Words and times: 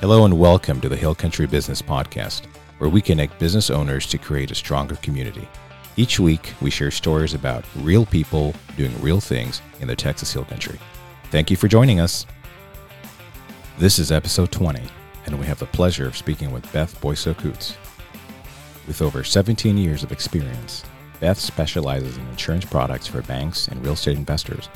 Hello 0.00 0.24
and 0.24 0.38
welcome 0.38 0.80
to 0.80 0.88
the 0.90 0.96
Hill 0.96 1.14
Country 1.14 1.46
Business 1.46 1.80
Podcast, 1.80 2.44
where 2.78 2.90
we 2.90 3.00
connect 3.00 3.38
business 3.38 3.70
owners 3.70 4.06
to 4.08 4.18
create 4.18 4.50
a 4.50 4.54
stronger 4.54 4.96
community. 4.96 5.48
Each 5.96 6.20
week, 6.20 6.52
we 6.60 6.68
share 6.68 6.90
stories 6.90 7.32
about 7.32 7.64
real 7.76 8.04
people 8.04 8.54
doing 8.76 8.92
real 9.00 9.20
things 9.20 9.62
in 9.80 9.88
the 9.88 9.96
Texas 9.96 10.32
Hill 10.32 10.44
Country. 10.44 10.78
Thank 11.30 11.50
you 11.50 11.56
for 11.56 11.68
joining 11.68 12.00
us. 12.00 12.26
This 13.78 13.98
is 13.98 14.12
episode 14.12 14.52
20, 14.52 14.82
and 15.24 15.40
we 15.40 15.46
have 15.46 15.58
the 15.58 15.66
pleasure 15.66 16.06
of 16.06 16.16
speaking 16.16 16.50
with 16.52 16.70
Beth 16.74 17.00
Boisseau 17.00 17.36
Coots. 17.38 17.76
With 18.86 19.02
over 19.02 19.24
17 19.24 19.76
years 19.76 20.04
of 20.04 20.12
experience, 20.12 20.84
Beth 21.18 21.40
specializes 21.40 22.16
in 22.16 22.26
insurance 22.28 22.64
products 22.64 23.08
for 23.08 23.20
banks 23.22 23.66
and 23.66 23.82
real 23.82 23.94
estate 23.94 24.16
investors. 24.16 24.68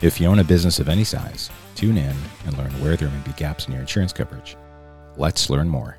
If 0.00 0.20
you 0.20 0.26
own 0.26 0.38
a 0.38 0.44
business 0.44 0.80
of 0.80 0.88
any 0.88 1.04
size, 1.04 1.50
tune 1.74 1.98
in 1.98 2.16
and 2.46 2.56
learn 2.56 2.70
where 2.80 2.96
there 2.96 3.10
may 3.10 3.20
be 3.24 3.32
gaps 3.32 3.66
in 3.66 3.72
your 3.72 3.82
insurance 3.82 4.12
coverage. 4.12 4.56
Let's 5.18 5.50
learn 5.50 5.68
more. 5.68 5.98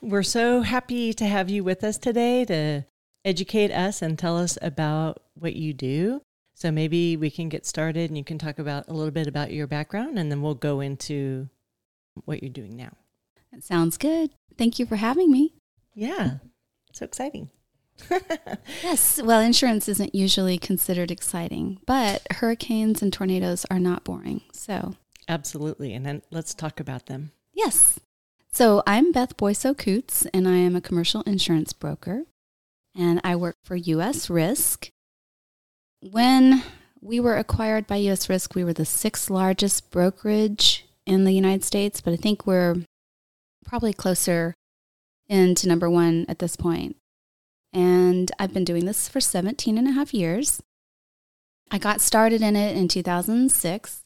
We're 0.00 0.22
so 0.22 0.60
happy 0.60 1.12
to 1.14 1.26
have 1.26 1.50
you 1.50 1.64
with 1.64 1.82
us 1.82 1.98
today 1.98 2.44
to 2.44 2.84
educate 3.24 3.72
us 3.72 4.02
and 4.02 4.16
tell 4.16 4.38
us 4.38 4.56
about 4.62 5.20
what 5.34 5.56
you 5.56 5.72
do. 5.72 6.22
So 6.54 6.70
maybe 6.70 7.16
we 7.16 7.30
can 7.30 7.48
get 7.48 7.66
started 7.66 8.08
and 8.08 8.16
you 8.16 8.22
can 8.22 8.38
talk 8.38 8.60
about 8.60 8.86
a 8.86 8.92
little 8.92 9.10
bit 9.10 9.26
about 9.26 9.52
your 9.52 9.66
background 9.66 10.16
and 10.16 10.30
then 10.30 10.42
we'll 10.42 10.54
go 10.54 10.80
into 10.80 11.48
what 12.24 12.40
you're 12.42 12.52
doing 12.52 12.76
now. 12.76 12.92
That 13.56 13.64
sounds 13.64 13.96
good. 13.96 14.32
Thank 14.58 14.78
you 14.78 14.84
for 14.84 14.96
having 14.96 15.32
me. 15.32 15.54
Yeah. 15.94 16.40
So 16.92 17.06
exciting. 17.06 17.48
yes. 18.82 19.18
Well, 19.22 19.40
insurance 19.40 19.88
isn't 19.88 20.14
usually 20.14 20.58
considered 20.58 21.10
exciting, 21.10 21.80
but 21.86 22.20
hurricanes 22.32 23.00
and 23.00 23.10
tornadoes 23.10 23.64
are 23.70 23.78
not 23.78 24.04
boring. 24.04 24.42
So, 24.52 24.92
absolutely. 25.26 25.94
And 25.94 26.04
then 26.04 26.20
let's 26.30 26.52
talk 26.52 26.80
about 26.80 27.06
them. 27.06 27.32
Yes. 27.54 27.98
So, 28.52 28.82
I'm 28.86 29.10
Beth 29.10 29.38
Boisseau 29.38 29.76
Coots, 29.76 30.26
and 30.34 30.46
I 30.46 30.56
am 30.56 30.76
a 30.76 30.82
commercial 30.82 31.22
insurance 31.22 31.72
broker, 31.72 32.24
and 32.94 33.22
I 33.24 33.36
work 33.36 33.56
for 33.64 33.74
US 33.76 34.28
Risk. 34.28 34.90
When 36.02 36.62
we 37.00 37.20
were 37.20 37.38
acquired 37.38 37.86
by 37.86 37.96
US 38.10 38.28
Risk, 38.28 38.54
we 38.54 38.64
were 38.64 38.74
the 38.74 38.84
sixth 38.84 39.30
largest 39.30 39.90
brokerage 39.90 40.84
in 41.06 41.24
the 41.24 41.32
United 41.32 41.64
States, 41.64 42.02
but 42.02 42.12
I 42.12 42.16
think 42.16 42.46
we're 42.46 42.82
probably 43.66 43.92
closer 43.92 44.54
into 45.28 45.68
number 45.68 45.90
one 45.90 46.24
at 46.28 46.38
this 46.38 46.56
point. 46.56 46.96
And 47.72 48.30
I've 48.38 48.54
been 48.54 48.64
doing 48.64 48.86
this 48.86 49.08
for 49.08 49.20
17 49.20 49.76
and 49.76 49.88
a 49.88 49.92
half 49.92 50.14
years. 50.14 50.62
I 51.70 51.78
got 51.78 52.00
started 52.00 52.40
in 52.40 52.56
it 52.56 52.76
in 52.76 52.88
2006. 52.88 54.02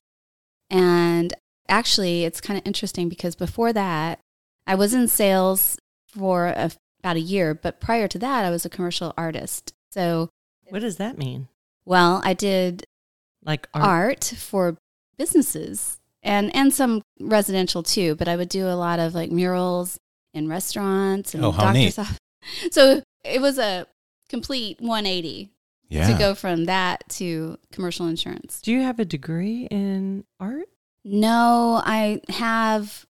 And 0.70 1.34
actually, 1.68 2.24
it's 2.24 2.40
kind 2.40 2.58
of 2.58 2.66
interesting 2.66 3.08
because 3.08 3.34
before 3.36 3.72
that, 3.72 4.18
I 4.66 4.74
was 4.74 4.94
in 4.94 5.08
sales 5.08 5.76
for 6.06 6.46
a, 6.46 6.70
about 7.00 7.16
a 7.16 7.20
year, 7.20 7.54
but 7.54 7.80
prior 7.80 8.08
to 8.08 8.18
that, 8.18 8.44
I 8.44 8.50
was 8.50 8.64
a 8.64 8.70
commercial 8.70 9.12
artist. 9.16 9.72
So, 9.90 10.30
what 10.68 10.80
does 10.80 10.96
that 10.96 11.18
mean? 11.18 11.48
Well, 11.84 12.20
I 12.24 12.34
did 12.34 12.84
like 13.42 13.68
art, 13.74 13.84
art 13.84 14.24
for 14.24 14.76
businesses 15.16 15.99
and 16.22 16.54
and 16.54 16.72
some 16.72 17.02
residential 17.20 17.82
too, 17.82 18.14
but 18.14 18.28
I 18.28 18.36
would 18.36 18.48
do 18.48 18.66
a 18.66 18.74
lot 18.74 18.98
of 18.98 19.14
like 19.14 19.30
murals 19.30 19.98
in 20.34 20.48
restaurants 20.48 21.34
and 21.34 21.44
oh, 21.44 21.52
doctors' 21.52 21.98
office. 21.98 22.18
So 22.70 23.02
it 23.24 23.40
was 23.40 23.58
a 23.58 23.86
complete 24.28 24.80
180 24.80 25.50
yeah. 25.88 26.06
to 26.08 26.18
go 26.18 26.34
from 26.34 26.64
that 26.66 27.06
to 27.10 27.58
commercial 27.72 28.06
insurance. 28.06 28.60
Do 28.60 28.72
you 28.72 28.82
have 28.82 28.98
a 28.98 29.04
degree 29.04 29.66
in 29.70 30.24
art? 30.38 30.68
No, 31.04 31.82
I 31.84 32.20
have. 32.28 33.06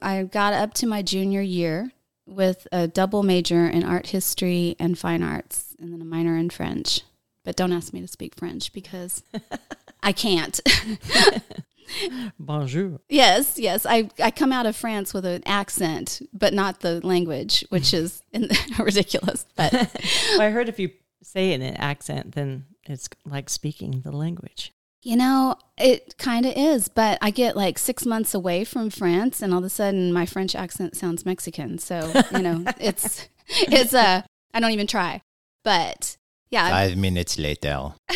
I 0.00 0.24
got 0.24 0.52
up 0.52 0.74
to 0.74 0.86
my 0.86 1.02
junior 1.02 1.40
year 1.40 1.92
with 2.26 2.66
a 2.72 2.88
double 2.88 3.22
major 3.22 3.66
in 3.66 3.84
art 3.84 4.08
history 4.08 4.76
and 4.78 4.98
fine 4.98 5.22
arts, 5.22 5.74
and 5.78 5.92
then 5.92 6.02
a 6.02 6.04
minor 6.04 6.36
in 6.36 6.50
French. 6.50 7.02
But 7.44 7.56
don't 7.56 7.72
ask 7.72 7.92
me 7.92 8.00
to 8.00 8.08
speak 8.08 8.34
French 8.34 8.72
because 8.72 9.22
I 10.02 10.12
can't. 10.12 10.60
Bonjour. 12.38 13.00
Yes, 13.08 13.58
yes. 13.58 13.86
I, 13.86 14.10
I 14.22 14.30
come 14.30 14.52
out 14.52 14.66
of 14.66 14.76
France 14.76 15.14
with 15.14 15.24
an 15.24 15.42
accent, 15.46 16.22
but 16.32 16.52
not 16.52 16.80
the 16.80 17.04
language, 17.06 17.64
which 17.68 17.94
is 17.94 18.22
ridiculous. 18.78 19.46
But 19.56 19.72
well, 19.72 20.40
I 20.40 20.50
heard 20.50 20.68
if 20.68 20.78
you 20.78 20.90
say 21.22 21.52
it 21.52 21.60
in 21.60 21.62
an 21.62 21.76
accent, 21.76 22.34
then 22.34 22.66
it's 22.84 23.08
like 23.24 23.48
speaking 23.50 24.02
the 24.02 24.12
language. 24.12 24.72
You 25.02 25.16
know, 25.16 25.56
it 25.76 26.16
kind 26.16 26.46
of 26.46 26.54
is, 26.56 26.88
but 26.88 27.18
I 27.20 27.30
get 27.30 27.56
like 27.56 27.78
six 27.78 28.06
months 28.06 28.32
away 28.32 28.64
from 28.64 28.88
France, 28.88 29.42
and 29.42 29.52
all 29.52 29.58
of 29.58 29.64
a 29.64 29.68
sudden 29.68 30.12
my 30.14 30.24
French 30.24 30.54
accent 30.54 30.96
sounds 30.96 31.26
Mexican. 31.26 31.78
So 31.78 32.10
you 32.32 32.40
know, 32.40 32.64
it's 32.80 33.28
it's 33.48 33.92
a 33.92 33.98
uh, 33.98 34.22
I 34.54 34.60
don't 34.60 34.70
even 34.70 34.86
try. 34.86 35.20
But 35.62 36.16
yeah. 36.54 36.70
Five 36.70 36.96
minutes 36.96 37.36
later. 37.36 37.68
well, 37.68 37.94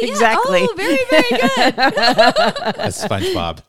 yeah. 0.00 0.08
Exactly. 0.08 0.60
Oh, 0.62 0.74
very, 0.76 0.98
very 1.10 1.30
good. 1.30 1.76
That's 2.76 3.04
SpongeBob. 3.04 3.60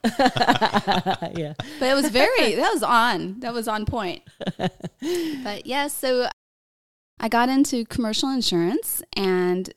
yeah. 1.36 1.54
But 1.80 1.90
it 1.90 1.96
was 1.96 2.10
very, 2.10 2.54
that 2.56 2.72
was 2.72 2.84
on. 2.84 3.40
That 3.40 3.54
was 3.54 3.68
on 3.68 3.86
point. 3.86 4.22
But 4.58 5.66
yeah, 5.66 5.88
so 5.88 6.30
I 7.20 7.28
got 7.28 7.50
into 7.50 7.86
commercial 7.86 8.30
insurance 8.30 9.02
and 9.18 9.74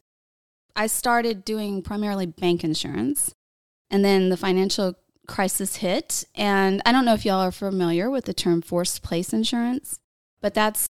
I 0.76 0.86
started 0.86 1.44
doing 1.44 1.82
primarily 1.82 2.26
bank 2.26 2.62
insurance. 2.62 3.34
And 3.90 4.04
then 4.04 4.28
the 4.28 4.36
financial 4.36 4.96
crisis 5.26 5.76
hit. 5.76 6.24
And 6.34 6.82
I 6.84 6.92
don't 6.92 7.06
know 7.06 7.14
if 7.14 7.24
y'all 7.24 7.40
are 7.40 7.50
familiar 7.50 8.10
with 8.10 8.26
the 8.26 8.34
term 8.34 8.60
forced 8.60 9.02
place 9.02 9.32
insurance, 9.32 9.98
but 10.42 10.52
that's 10.52 10.88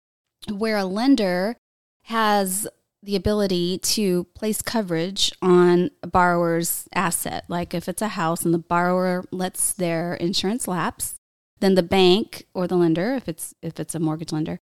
where 0.49 0.77
a 0.77 0.85
lender 0.85 1.57
has 2.03 2.67
the 3.05 3.15
ability 3.15 3.77
to 3.77 4.23
place 4.35 4.61
coverage 4.61 5.31
on 5.41 5.91
a 6.01 6.07
borrower's 6.07 6.87
asset. 6.93 7.45
Like 7.47 7.73
if 7.73 7.87
it's 7.87 8.01
a 8.01 8.09
house 8.09 8.43
and 8.43 8.53
the 8.53 8.59
borrower 8.59 9.23
lets 9.31 9.73
their 9.73 10.15
insurance 10.15 10.67
lapse, 10.67 11.15
then 11.59 11.75
the 11.75 11.83
bank 11.83 12.47
or 12.53 12.67
the 12.67 12.75
lender, 12.75 13.13
if 13.13 13.29
it's 13.29 13.53
if 13.61 13.79
it's 13.79 13.95
a 13.95 13.99
mortgage 13.99 14.31
lender 14.31 14.59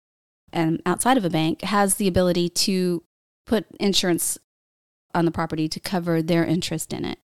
and 0.52 0.80
outside 0.86 1.16
of 1.16 1.24
a 1.24 1.30
bank, 1.30 1.62
has 1.62 1.94
the 1.94 2.08
ability 2.08 2.48
to 2.48 3.02
put 3.46 3.66
insurance 3.80 4.38
on 5.14 5.24
the 5.24 5.30
property 5.30 5.68
to 5.68 5.80
cover 5.80 6.20
their 6.20 6.44
interest 6.44 6.92
in 6.92 7.04
it. 7.04 7.18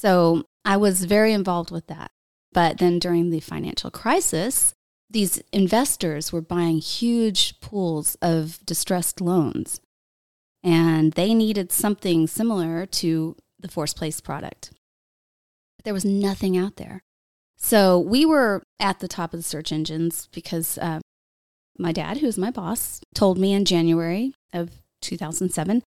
So 0.00 0.44
I 0.64 0.76
was 0.76 1.04
very 1.04 1.32
involved 1.32 1.70
with 1.70 1.86
that. 1.86 2.10
But 2.52 2.78
then 2.78 2.98
during 2.98 3.30
the 3.30 3.40
financial 3.40 3.90
crisis, 3.90 4.74
these 5.08 5.40
investors 5.52 6.32
were 6.32 6.40
buying 6.40 6.78
huge 6.78 7.60
pools 7.60 8.16
of 8.20 8.58
distressed 8.66 9.20
loans 9.20 9.80
and 10.62 11.12
they 11.12 11.34
needed 11.34 11.72
something 11.72 12.26
similar 12.26 12.86
to 12.86 13.36
the 13.58 13.68
Force 13.68 13.94
Place 13.94 14.20
product. 14.20 14.70
But 15.76 15.84
there 15.84 15.94
was 15.94 16.04
nothing 16.04 16.56
out 16.56 16.76
there. 16.76 17.02
So 17.56 17.98
we 17.98 18.24
were 18.24 18.62
at 18.78 19.00
the 19.00 19.08
top 19.08 19.32
of 19.32 19.40
the 19.40 19.44
search 19.44 19.72
engines 19.72 20.28
because 20.32 20.78
uh, 20.78 21.00
my 21.78 21.92
dad, 21.92 22.18
who's 22.18 22.38
my 22.38 22.50
boss, 22.50 23.00
told 23.14 23.38
me 23.38 23.52
in 23.52 23.64
January 23.64 24.32
of 24.52 24.70
2007 25.02 25.82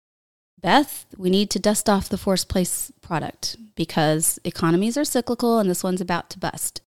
Beth, 0.60 1.06
we 1.16 1.30
need 1.30 1.52
to 1.52 1.60
dust 1.60 1.88
off 1.88 2.10
the 2.10 2.18
Force 2.18 2.44
Place 2.44 2.92
product 3.02 3.58
because 3.76 4.40
economies 4.44 4.98
are 4.98 5.06
cyclical 5.06 5.60
and 5.60 5.70
this 5.70 5.84
one's 5.84 6.02
about 6.02 6.32
to 6.32 6.40
bust. 6.40 6.82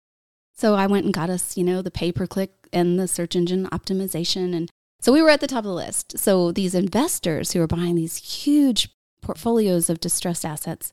So 0.57 0.75
I 0.75 0.87
went 0.89 1.05
and 1.05 1.15
got 1.15 1.31
us, 1.31 1.57
you 1.57 1.63
know, 1.63 1.81
the 1.81 1.91
pay 1.91 2.11
per 2.11 2.27
click 2.27 2.51
and 2.73 2.99
the 2.99 3.07
search 3.07 3.37
engine 3.37 3.67
optimization 3.69 4.55
and 4.55 4.69
so 5.01 5.13
we 5.13 5.23
were 5.23 5.31
at 5.31 5.41
the 5.41 5.47
top 5.47 5.61
of 5.61 5.65
the 5.65 5.75
list. 5.75 6.19
So 6.19 6.53
these 6.53 6.75
investors 6.75 7.53
who 7.53 7.61
were 7.61 7.67
buying 7.67 7.95
these 7.95 8.17
huge 8.17 8.91
portfolios 9.23 9.89
of 9.91 10.01
distressed 10.01 10.45
assets 10.45 10.93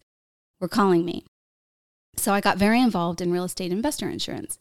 were 0.60 0.68
calling 0.68 1.06
me. 1.06 1.26
So 2.16 2.34
I 2.34 2.42
got 2.42 2.58
very 2.58 2.82
involved 2.82 3.22
in 3.22 3.32
real 3.32 3.44
estate 3.44 3.72
investor 3.72 4.10
insurance. 4.10 4.58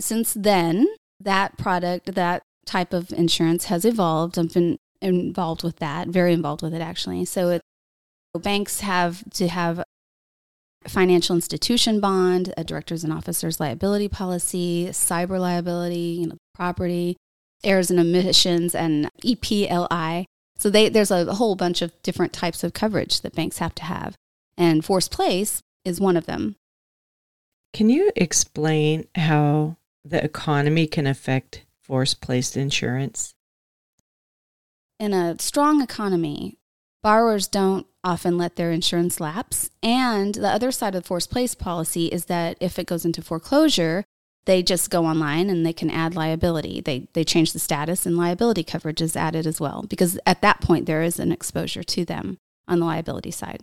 Since 0.00 0.34
then, 0.34 0.86
that 1.20 1.56
product, 1.56 2.14
that 2.14 2.42
type 2.64 2.92
of 2.92 3.12
insurance 3.12 3.66
has 3.66 3.84
evolved. 3.84 4.38
I've 4.38 4.52
been 4.52 4.76
involved 5.00 5.62
with 5.62 5.76
that, 5.76 6.08
very 6.08 6.32
involved 6.32 6.62
with 6.62 6.74
it 6.74 6.80
actually. 6.80 7.24
So 7.24 7.50
it, 7.50 7.62
banks 8.38 8.80
have 8.80 9.28
to 9.30 9.48
have 9.48 9.82
financial 10.86 11.34
institution 11.34 12.00
bond, 12.00 12.52
a 12.56 12.64
directors 12.64 13.02
and 13.02 13.12
officers 13.12 13.60
liability 13.60 14.08
policy, 14.08 14.88
cyber 14.90 15.40
liability, 15.40 16.18
you 16.20 16.28
know, 16.28 16.36
property, 16.54 17.16
errors 17.66 17.90
and 17.90 18.00
omissions 18.00 18.74
and 18.74 19.10
EPLI. 19.22 20.24
So 20.58 20.70
they, 20.70 20.88
there's 20.88 21.10
a 21.10 21.34
whole 21.34 21.56
bunch 21.56 21.82
of 21.82 21.92
different 22.02 22.32
types 22.32 22.64
of 22.64 22.72
coverage 22.72 23.20
that 23.20 23.34
banks 23.34 23.58
have 23.58 23.74
to 23.76 23.84
have. 23.84 24.16
And 24.56 24.84
forced 24.84 25.10
place 25.10 25.60
is 25.84 26.00
one 26.00 26.16
of 26.16 26.26
them. 26.26 26.56
Can 27.74 27.90
you 27.90 28.10
explain 28.16 29.06
how 29.14 29.76
the 30.02 30.24
economy 30.24 30.86
can 30.86 31.06
affect 31.06 31.66
force 31.82 32.14
placed 32.14 32.56
insurance? 32.56 33.34
In 34.98 35.12
a 35.12 35.38
strong 35.38 35.82
economy, 35.82 36.56
borrowers 37.02 37.46
don't 37.48 37.86
often 38.02 38.38
let 38.38 38.56
their 38.56 38.72
insurance 38.72 39.20
lapse. 39.20 39.68
And 39.82 40.34
the 40.34 40.48
other 40.48 40.72
side 40.72 40.94
of 40.94 41.02
the 41.02 41.06
force 41.06 41.26
place 41.26 41.54
policy 41.54 42.06
is 42.06 42.26
that 42.26 42.56
if 42.60 42.78
it 42.78 42.86
goes 42.86 43.04
into 43.04 43.20
foreclosure, 43.20 44.04
they 44.46 44.62
just 44.62 44.90
go 44.90 45.04
online 45.04 45.50
and 45.50 45.66
they 45.66 45.72
can 45.72 45.90
add 45.90 46.14
liability. 46.14 46.80
They 46.80 47.08
they 47.12 47.24
change 47.24 47.52
the 47.52 47.58
status 47.58 48.06
and 48.06 48.16
liability 48.16 48.64
coverage 48.64 49.02
is 49.02 49.16
added 49.16 49.46
as 49.46 49.60
well 49.60 49.84
because 49.88 50.18
at 50.24 50.40
that 50.40 50.60
point 50.60 50.86
there 50.86 51.02
is 51.02 51.18
an 51.18 51.32
exposure 51.32 51.82
to 51.82 52.04
them 52.04 52.38
on 52.66 52.80
the 52.80 52.86
liability 52.86 53.30
side. 53.30 53.62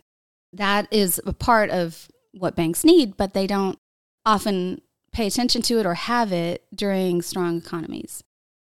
That 0.52 0.88
is 0.92 1.20
a 1.26 1.34
part 1.34 1.70
of 1.70 2.08
what 2.34 2.56
banks 2.56 2.84
need, 2.84 3.18
but 3.18 3.34
they 3.34 3.48
don't 3.48 3.78
often 4.26 4.82
pay 5.12 5.28
attention 5.28 5.62
to 5.64 5.80
it 5.80 5.86
or 5.86 5.94
have 5.94 6.32
it 6.32 6.64
during 6.76 7.22
strong 7.22 7.58
economies. 7.58 8.24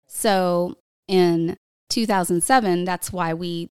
So 0.08 0.78
in 1.08 1.58
2007, 1.90 2.86
that's 2.86 3.12
why 3.12 3.34
we, 3.34 3.70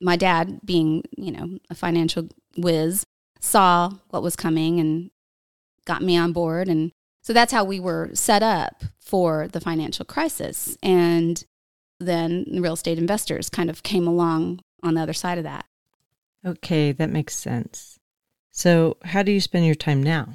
my 0.00 0.16
dad 0.16 0.60
being, 0.64 1.02
you 1.16 1.32
know, 1.32 1.58
a 1.70 1.74
financial 1.74 2.28
whiz, 2.56 3.04
saw 3.40 3.90
what 4.10 4.22
was 4.22 4.36
coming 4.36 4.80
and 4.80 5.10
got 5.84 6.02
me 6.02 6.16
on 6.16 6.32
board. 6.32 6.68
And 6.68 6.92
so 7.24 7.32
that's 7.32 7.52
how 7.52 7.64
we 7.64 7.80
were 7.80 8.10
set 8.12 8.42
up 8.42 8.84
for 9.00 9.48
the 9.48 9.60
financial 9.60 10.04
crisis. 10.04 10.76
And 10.82 11.42
then 11.98 12.44
real 12.52 12.74
estate 12.74 12.98
investors 12.98 13.48
kind 13.48 13.70
of 13.70 13.82
came 13.82 14.06
along 14.06 14.60
on 14.82 14.94
the 14.94 15.00
other 15.00 15.14
side 15.14 15.38
of 15.38 15.44
that. 15.44 15.64
Okay, 16.44 16.92
that 16.92 17.08
makes 17.08 17.34
sense. 17.34 17.98
So, 18.50 18.98
how 19.04 19.22
do 19.22 19.32
you 19.32 19.40
spend 19.40 19.64
your 19.64 19.74
time 19.74 20.02
now? 20.02 20.28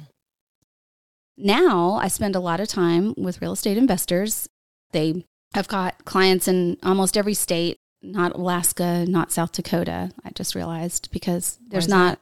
Now, 1.38 1.92
I 1.92 2.08
spend 2.08 2.34
a 2.34 2.40
lot 2.40 2.58
of 2.58 2.66
time 2.66 3.14
with 3.16 3.40
real 3.40 3.52
estate 3.52 3.78
investors. 3.78 4.48
They 4.90 5.24
have 5.54 5.68
got 5.68 6.04
clients 6.04 6.48
in 6.48 6.76
almost 6.82 7.16
every 7.16 7.34
state, 7.34 7.76
not 8.02 8.34
Alaska, 8.34 9.06
not 9.06 9.30
South 9.30 9.52
Dakota. 9.52 10.10
I 10.24 10.30
just 10.30 10.56
realized 10.56 11.08
because 11.12 11.56
there's 11.68 11.88
not? 11.88 12.18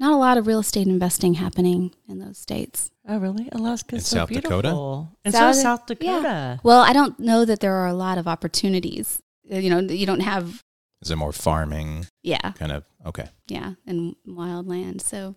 Not 0.00 0.12
a 0.12 0.16
lot 0.16 0.38
of 0.38 0.46
real 0.46 0.60
estate 0.60 0.86
investing 0.86 1.34
happening 1.34 1.94
in 2.08 2.18
those 2.18 2.38
states. 2.38 2.90
Oh, 3.06 3.18
really? 3.18 3.48
Alaska's 3.52 4.06
so 4.06 4.16
South 4.18 4.28
beautiful. 4.28 4.62
Dakota? 4.62 5.08
And 5.24 5.34
South, 5.34 5.54
so 5.54 5.62
South 5.62 5.86
Dakota. 5.86 6.22
Yeah. 6.22 6.56
Well, 6.62 6.80
I 6.80 6.92
don't 6.92 7.18
know 7.20 7.44
that 7.44 7.60
there 7.60 7.74
are 7.74 7.86
a 7.86 7.94
lot 7.94 8.18
of 8.18 8.26
opportunities. 8.26 9.20
Uh, 9.52 9.58
you 9.58 9.70
know, 9.70 9.80
you 9.80 10.06
don't 10.06 10.20
have 10.20 10.62
is 11.02 11.10
it 11.10 11.16
more 11.16 11.32
farming? 11.32 12.06
Yeah. 12.22 12.52
Kind 12.52 12.72
of. 12.72 12.84
Okay. 13.06 13.26
Yeah, 13.48 13.74
and 13.86 14.16
wild 14.26 14.66
land. 14.68 15.00
So 15.00 15.36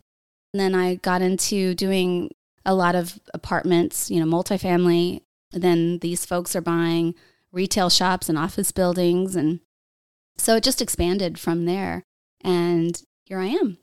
and 0.53 0.59
then 0.59 0.75
I 0.75 0.95
got 0.95 1.21
into 1.21 1.73
doing 1.73 2.31
a 2.65 2.75
lot 2.75 2.95
of 2.95 3.19
apartments, 3.33 4.11
you 4.11 4.23
know, 4.23 4.25
multifamily. 4.25 5.21
Then 5.51 5.99
these 5.99 6.25
folks 6.25 6.55
are 6.55 6.61
buying 6.61 7.15
retail 7.51 7.89
shops 7.89 8.29
and 8.29 8.37
office 8.37 8.71
buildings. 8.71 9.35
And 9.35 9.61
so 10.37 10.55
it 10.55 10.63
just 10.63 10.81
expanded 10.81 11.39
from 11.39 11.65
there. 11.65 12.03
And 12.41 13.01
here 13.25 13.39
I 13.39 13.47
am. 13.47 13.77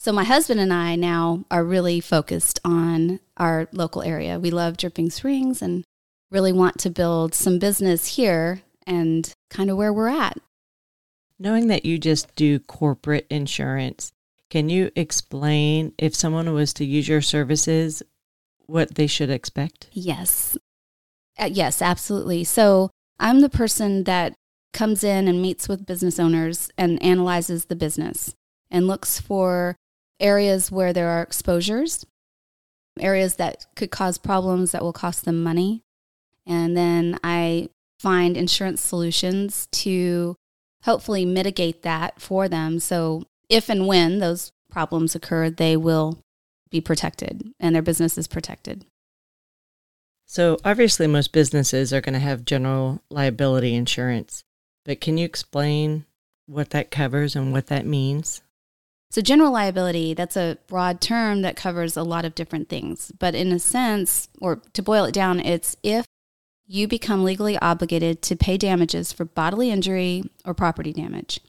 So 0.00 0.12
my 0.12 0.24
husband 0.24 0.60
and 0.60 0.72
I 0.72 0.96
now 0.96 1.44
are 1.50 1.62
really 1.62 2.00
focused 2.00 2.58
on 2.64 3.20
our 3.36 3.68
local 3.70 4.00
area. 4.00 4.40
We 4.40 4.50
love 4.50 4.78
Dripping 4.78 5.10
Springs 5.10 5.60
and 5.60 5.84
really 6.30 6.54
want 6.54 6.78
to 6.78 6.90
build 6.90 7.34
some 7.34 7.58
business 7.58 8.16
here 8.16 8.62
and 8.86 9.30
kind 9.50 9.68
of 9.68 9.76
where 9.76 9.92
we're 9.92 10.08
at. 10.08 10.38
Knowing 11.38 11.66
that 11.66 11.84
you 11.84 11.98
just 11.98 12.34
do 12.34 12.58
corporate 12.60 13.26
insurance, 13.28 14.10
can 14.48 14.70
you 14.70 14.90
explain 14.96 15.92
if 15.98 16.14
someone 16.14 16.50
was 16.54 16.72
to 16.72 16.86
use 16.86 17.06
your 17.06 17.20
services, 17.20 18.02
what 18.64 18.94
they 18.94 19.06
should 19.06 19.28
expect? 19.28 19.88
Yes. 19.92 20.56
Uh, 21.38 21.50
yes, 21.52 21.82
absolutely. 21.82 22.42
So 22.44 22.88
I'm 23.18 23.42
the 23.42 23.50
person 23.50 24.04
that 24.04 24.32
comes 24.72 25.04
in 25.04 25.28
and 25.28 25.42
meets 25.42 25.68
with 25.68 25.84
business 25.84 26.18
owners 26.18 26.70
and 26.78 27.02
analyzes 27.02 27.66
the 27.66 27.76
business 27.76 28.34
and 28.70 28.86
looks 28.86 29.20
for 29.20 29.76
areas 30.20 30.70
where 30.70 30.92
there 30.92 31.08
are 31.08 31.22
exposures, 31.22 32.04
areas 32.98 33.36
that 33.36 33.66
could 33.74 33.90
cause 33.90 34.18
problems 34.18 34.72
that 34.72 34.82
will 34.82 34.92
cost 34.92 35.24
them 35.24 35.42
money. 35.42 35.82
And 36.46 36.76
then 36.76 37.18
I 37.22 37.68
find 37.98 38.36
insurance 38.36 38.80
solutions 38.80 39.68
to 39.72 40.36
hopefully 40.84 41.24
mitigate 41.24 41.82
that 41.82 42.20
for 42.20 42.48
them. 42.48 42.80
So 42.80 43.24
if 43.48 43.68
and 43.68 43.86
when 43.86 44.18
those 44.18 44.52
problems 44.70 45.14
occur, 45.14 45.50
they 45.50 45.76
will 45.76 46.18
be 46.70 46.80
protected 46.80 47.52
and 47.58 47.74
their 47.74 47.82
business 47.82 48.16
is 48.16 48.28
protected. 48.28 48.86
So 50.26 50.58
obviously 50.64 51.06
most 51.06 51.32
businesses 51.32 51.92
are 51.92 52.00
going 52.00 52.14
to 52.14 52.20
have 52.20 52.44
general 52.44 53.02
liability 53.10 53.74
insurance, 53.74 54.44
but 54.84 55.00
can 55.00 55.18
you 55.18 55.24
explain 55.24 56.04
what 56.46 56.70
that 56.70 56.90
covers 56.90 57.34
and 57.34 57.52
what 57.52 57.66
that 57.66 57.84
means? 57.84 58.40
So 59.10 59.20
general 59.20 59.50
liability, 59.50 60.14
that's 60.14 60.36
a 60.36 60.58
broad 60.68 61.00
term 61.00 61.42
that 61.42 61.56
covers 61.56 61.96
a 61.96 62.04
lot 62.04 62.24
of 62.24 62.34
different 62.34 62.68
things, 62.68 63.10
but 63.18 63.34
in 63.34 63.50
a 63.50 63.58
sense, 63.58 64.28
or 64.40 64.62
to 64.72 64.82
boil 64.82 65.04
it 65.04 65.14
down, 65.14 65.40
it's 65.40 65.76
if 65.82 66.06
you 66.68 66.86
become 66.86 67.24
legally 67.24 67.58
obligated 67.58 68.22
to 68.22 68.36
pay 68.36 68.56
damages 68.56 69.12
for 69.12 69.24
bodily 69.24 69.70
injury 69.70 70.22
or 70.44 70.54
property 70.54 70.92
damage. 70.92 71.40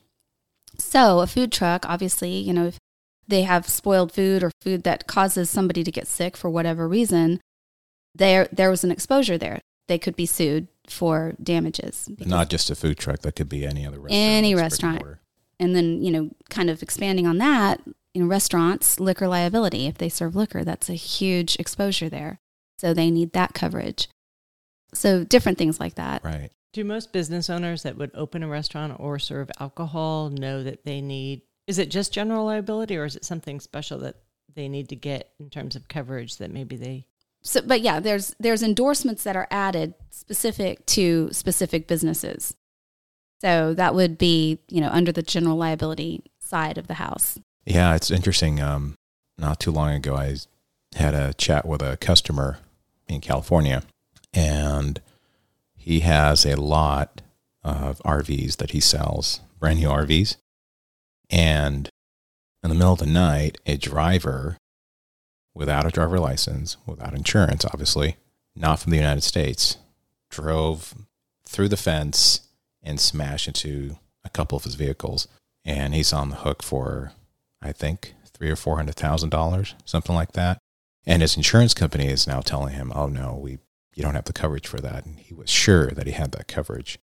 So, 0.79 1.19
a 1.19 1.27
food 1.27 1.51
truck, 1.51 1.87
obviously, 1.87 2.31
you 2.31 2.53
know, 2.53 2.65
if 2.65 2.79
they 3.27 3.43
have 3.43 3.69
spoiled 3.69 4.11
food 4.11 4.41
or 4.41 4.49
food 4.61 4.81
that 4.83 5.05
causes 5.05 5.47
somebody 5.47 5.83
to 5.83 5.91
get 5.91 6.07
sick 6.07 6.35
for 6.35 6.49
whatever 6.49 6.87
reason, 6.87 7.39
there 8.15 8.47
there 8.51 8.71
was 8.71 8.83
an 8.83 8.91
exposure 8.91 9.37
there. 9.37 9.59
They 9.87 9.99
could 9.99 10.15
be 10.15 10.25
sued 10.25 10.67
for 10.87 11.35
damages. 11.41 12.09
Not 12.17 12.49
just 12.49 12.71
a 12.71 12.75
food 12.75 12.97
truck, 12.97 13.19
that 13.19 13.35
could 13.35 13.49
be 13.49 13.65
any 13.65 13.85
other 13.85 13.99
restaurant. 13.99 14.13
Any 14.13 14.55
restaurant. 14.55 15.03
And 15.61 15.75
then, 15.75 16.01
you 16.01 16.11
know, 16.11 16.31
kind 16.49 16.69
of 16.69 16.81
expanding 16.81 17.27
on 17.27 17.37
that, 17.37 17.79
in 18.13 18.27
restaurants, 18.27 18.99
liquor 18.99 19.27
liability, 19.27 19.87
if 19.87 19.97
they 19.97 20.09
serve 20.09 20.35
liquor, 20.35 20.63
that's 20.63 20.89
a 20.89 20.95
huge 20.95 21.55
exposure 21.57 22.09
there. 22.09 22.39
So 22.79 22.93
they 22.93 23.11
need 23.11 23.33
that 23.33 23.53
coverage. 23.53 24.09
So 24.93 25.23
different 25.23 25.57
things 25.57 25.79
like 25.79 25.95
that. 25.95 26.23
Right. 26.23 26.49
Do 26.73 26.83
most 26.83 27.13
business 27.13 27.49
owners 27.49 27.83
that 27.83 27.97
would 27.97 28.11
open 28.15 28.43
a 28.43 28.47
restaurant 28.47 28.95
or 28.99 29.19
serve 29.19 29.51
alcohol 29.59 30.29
know 30.29 30.63
that 30.63 30.83
they 30.83 30.99
need 30.99 31.43
is 31.67 31.79
it 31.79 31.91
just 31.91 32.11
general 32.11 32.45
liability 32.45 32.97
or 32.97 33.05
is 33.05 33.15
it 33.15 33.23
something 33.23 33.59
special 33.59 33.99
that 33.99 34.15
they 34.55 34.67
need 34.67 34.89
to 34.89 34.95
get 34.95 35.31
in 35.39 35.49
terms 35.49 35.75
of 35.75 35.87
coverage 35.87 36.37
that 36.37 36.51
maybe 36.51 36.75
they 36.75 37.05
so 37.41 37.61
but 37.61 37.81
yeah 37.81 37.99
there's 37.99 38.35
there's 38.39 38.63
endorsements 38.63 39.23
that 39.23 39.35
are 39.35 39.47
added 39.51 39.93
specific 40.09 40.85
to 40.85 41.29
specific 41.31 41.87
businesses 41.87 42.55
so 43.41 43.73
that 43.73 43.95
would 43.95 44.17
be 44.17 44.59
you 44.69 44.79
know 44.79 44.89
under 44.89 45.11
the 45.11 45.23
general 45.23 45.57
liability 45.57 46.23
side 46.39 46.77
of 46.77 46.87
the 46.87 46.95
house 46.95 47.37
yeah 47.65 47.95
it's 47.95 48.11
interesting 48.11 48.61
um 48.61 48.95
not 49.37 49.59
too 49.59 49.71
long 49.71 49.93
ago 49.93 50.15
i 50.15 50.35
had 50.95 51.13
a 51.13 51.33
chat 51.33 51.65
with 51.65 51.81
a 51.81 51.97
customer 51.97 52.59
in 53.07 53.19
california 53.21 53.83
and 54.33 55.01
he 55.75 56.01
has 56.01 56.45
a 56.45 56.55
lot 56.61 57.21
of 57.63 57.99
RVs 58.05 58.57
that 58.57 58.71
he 58.71 58.79
sells, 58.79 59.41
brand 59.59 59.79
new 59.79 59.87
RVs. 59.87 60.37
And 61.29 61.89
in 62.63 62.69
the 62.69 62.75
middle 62.75 62.93
of 62.93 62.99
the 62.99 63.05
night, 63.07 63.57
a 63.65 63.77
driver 63.77 64.57
without 65.55 65.85
a 65.85 65.89
driver 65.89 66.19
license, 66.19 66.77
without 66.85 67.15
insurance, 67.15 67.65
obviously, 67.65 68.17
not 68.55 68.79
from 68.79 68.91
the 68.91 68.97
United 68.97 69.21
States, 69.21 69.77
drove 70.29 70.93
through 71.47 71.69
the 71.69 71.77
fence 71.77 72.41
and 72.83 72.99
smash 72.99 73.47
into 73.47 73.97
a 74.23 74.29
couple 74.29 74.57
of 74.57 74.63
his 74.63 74.75
vehicles. 74.75 75.27
And 75.63 75.93
he's 75.93 76.13
on 76.13 76.29
the 76.29 76.37
hook 76.37 76.63
for, 76.63 77.13
I 77.61 77.71
think, 77.71 78.15
three 78.33 78.49
or 78.49 78.55
four 78.55 78.77
hundred 78.77 78.95
thousand 78.95 79.29
dollars, 79.29 79.75
something 79.85 80.15
like 80.15 80.31
that. 80.33 80.57
And 81.05 81.21
his 81.21 81.37
insurance 81.37 81.73
company 81.73 82.07
is 82.07 82.27
now 82.27 82.41
telling 82.41 82.73
him, 82.73 82.91
"Oh 82.95 83.07
no, 83.07 83.39
we 83.41 83.59
you 83.95 84.03
don't 84.03 84.15
have 84.15 84.25
the 84.25 84.33
coverage 84.33 84.67
for 84.67 84.79
that. 84.79 85.05
And 85.05 85.19
he 85.19 85.33
was 85.33 85.49
sure 85.49 85.87
that 85.91 86.07
he 86.07 86.13
had 86.13 86.31
that 86.33 86.47
coverage. 86.47 86.99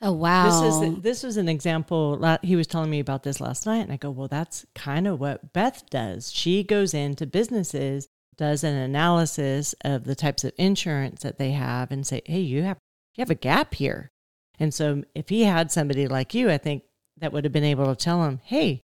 Oh 0.00 0.12
wow! 0.12 0.60
This 0.60 0.74
is 0.82 1.02
this 1.02 1.22
was 1.22 1.36
an 1.36 1.48
example. 1.48 2.38
He 2.42 2.56
was 2.56 2.66
telling 2.66 2.90
me 2.90 2.98
about 2.98 3.22
this 3.22 3.40
last 3.40 3.66
night, 3.66 3.82
and 3.82 3.92
I 3.92 3.96
go, 3.96 4.10
"Well, 4.10 4.26
that's 4.26 4.66
kind 4.74 5.06
of 5.06 5.20
what 5.20 5.52
Beth 5.52 5.88
does. 5.90 6.32
She 6.32 6.64
goes 6.64 6.92
into 6.92 7.24
businesses, 7.24 8.08
does 8.36 8.64
an 8.64 8.74
analysis 8.74 9.76
of 9.84 10.02
the 10.02 10.16
types 10.16 10.42
of 10.42 10.52
insurance 10.58 11.22
that 11.22 11.38
they 11.38 11.52
have, 11.52 11.92
and 11.92 12.04
say, 12.04 12.20
"Hey, 12.24 12.40
you 12.40 12.64
have 12.64 12.78
you 13.14 13.22
have 13.22 13.30
a 13.30 13.36
gap 13.36 13.74
here." 13.74 14.10
And 14.58 14.72
so, 14.72 15.02
if 15.14 15.28
he 15.28 15.44
had 15.44 15.72
somebody 15.72 16.08
like 16.08 16.34
you, 16.34 16.50
I 16.50 16.58
think 16.58 16.84
that 17.18 17.32
would 17.32 17.44
have 17.44 17.52
been 17.52 17.64
able 17.64 17.86
to 17.86 17.96
tell 17.96 18.24
him, 18.24 18.40
"Hey, 18.44 18.82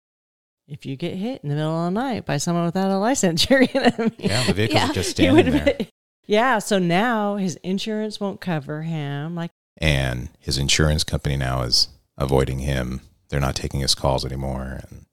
if 0.68 0.84
you 0.84 0.96
get 0.96 1.14
hit 1.14 1.42
in 1.42 1.48
the 1.48 1.54
middle 1.54 1.86
of 1.86 1.92
the 1.92 2.00
night 2.00 2.26
by 2.26 2.36
someone 2.38 2.64
without 2.64 2.90
a 2.90 2.98
license, 2.98 3.48
you're 3.50 3.66
gonna 3.66 4.12
yeah, 4.18 4.44
the 4.46 4.52
vehicle's 4.54 4.80
yeah. 4.80 4.92
just 4.92 5.10
standing 5.10 5.50
there. 5.50 5.64
Been, 5.64 5.86
yeah. 6.26 6.58
So 6.58 6.78
now 6.78 7.36
his 7.36 7.56
insurance 7.56 8.20
won't 8.20 8.40
cover 8.40 8.82
him. 8.82 9.34
Like, 9.34 9.50
and 9.78 10.30
his 10.38 10.58
insurance 10.58 11.04
company 11.04 11.36
now 11.36 11.62
is 11.62 11.88
avoiding 12.16 12.60
him. 12.60 13.00
They're 13.28 13.40
not 13.40 13.56
taking 13.56 13.80
his 13.80 13.94
calls 13.94 14.24
anymore. 14.24 14.80
And 14.88 15.06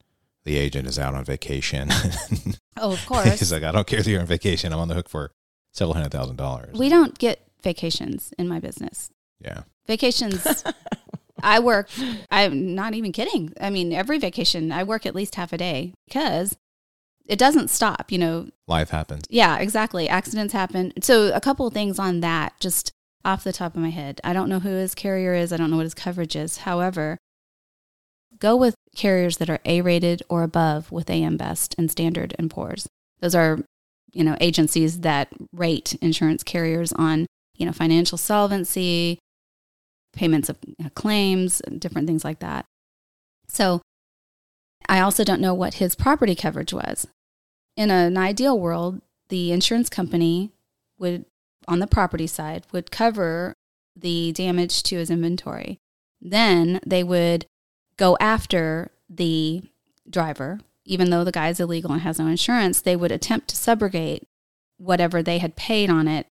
the 0.44 0.58
agent 0.58 0.88
is 0.88 1.00
out 1.00 1.16
on 1.16 1.24
vacation. 1.26 1.90
oh, 2.78 2.94
of 2.94 3.06
course. 3.06 3.40
He's 3.40 3.52
like, 3.52 3.64
I 3.64 3.72
don't 3.72 3.88
care 3.88 4.00
if 4.00 4.08
you're 4.08 4.22
on 4.22 4.28
vacation. 4.28 4.74
I'm 4.74 4.80
on 4.80 4.88
the 4.88 4.96
hook 4.96 5.10
for 5.10 5.32
several 5.72 5.94
hundred 5.94 6.12
thousand 6.12 6.38
dollars. 6.38 6.78
We 6.78 6.90
don't 6.90 7.18
get 7.18 7.46
vacations 7.62 8.34
in 8.38 8.48
my 8.48 8.60
business. 8.60 9.10
Yeah. 9.40 9.64
Vacations. 9.88 10.64
I 11.44 11.60
work. 11.60 11.90
I'm 12.32 12.74
not 12.74 12.94
even 12.94 13.12
kidding. 13.12 13.54
I 13.60 13.70
mean, 13.70 13.92
every 13.92 14.18
vacation 14.18 14.72
I 14.72 14.84
work 14.84 15.06
at 15.06 15.16
least 15.16 15.36
half 15.36 15.52
a 15.52 15.58
day 15.58 15.94
because 16.08 16.56
it 17.26 17.38
doesn't 17.38 17.70
stop. 17.70 18.12
You 18.12 18.18
know, 18.18 18.50
life 18.68 18.90
happens. 18.90 19.26
Yeah, 19.30 19.58
exactly. 19.58 20.08
Accidents 20.08 20.54
happen. 20.54 20.94
So 21.02 21.34
a 21.34 21.42
couple 21.42 21.68
of 21.68 21.74
things 21.74 22.00
on 22.00 22.22
that, 22.22 22.54
just 22.60 22.92
off 23.26 23.44
the 23.44 23.54
top 23.54 23.76
of 23.76 23.82
my 23.82 23.90
head. 23.90 24.20
I 24.24 24.34
don't 24.34 24.50
know 24.50 24.60
who 24.60 24.70
his 24.70 24.96
carrier 24.96 25.34
is. 25.34 25.54
I 25.54 25.58
don't 25.58 25.70
know 25.70 25.78
what 25.78 25.86
his 25.86 25.94
coverage 25.94 26.36
is. 26.36 26.60
However, 26.60 27.18
go 28.40 28.56
with 28.56 28.76
carriers 28.96 29.38
that 29.38 29.50
are 29.50 29.60
A 29.66 29.82
rated 29.82 30.24
or 30.30 30.44
above 30.44 30.92
with 30.92 31.10
AM 31.10 31.38
Best 31.38 31.76
and 31.78 31.90
Standard 31.90 32.36
and 32.38 32.50
Poor's. 32.50 32.88
Those 33.22 33.36
are, 33.36 33.60
you 34.12 34.24
know, 34.24 34.36
agencies 34.42 35.02
that 35.02 35.30
rate 35.54 35.96
insurance 36.02 36.44
carriers 36.44 36.92
on, 36.94 37.26
you 37.56 37.66
know, 37.66 37.72
financial 37.72 38.18
solvency, 38.18 39.20
payments 40.14 40.50
of 40.50 40.58
know, 40.80 40.90
claims, 40.96 41.62
different 41.80 42.08
things 42.08 42.24
like 42.24 42.40
that. 42.40 42.66
So 43.48 43.82
I 44.88 45.00
also 45.00 45.24
don't 45.24 45.42
know 45.42 45.54
what 45.54 45.76
his 45.76 45.96
property 45.96 46.36
coverage 46.36 46.74
was. 46.74 47.08
In 47.76 47.90
an 47.90 48.18
ideal 48.18 48.60
world, 48.60 49.02
the 49.30 49.52
insurance 49.52 49.90
company 49.90 50.52
would, 51.00 51.26
on 51.68 51.80
the 51.80 51.88
property 51.88 52.28
side, 52.28 52.66
would 52.72 52.92
cover 52.92 53.54
the 53.96 54.32
damage 54.32 54.84
to 54.84 54.98
his 54.98 55.10
inventory. 55.10 55.78
Then 56.22 56.80
they 56.86 57.04
would 57.04 57.46
go 57.98 58.18
after 58.20 58.92
the 59.10 59.64
driver, 60.10 60.60
even 60.86 61.10
though 61.10 61.24
the 61.24 61.32
guy 61.32 61.50
is 61.50 61.60
illegal 61.60 61.92
and 61.92 62.02
has 62.02 62.20
no 62.20 62.28
insurance, 62.28 62.82
they 62.82 62.96
would 62.96 63.12
attempt 63.12 63.48
to 63.50 63.56
subrogate 63.56 64.24
whatever 64.78 65.24
they 65.24 65.38
had 65.38 65.56
paid 65.56 65.90
on 65.90 66.08
it 66.08 66.28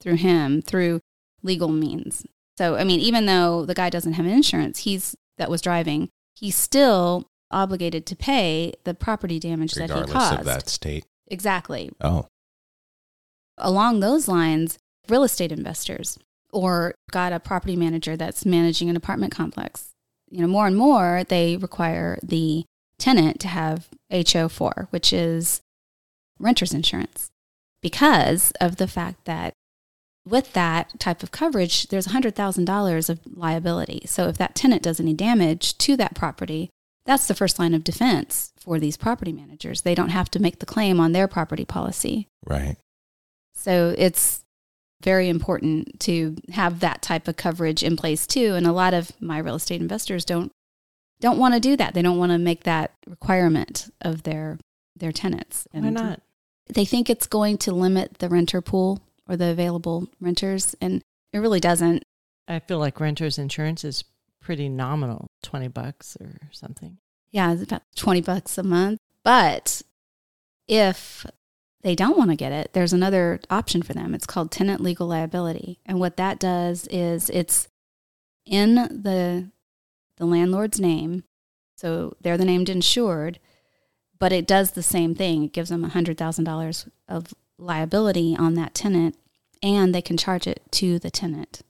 through 0.00 0.16
him 0.16 0.60
through 0.60 1.00
legal 1.42 1.68
means. 1.68 2.26
So, 2.58 2.76
I 2.76 2.84
mean, 2.84 3.00
even 3.00 3.26
though 3.26 3.64
the 3.66 3.74
guy 3.74 3.90
doesn't 3.90 4.14
have 4.14 4.26
insurance, 4.26 4.80
he's 4.80 5.14
that 5.38 5.50
was 5.50 5.60
driving, 5.60 6.08
he's 6.34 6.56
still 6.56 7.26
obligated 7.50 8.06
to 8.06 8.16
pay 8.16 8.72
the 8.84 8.94
property 8.94 9.38
damage 9.38 9.76
Regardless 9.76 10.00
that 10.00 10.06
he 10.08 10.12
caused. 10.12 10.40
of 10.40 10.46
that 10.46 10.68
state. 10.68 11.04
Exactly. 11.28 11.90
Oh, 12.00 12.26
Along 13.58 14.00
those 14.00 14.28
lines, 14.28 14.78
real 15.08 15.22
estate 15.24 15.52
investors 15.52 16.18
or 16.52 16.94
got 17.10 17.32
a 17.32 17.40
property 17.40 17.76
manager 17.76 18.16
that's 18.16 18.44
managing 18.46 18.88
an 18.88 18.96
apartment 18.96 19.32
complex. 19.32 19.90
You 20.28 20.40
know, 20.40 20.46
more 20.46 20.66
and 20.66 20.76
more 20.76 21.22
they 21.28 21.56
require 21.56 22.18
the 22.22 22.64
tenant 22.98 23.40
to 23.40 23.48
have 23.48 23.88
HO4, 24.12 24.88
which 24.90 25.12
is 25.12 25.60
renter's 26.38 26.74
insurance, 26.74 27.28
because 27.82 28.52
of 28.60 28.76
the 28.76 28.88
fact 28.88 29.24
that 29.24 29.52
with 30.26 30.52
that 30.54 30.98
type 30.98 31.22
of 31.22 31.30
coverage, 31.30 31.88
there's 31.88 32.08
$100,000 32.08 33.08
of 33.08 33.20
liability. 33.26 34.02
So 34.06 34.28
if 34.28 34.36
that 34.38 34.54
tenant 34.54 34.82
does 34.82 34.98
any 34.98 35.14
damage 35.14 35.78
to 35.78 35.96
that 35.96 36.14
property, 36.14 36.70
that's 37.04 37.28
the 37.28 37.34
first 37.34 37.58
line 37.58 37.72
of 37.72 37.84
defense 37.84 38.52
for 38.58 38.80
these 38.80 38.96
property 38.96 39.32
managers. 39.32 39.82
They 39.82 39.94
don't 39.94 40.08
have 40.08 40.28
to 40.32 40.40
make 40.40 40.58
the 40.58 40.66
claim 40.66 40.98
on 40.98 41.12
their 41.12 41.28
property 41.28 41.64
policy. 41.64 42.28
right. 42.44 42.76
So 43.54 43.94
it's 43.96 44.44
very 45.02 45.28
important 45.28 45.98
to 46.00 46.36
have 46.52 46.80
that 46.80 47.02
type 47.02 47.26
of 47.26 47.36
coverage 47.36 47.82
in 47.82 47.96
place 47.96 48.26
too. 48.26 48.54
And 48.54 48.66
a 48.66 48.72
lot 48.72 48.92
of 48.92 49.12
my 49.20 49.38
real 49.38 49.54
estate 49.56 49.80
investors 49.80 50.24
don't 50.24 50.52
don't 51.20 51.38
want 51.38 51.54
to 51.54 51.60
do 51.60 51.76
that. 51.76 51.94
They 51.94 52.02
don't 52.02 52.18
want 52.18 52.32
to 52.32 52.38
make 52.38 52.64
that 52.64 52.92
requirement 53.06 53.90
of 54.02 54.24
their 54.24 54.58
their 54.94 55.12
tenants. 55.12 55.66
Why 55.72 55.90
not? 55.90 56.20
They 56.68 56.84
think 56.84 57.08
it's 57.08 57.26
going 57.26 57.58
to 57.58 57.72
limit 57.72 58.18
the 58.18 58.28
renter 58.28 58.60
pool 58.60 59.00
or 59.28 59.36
the 59.36 59.50
available 59.50 60.08
renters, 60.20 60.74
and 60.80 61.02
it 61.32 61.38
really 61.38 61.60
doesn't. 61.60 62.04
I 62.48 62.60
feel 62.60 62.78
like 62.78 63.00
renter's 63.00 63.38
insurance 63.38 63.84
is 63.84 64.04
pretty 64.40 64.68
nominal, 64.68 65.30
20 65.42 65.68
bucks 65.68 66.16
or 66.20 66.38
something. 66.52 66.98
Yeah, 67.30 67.52
it's 67.52 67.62
about 67.62 67.82
20 67.96 68.20
bucks 68.20 68.56
a 68.56 68.62
month. 68.62 69.00
But 69.24 69.82
if 70.68 71.26
they 71.82 71.96
don't 71.96 72.16
want 72.16 72.30
to 72.30 72.36
get 72.36 72.52
it, 72.52 72.72
there's 72.72 72.92
another 72.92 73.40
option 73.50 73.82
for 73.82 73.92
them. 73.92 74.14
It's 74.14 74.26
called 74.26 74.52
tenant 74.52 74.80
legal 74.80 75.08
liability. 75.08 75.80
And 75.84 75.98
what 75.98 76.16
that 76.16 76.38
does 76.38 76.86
is 76.88 77.28
it's 77.30 77.68
in 78.44 78.74
the 78.76 79.50
the 80.16 80.26
landlord's 80.26 80.80
name. 80.80 81.24
So 81.76 82.16
they're 82.20 82.38
the 82.38 82.44
named 82.44 82.68
insured, 82.68 83.38
but 84.18 84.32
it 84.32 84.46
does 84.46 84.72
the 84.72 84.82
same 84.82 85.14
thing. 85.14 85.44
It 85.44 85.52
gives 85.52 85.68
them 85.68 85.84
$100,000 85.84 86.88
of 87.08 87.34
liability 87.58 88.36
on 88.38 88.54
that 88.54 88.74
tenant 88.74 89.16
and 89.62 89.94
they 89.94 90.02
can 90.02 90.16
charge 90.16 90.46
it 90.46 90.60
to 90.72 90.98
the 90.98 91.10
tenant. 91.10 91.62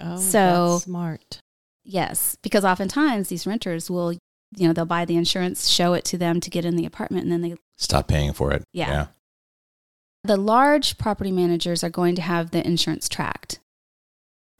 Oh, 0.00 0.16
So- 0.18 0.72
that's 0.74 0.84
smart. 0.84 1.40
Yes, 1.84 2.36
because 2.42 2.64
oftentimes 2.64 3.28
these 3.28 3.46
renters 3.46 3.90
will, 3.90 4.12
you 4.12 4.20
know, 4.68 4.72
they'll 4.72 4.84
buy 4.84 5.04
the 5.04 5.16
insurance, 5.16 5.68
show 5.68 5.94
it 5.94 6.04
to 6.06 6.18
them 6.18 6.38
to 6.40 6.48
get 6.50 6.64
in 6.64 6.76
the 6.76 6.86
apartment, 6.86 7.24
and 7.24 7.32
then 7.32 7.40
they 7.40 7.56
Stop 7.76 8.06
paying 8.06 8.32
for 8.32 8.52
it. 8.52 8.62
Yeah. 8.72 9.08
The 10.22 10.36
large 10.36 10.98
property 10.98 11.32
managers 11.32 11.82
are 11.82 11.90
going 11.90 12.14
to 12.14 12.22
have 12.22 12.52
the 12.52 12.64
insurance 12.64 13.08
tracked, 13.08 13.58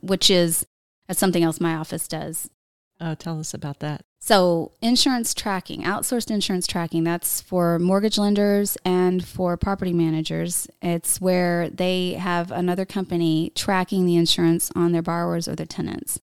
which 0.00 0.28
is 0.28 0.66
that's 1.06 1.20
something 1.20 1.44
else 1.44 1.60
my 1.60 1.74
office 1.76 2.08
does. 2.08 2.50
Oh, 3.00 3.14
tell 3.14 3.38
us 3.38 3.54
about 3.54 3.78
that. 3.78 4.04
So, 4.24 4.70
insurance 4.80 5.34
tracking, 5.34 5.82
outsourced 5.82 6.30
insurance 6.30 6.68
tracking, 6.68 7.02
that's 7.02 7.40
for 7.40 7.80
mortgage 7.80 8.18
lenders 8.18 8.78
and 8.84 9.26
for 9.26 9.56
property 9.56 9.92
managers. 9.92 10.68
It's 10.80 11.20
where 11.20 11.68
they 11.70 12.12
have 12.12 12.52
another 12.52 12.84
company 12.84 13.50
tracking 13.56 14.06
the 14.06 14.14
insurance 14.14 14.70
on 14.76 14.92
their 14.92 15.02
borrowers 15.02 15.48
or 15.48 15.56
their 15.56 15.66
tenants. 15.66 16.20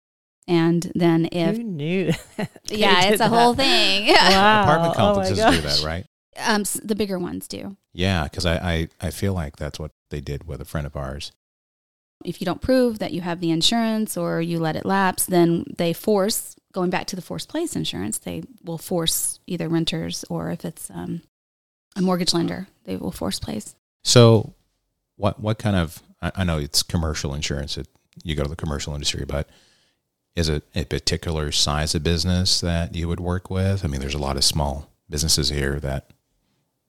And 0.48 0.92
then 0.96 1.30
if, 1.32 1.56
Who 1.58 1.64
knew? 1.64 2.12
they 2.38 2.48
yeah, 2.70 3.02
did 3.04 3.12
it's 3.14 3.22
a 3.22 3.30
whole 3.30 3.54
thing. 3.54 4.08
Wow. 4.16 4.64
Apartment 4.64 4.94
Oh 4.94 4.98
complexes 4.98 5.38
do 5.38 5.62
that, 5.62 5.84
right? 5.86 6.06
um, 6.44 6.62
s- 6.62 6.82
the 6.84 6.96
bigger 6.96 7.20
ones 7.20 7.48
do. 7.48 7.78
Yeah, 7.94 8.24
because 8.24 8.48
I, 8.48 8.56
I, 8.56 8.88
I 9.00 9.12
feel 9.12 9.34
like 9.36 9.58
that's 9.58 9.80
what 9.80 9.92
they 10.10 10.20
did 10.20 10.48
with 10.48 10.62
a 10.62 10.66
friend 10.66 10.88
of 10.88 10.96
ours. 10.98 11.32
if 12.26 12.42
you 12.42 12.46
don't 12.46 12.60
prove 12.62 12.98
that 12.98 13.14
you 13.14 13.22
have 13.22 13.40
the 13.40 13.52
insurance 13.52 14.18
or 14.18 14.42
you 14.42 14.58
let 14.58 14.76
it 14.76 14.84
lapse, 14.84 15.26
then 15.28 15.64
they 15.78 15.94
force, 15.94 16.56
going 16.74 16.90
back 16.90 17.08
to 17.08 17.16
the 17.16 17.22
forced 17.22 17.48
place 17.48 17.76
insurance, 17.76 18.18
they 18.18 18.44
will 18.64 18.78
force 18.78 19.40
either 19.48 19.70
renters 19.70 20.26
or 20.30 20.52
if 20.52 20.66
it's 20.66 20.90
um, 20.90 21.22
a 21.96 22.02
mortgage 22.02 22.34
lender, 22.34 22.68
they 22.84 22.98
will 22.98 23.12
force 23.12 23.40
place. 23.40 23.76
So, 24.04 24.54
what 25.16 25.40
what 25.40 25.58
kind 25.58 25.76
of? 25.76 26.02
I, 26.22 26.32
I 26.38 26.44
know 26.44 26.58
it's 26.58 26.84
commercial 26.84 27.34
insurance. 27.34 27.78
It, 27.78 27.88
you 28.24 28.36
go 28.36 28.44
to 28.44 28.50
the 28.50 28.56
commercial 28.56 28.94
industry, 28.94 29.26
but 29.26 29.50
is 30.36 30.50
it 30.50 30.64
a 30.76 30.84
particular 30.86 31.52
size 31.52 31.96
of 31.96 32.04
business 32.04 32.60
that 32.62 32.96
you 32.96 33.08
would 33.08 33.20
work 33.20 33.50
with? 33.50 33.86
I 33.86 33.88
mean, 33.88 34.02
there's 34.02 34.14
a 34.14 34.20
lot 34.20 34.36
of 34.36 34.44
small 34.44 34.90
businesses 35.10 35.50
here 35.50 35.80
that 35.80 36.12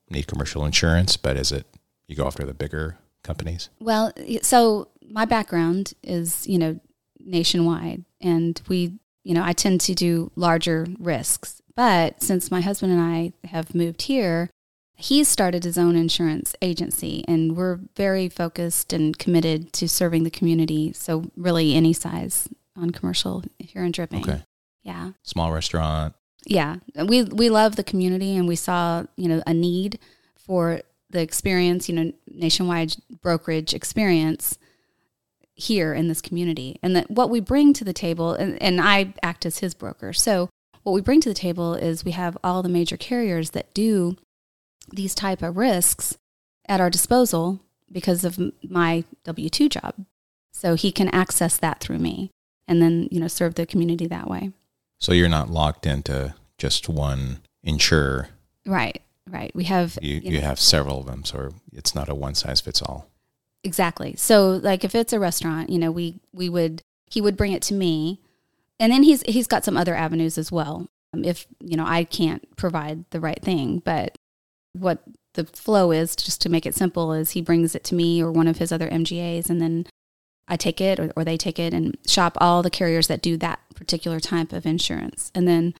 need 0.08 0.26
commercial 0.26 0.64
insurance, 0.64 1.16
but 1.16 1.36
is 1.36 1.52
it 1.52 1.66
you 2.06 2.16
go 2.16 2.26
after 2.26 2.44
the 2.44 2.54
bigger 2.54 2.98
companies? 3.22 3.68
Well, 3.80 4.12
so 4.42 4.88
my 5.08 5.24
background 5.24 5.92
is, 6.02 6.46
you 6.46 6.58
know, 6.58 6.80
nationwide 7.18 8.04
and 8.20 8.60
we, 8.68 8.98
you 9.24 9.34
know, 9.34 9.42
I 9.42 9.52
tend 9.52 9.80
to 9.82 9.94
do 9.94 10.30
larger 10.36 10.86
risks. 10.98 11.60
But 11.74 12.22
since 12.22 12.50
my 12.50 12.60
husband 12.60 12.92
and 12.92 13.00
I 13.00 13.32
have 13.48 13.74
moved 13.74 14.02
here, 14.02 14.48
he's 14.94 15.26
started 15.26 15.64
his 15.64 15.76
own 15.76 15.96
insurance 15.96 16.54
agency 16.62 17.24
and 17.26 17.56
we're 17.56 17.80
very 17.96 18.28
focused 18.28 18.92
and 18.92 19.18
committed 19.18 19.72
to 19.72 19.88
serving 19.88 20.22
the 20.22 20.30
community. 20.30 20.92
So 20.92 21.30
really 21.36 21.74
any 21.74 21.92
size 21.92 22.48
on 22.76 22.90
commercial 22.90 23.42
here 23.58 23.82
in 23.82 23.90
Dripping. 23.90 24.22
Okay, 24.22 24.42
Yeah. 24.84 25.12
small 25.24 25.50
restaurant. 25.52 26.14
Yeah. 26.46 26.76
We 26.94 27.22
we 27.24 27.48
love 27.50 27.74
the 27.76 27.82
community 27.84 28.36
and 28.36 28.46
we 28.46 28.54
saw, 28.56 29.04
you 29.16 29.28
know, 29.28 29.42
a 29.46 29.54
need 29.54 29.98
for 30.36 30.82
the 31.10 31.22
experience, 31.22 31.88
you 31.88 31.94
know, 31.94 32.12
nationwide 32.30 32.94
brokerage 33.22 33.72
experience 33.74 34.58
here 35.54 35.94
in 35.94 36.08
this 36.08 36.20
community. 36.20 36.78
And 36.82 36.96
that 36.96 37.10
what 37.10 37.30
we 37.30 37.40
bring 37.40 37.72
to 37.74 37.84
the 37.84 37.92
table 37.92 38.32
and, 38.32 38.60
and 38.62 38.80
I 38.80 39.14
act 39.22 39.46
as 39.46 39.58
his 39.58 39.74
broker. 39.74 40.12
So 40.12 40.48
what 40.82 40.92
we 40.92 41.00
bring 41.00 41.20
to 41.22 41.28
the 41.28 41.34
table 41.34 41.74
is 41.74 42.04
we 42.04 42.12
have 42.12 42.36
all 42.44 42.62
the 42.62 42.68
major 42.68 42.96
carriers 42.96 43.50
that 43.50 43.72
do 43.72 44.16
these 44.92 45.14
type 45.14 45.42
of 45.42 45.56
risks 45.56 46.18
at 46.68 46.80
our 46.80 46.90
disposal 46.90 47.60
because 47.90 48.24
of 48.24 48.38
my 48.62 49.04
W2 49.24 49.70
job. 49.70 49.94
So 50.52 50.74
he 50.74 50.92
can 50.92 51.08
access 51.08 51.56
that 51.56 51.80
through 51.80 51.98
me 51.98 52.30
and 52.68 52.82
then, 52.82 53.08
you 53.10 53.20
know, 53.20 53.28
serve 53.28 53.54
the 53.54 53.66
community 53.66 54.06
that 54.06 54.28
way. 54.28 54.52
So 55.00 55.12
you're 55.12 55.28
not 55.28 55.50
locked 55.50 55.86
into 55.86 56.34
just 56.58 56.88
one 56.88 57.40
insurer. 57.62 58.28
Right, 58.66 59.02
right. 59.28 59.54
We 59.54 59.64
have 59.64 59.98
You 60.00 60.14
you 60.14 60.20
you 60.22 60.40
know, 60.40 60.46
have 60.46 60.60
several 60.60 61.00
of 61.00 61.06
them, 61.06 61.24
so 61.24 61.50
it's 61.72 61.94
not 61.94 62.08
a 62.08 62.14
one 62.14 62.34
size 62.34 62.60
fits 62.60 62.80
all. 62.80 63.10
Exactly. 63.64 64.14
So 64.16 64.60
like 64.62 64.84
if 64.84 64.94
it's 64.94 65.12
a 65.12 65.20
restaurant, 65.20 65.70
you 65.70 65.78
know, 65.78 65.90
we 65.90 66.20
we 66.32 66.48
would 66.48 66.82
he 67.10 67.20
would 67.20 67.36
bring 67.36 67.52
it 67.52 67.62
to 67.62 67.74
me, 67.74 68.20
and 68.78 68.92
then 68.92 69.02
he's 69.02 69.22
he's 69.22 69.46
got 69.46 69.64
some 69.64 69.76
other 69.76 69.94
avenues 69.94 70.38
as 70.38 70.52
well. 70.52 70.88
Um, 71.12 71.24
if 71.24 71.46
you 71.60 71.76
know 71.76 71.86
I 71.86 72.04
can't 72.04 72.56
provide 72.56 73.04
the 73.10 73.20
right 73.20 73.42
thing, 73.42 73.82
but 73.84 74.16
what 74.72 75.02
the 75.34 75.44
flow 75.44 75.90
is, 75.90 76.14
just 76.14 76.40
to 76.42 76.48
make 76.48 76.66
it 76.66 76.74
simple, 76.74 77.12
is 77.12 77.32
he 77.32 77.42
brings 77.42 77.74
it 77.74 77.84
to 77.84 77.94
me 77.94 78.22
or 78.22 78.30
one 78.30 78.46
of 78.46 78.58
his 78.58 78.70
other 78.70 78.88
MGAs, 78.88 79.50
and 79.50 79.60
then 79.60 79.86
I 80.46 80.56
take 80.56 80.80
it 80.80 81.00
or, 81.00 81.12
or 81.16 81.24
they 81.24 81.36
take 81.36 81.58
it 81.58 81.72
and 81.72 81.96
shop 82.06 82.36
all 82.40 82.62
the 82.62 82.70
carriers 82.70 83.06
that 83.08 83.22
do 83.22 83.36
that 83.38 83.60
particular 83.74 84.20
type 84.20 84.52
of 84.52 84.66
insurance. 84.66 85.32
And 85.34 85.48
then 85.48 85.74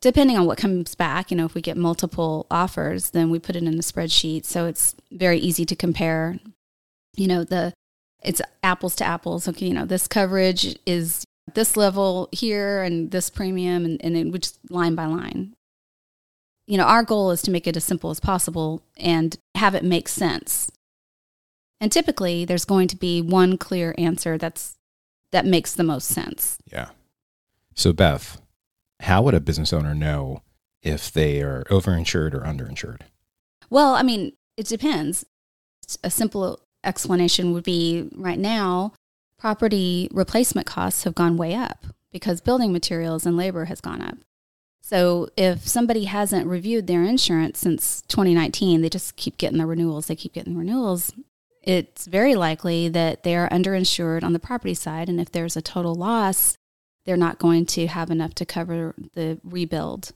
depending 0.00 0.36
on 0.36 0.46
what 0.46 0.58
comes 0.58 0.94
back, 0.94 1.30
you 1.30 1.36
know, 1.36 1.44
if 1.44 1.54
we 1.54 1.60
get 1.60 1.76
multiple 1.76 2.46
offers, 2.50 3.10
then 3.10 3.30
we 3.30 3.38
put 3.38 3.56
it 3.56 3.62
in 3.62 3.74
a 3.74 3.82
spreadsheet. 3.82 4.44
So 4.44 4.66
it's 4.66 4.94
very 5.10 5.38
easy 5.38 5.64
to 5.66 5.76
compare. 5.76 6.38
You 7.16 7.28
know, 7.28 7.44
the 7.44 7.72
it's 8.22 8.40
apples 8.62 8.96
to 8.96 9.04
apples. 9.04 9.48
Okay, 9.48 9.66
you 9.66 9.74
know, 9.74 9.84
this 9.84 10.06
coverage 10.06 10.76
is 10.86 11.24
this 11.54 11.76
level 11.76 12.28
here 12.32 12.82
and 12.82 13.10
this 13.10 13.30
premium 13.30 13.84
and, 13.84 14.02
and 14.04 14.16
then 14.16 14.32
just 14.32 14.58
line 14.70 14.94
by 14.94 15.06
line. 15.06 15.54
You 16.66 16.78
know, 16.78 16.84
our 16.84 17.02
goal 17.02 17.32
is 17.32 17.42
to 17.42 17.50
make 17.50 17.66
it 17.66 17.76
as 17.76 17.84
simple 17.84 18.10
as 18.10 18.20
possible 18.20 18.82
and 18.96 19.36
have 19.56 19.74
it 19.74 19.84
make 19.84 20.08
sense. 20.08 20.70
And 21.80 21.90
typically 21.90 22.44
there's 22.44 22.64
going 22.64 22.88
to 22.88 22.96
be 22.96 23.20
one 23.20 23.58
clear 23.58 23.94
answer 23.98 24.38
that's 24.38 24.76
that 25.32 25.44
makes 25.46 25.74
the 25.74 25.82
most 25.82 26.06
sense. 26.06 26.58
Yeah. 26.70 26.90
So 27.74 27.92
Beth, 27.92 28.40
how 29.00 29.22
would 29.22 29.34
a 29.34 29.40
business 29.40 29.72
owner 29.72 29.94
know 29.94 30.42
if 30.82 31.10
they 31.10 31.42
are 31.42 31.64
overinsured 31.70 32.34
or 32.34 32.40
underinsured? 32.40 33.00
Well, 33.70 33.94
I 33.94 34.02
mean, 34.02 34.32
it 34.56 34.66
depends. 34.66 35.24
A 36.04 36.10
simple 36.10 36.60
explanation 36.84 37.52
would 37.52 37.64
be 37.64 38.08
right 38.14 38.38
now, 38.38 38.92
property 39.38 40.08
replacement 40.12 40.66
costs 40.66 41.04
have 41.04 41.14
gone 41.14 41.36
way 41.36 41.54
up 41.54 41.86
because 42.12 42.40
building 42.40 42.72
materials 42.72 43.26
and 43.26 43.36
labor 43.36 43.66
has 43.66 43.80
gone 43.80 44.02
up. 44.02 44.18
So 44.80 45.28
if 45.36 45.66
somebody 45.66 46.04
hasn't 46.04 46.46
reviewed 46.46 46.86
their 46.86 47.04
insurance 47.04 47.60
since 47.60 48.02
2019, 48.08 48.82
they 48.82 48.88
just 48.88 49.16
keep 49.16 49.38
getting 49.38 49.58
the 49.58 49.66
renewals, 49.66 50.06
they 50.06 50.16
keep 50.16 50.32
getting 50.32 50.56
renewals, 50.56 51.12
it's 51.62 52.06
very 52.06 52.34
likely 52.34 52.88
that 52.88 53.22
they 53.22 53.36
are 53.36 53.48
underinsured 53.48 54.24
on 54.24 54.32
the 54.32 54.38
property 54.38 54.74
side. 54.74 55.08
And 55.08 55.20
if 55.20 55.30
there's 55.30 55.56
a 55.56 55.62
total 55.62 55.94
loss, 55.94 56.56
they're 57.04 57.16
not 57.16 57.38
going 57.38 57.66
to 57.66 57.86
have 57.86 58.10
enough 58.10 58.34
to 58.34 58.46
cover 58.46 58.94
the 59.14 59.38
rebuild. 59.44 60.12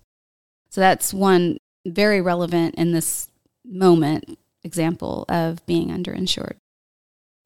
So 0.70 0.80
that's 0.80 1.14
one 1.14 1.58
very 1.86 2.20
relevant 2.20 2.74
in 2.74 2.92
this 2.92 3.28
moment 3.64 4.38
example 4.66 5.24
of 5.28 5.64
being 5.64 5.88
underinsured. 5.88 6.56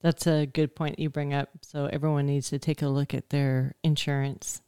That's 0.01 0.27
a 0.27 0.47
good 0.47 0.75
point 0.75 0.99
you 0.99 1.11
bring 1.11 1.35
up. 1.35 1.51
So 1.63 1.87
everyone 1.87 2.27
needs 2.27 2.49
to 2.51 2.59
take 2.59 2.83
a 2.83 2.89
look 2.89 3.15
at 3.15 3.31
their 3.31 3.75
insurance 3.85 4.63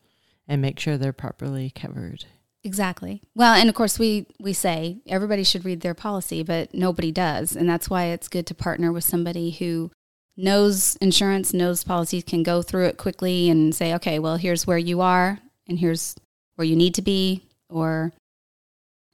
and 0.46 0.60
make 0.60 0.78
sure 0.78 0.96
they're 0.98 1.12
properly 1.12 1.70
covered. 1.70 2.26
Exactly. 2.64 3.22
Well, 3.34 3.54
and 3.54 3.68
of 3.68 3.74
course 3.74 3.98
we 3.98 4.26
we 4.38 4.52
say 4.52 5.00
everybody 5.08 5.42
should 5.42 5.64
read 5.64 5.80
their 5.80 5.94
policy, 5.94 6.42
but 6.44 6.72
nobody 6.72 7.10
does, 7.10 7.56
and 7.56 7.68
that's 7.68 7.90
why 7.90 8.04
it's 8.06 8.28
good 8.28 8.46
to 8.48 8.54
partner 8.54 8.92
with 8.92 9.02
somebody 9.02 9.50
who 9.50 9.90
knows 10.36 10.96
insurance, 10.96 11.52
knows 11.52 11.82
policies, 11.82 12.22
can 12.24 12.42
go 12.42 12.62
through 12.62 12.86
it 12.86 12.98
quickly 12.98 13.50
and 13.50 13.74
say, 13.74 13.94
"Okay, 13.94 14.18
well, 14.20 14.36
here's 14.36 14.66
where 14.66 14.78
you 14.78 15.00
are 15.00 15.40
and 15.66 15.80
here's 15.80 16.14
where 16.54 16.66
you 16.66 16.76
need 16.76 16.94
to 16.94 17.02
be," 17.02 17.42
or 17.68 18.12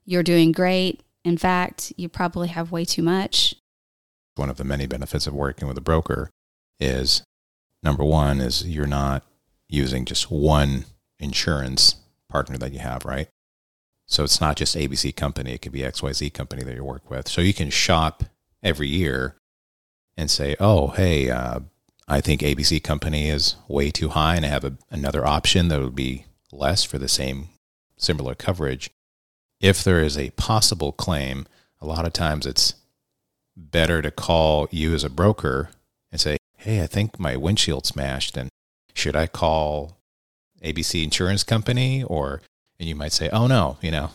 "You're 0.05 0.23
doing 0.23 0.51
great. 0.51 1.01
In 1.29 1.37
fact, 1.37 1.93
you 1.95 2.09
probably 2.09 2.49
have 2.49 2.71
way 2.71 2.83
too 2.83 3.03
much." 3.03 3.55
One 4.35 4.49
of 4.49 4.57
the 4.57 4.63
many 4.63 4.87
benefits 4.87 5.27
of 5.27 5.33
working 5.33 5.67
with 5.67 5.77
a 5.77 5.81
broker 5.81 6.29
is 6.79 7.23
number 7.83 8.03
1 8.03 8.39
is 8.41 8.65
you're 8.65 8.87
not 8.87 9.23
using 9.67 10.05
just 10.05 10.31
one 10.31 10.85
insurance 11.19 11.95
partner 12.29 12.57
that 12.57 12.73
you 12.73 12.79
have, 12.79 13.05
right? 13.05 13.27
So 14.07 14.23
it's 14.23 14.41
not 14.41 14.55
just 14.55 14.75
ABC 14.75 15.15
company, 15.15 15.53
it 15.53 15.61
could 15.61 15.71
be 15.71 15.81
XYZ 15.81 16.33
company 16.33 16.63
that 16.63 16.75
you 16.75 16.83
work 16.83 17.09
with. 17.09 17.27
So 17.27 17.41
you 17.41 17.53
can 17.53 17.69
shop 17.69 18.23
every 18.63 18.87
year 18.87 19.35
and 20.17 20.31
say, 20.31 20.55
oh, 20.59 20.89
hey, 20.89 21.29
uh, 21.29 21.59
I 22.07 22.21
think 22.21 22.41
ABC 22.41 22.83
company 22.83 23.29
is 23.29 23.55
way 23.67 23.91
too 23.91 24.09
high 24.09 24.35
and 24.35 24.45
I 24.45 24.49
have 24.49 24.65
a, 24.65 24.73
another 24.89 25.25
option 25.25 25.67
that 25.67 25.79
would 25.79 25.95
be 25.95 26.25
less 26.51 26.83
for 26.83 26.97
the 26.97 27.07
same 27.07 27.49
similar 27.97 28.33
coverage. 28.33 28.89
If 29.59 29.83
there 29.83 30.01
is 30.01 30.17
a 30.17 30.29
possible 30.31 30.91
claim, 30.91 31.45
a 31.81 31.85
lot 31.85 32.05
of 32.05 32.13
times 32.13 32.45
it's 32.45 32.75
better 33.55 34.01
to 34.01 34.11
call 34.11 34.67
you 34.71 34.93
as 34.93 35.03
a 35.03 35.09
broker 35.09 35.69
and 36.11 36.19
say, 36.19 36.37
hey, 36.57 36.81
I 36.81 36.87
think 36.87 37.19
my 37.19 37.35
windshield 37.35 37.85
smashed 37.85 38.37
and 38.37 38.49
should 38.93 39.15
I 39.15 39.27
call 39.27 39.97
ABC 40.61 41.03
insurance 41.03 41.43
company 41.43 42.03
or 42.03 42.41
and 42.79 42.87
you 42.87 42.95
might 42.95 43.11
say, 43.11 43.29
oh 43.31 43.47
no, 43.47 43.77
you 43.81 43.91
know, 43.91 44.11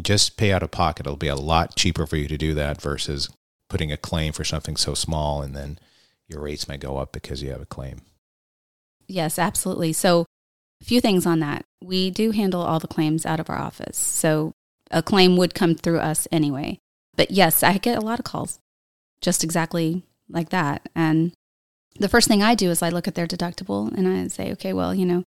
just 0.00 0.36
pay 0.36 0.52
out 0.52 0.62
of 0.62 0.70
pocket. 0.70 1.06
It'll 1.06 1.16
be 1.16 1.28
a 1.28 1.34
lot 1.34 1.74
cheaper 1.74 2.06
for 2.06 2.16
you 2.16 2.28
to 2.28 2.38
do 2.38 2.54
that 2.54 2.80
versus 2.80 3.28
putting 3.68 3.90
a 3.90 3.96
claim 3.96 4.32
for 4.32 4.44
something 4.44 4.76
so 4.76 4.94
small 4.94 5.42
and 5.42 5.54
then 5.56 5.78
your 6.28 6.40
rates 6.40 6.68
may 6.68 6.76
go 6.76 6.98
up 6.98 7.12
because 7.12 7.42
you 7.42 7.50
have 7.50 7.60
a 7.60 7.66
claim. 7.66 8.02
Yes, 9.06 9.38
absolutely. 9.38 9.92
So, 9.92 10.26
a 10.80 10.84
few 10.84 11.00
things 11.00 11.26
on 11.26 11.40
that. 11.40 11.64
We 11.82 12.10
do 12.10 12.30
handle 12.30 12.62
all 12.62 12.78
the 12.78 12.88
claims 12.88 13.26
out 13.26 13.40
of 13.40 13.50
our 13.50 13.58
office. 13.58 13.98
So, 13.98 14.52
a 14.90 15.02
claim 15.02 15.36
would 15.36 15.54
come 15.54 15.74
through 15.74 16.00
us 16.00 16.28
anyway. 16.30 16.78
But 17.16 17.30
yes, 17.30 17.62
I 17.62 17.78
get 17.78 17.98
a 17.98 18.02
lot 18.02 18.18
of 18.18 18.24
calls 18.24 18.58
just 19.22 19.42
exactly 19.42 20.02
like 20.28 20.50
that. 20.50 20.88
And 20.94 21.32
the 21.98 22.08
first 22.08 22.28
thing 22.28 22.42
I 22.42 22.54
do 22.54 22.70
is 22.70 22.82
I 22.82 22.90
look 22.90 23.08
at 23.08 23.14
their 23.14 23.26
deductible 23.26 23.92
and 23.92 24.06
I 24.06 24.26
say, 24.28 24.52
okay, 24.52 24.72
well, 24.72 24.94
you 24.94 25.06
know, 25.06 25.22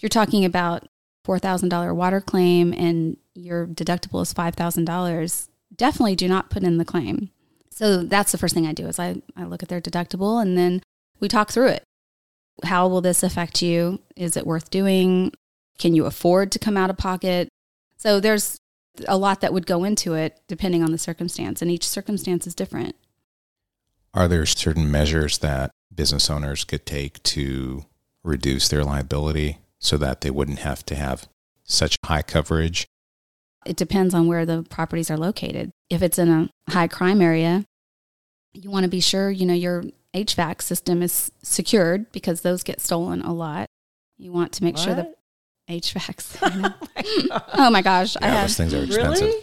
you're 0.00 0.08
talking 0.10 0.44
about 0.44 0.86
$4,000 1.26 1.94
water 1.94 2.20
claim 2.20 2.72
and 2.72 3.16
your 3.34 3.66
deductible 3.66 4.22
is 4.22 4.34
$5,000, 4.34 5.48
definitely 5.74 6.16
do 6.16 6.28
not 6.28 6.50
put 6.50 6.62
in 6.62 6.78
the 6.78 6.84
claim. 6.84 7.30
So 7.70 8.02
that's 8.02 8.32
the 8.32 8.38
first 8.38 8.54
thing 8.54 8.66
I 8.66 8.72
do 8.72 8.86
is 8.86 8.98
I, 8.98 9.16
I 9.36 9.44
look 9.44 9.62
at 9.62 9.68
their 9.68 9.80
deductible 9.80 10.40
and 10.40 10.56
then 10.56 10.82
we 11.20 11.28
talk 11.28 11.50
through 11.50 11.68
it. 11.68 11.82
How 12.64 12.88
will 12.88 13.02
this 13.02 13.22
affect 13.22 13.60
you? 13.60 14.00
Is 14.16 14.36
it 14.36 14.46
worth 14.46 14.70
doing? 14.70 15.32
Can 15.78 15.94
you 15.94 16.06
afford 16.06 16.52
to 16.52 16.58
come 16.58 16.76
out 16.76 16.90
of 16.90 16.96
pocket? 16.96 17.48
So 17.96 18.20
there's 18.20 18.58
a 19.06 19.16
lot 19.16 19.40
that 19.40 19.52
would 19.52 19.66
go 19.66 19.84
into 19.84 20.14
it 20.14 20.40
depending 20.48 20.82
on 20.82 20.92
the 20.92 20.98
circumstance, 20.98 21.60
and 21.60 21.70
each 21.70 21.86
circumstance 21.86 22.46
is 22.46 22.54
different. 22.54 22.96
Are 24.14 24.28
there 24.28 24.46
certain 24.46 24.90
measures 24.90 25.38
that 25.38 25.70
business 25.94 26.30
owners 26.30 26.64
could 26.64 26.86
take 26.86 27.22
to 27.22 27.84
reduce 28.24 28.68
their 28.68 28.84
liability 28.84 29.58
so 29.78 29.96
that 29.98 30.22
they 30.22 30.30
wouldn't 30.30 30.60
have 30.60 30.84
to 30.86 30.94
have 30.94 31.28
such 31.64 31.96
high 32.04 32.22
coverage? 32.22 32.86
It 33.66 33.76
depends 33.76 34.14
on 34.14 34.26
where 34.26 34.46
the 34.46 34.62
properties 34.62 35.10
are 35.10 35.18
located. 35.18 35.70
If 35.90 36.00
it's 36.00 36.18
in 36.18 36.28
a 36.28 36.70
high 36.70 36.88
crime 36.88 37.20
area, 37.20 37.64
you 38.54 38.70
want 38.70 38.84
to 38.84 38.90
be 38.90 39.00
sure, 39.00 39.30
you 39.30 39.44
know, 39.44 39.54
your 39.54 39.84
HVAC 40.14 40.62
system 40.62 41.02
is 41.02 41.30
secured 41.42 42.10
because 42.12 42.40
those 42.40 42.62
get 42.62 42.80
stolen 42.80 43.20
a 43.22 43.34
lot. 43.34 43.66
You 44.16 44.32
want 44.32 44.52
to 44.52 44.64
make 44.64 44.76
what? 44.76 44.84
sure 44.84 44.94
the 44.94 45.14
HVACs. 45.68 46.72
oh 47.54 47.70
my 47.70 47.82
gosh. 47.82 48.16
Yeah, 48.20 48.38
I 48.38 48.42
those 48.42 48.56
things 48.56 48.74
are 48.74 48.82
expensive. 48.84 49.28
Really? 49.28 49.42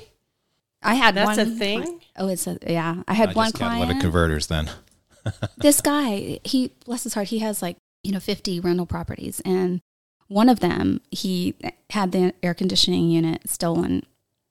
I 0.81 0.95
had 0.95 1.15
That's 1.15 1.38
one. 1.38 1.39
a 1.39 1.45
thing? 1.45 2.01
Oh, 2.17 2.27
it's 2.27 2.45
a, 2.47 2.57
yeah. 2.67 3.03
I 3.07 3.13
had 3.13 3.29
I 3.29 3.33
one 3.33 3.51
client. 3.51 3.83
A 3.83 3.88
lot 3.88 3.95
of 3.95 4.01
converters 4.01 4.47
then. 4.47 4.69
this 5.57 5.81
guy, 5.81 6.39
he, 6.43 6.71
bless 6.86 7.03
his 7.03 7.13
heart, 7.13 7.29
he 7.29 7.39
has 7.39 7.62
like, 7.62 7.77
you 8.03 8.12
know, 8.12 8.19
50 8.19 8.59
rental 8.59 8.86
properties. 8.86 9.41
And 9.45 9.81
one 10.27 10.49
of 10.49 10.59
them, 10.59 11.01
he 11.12 11.55
had 11.89 12.12
the 12.12 12.33
air 12.43 12.53
conditioning 12.53 13.09
unit 13.09 13.49
stolen. 13.49 14.05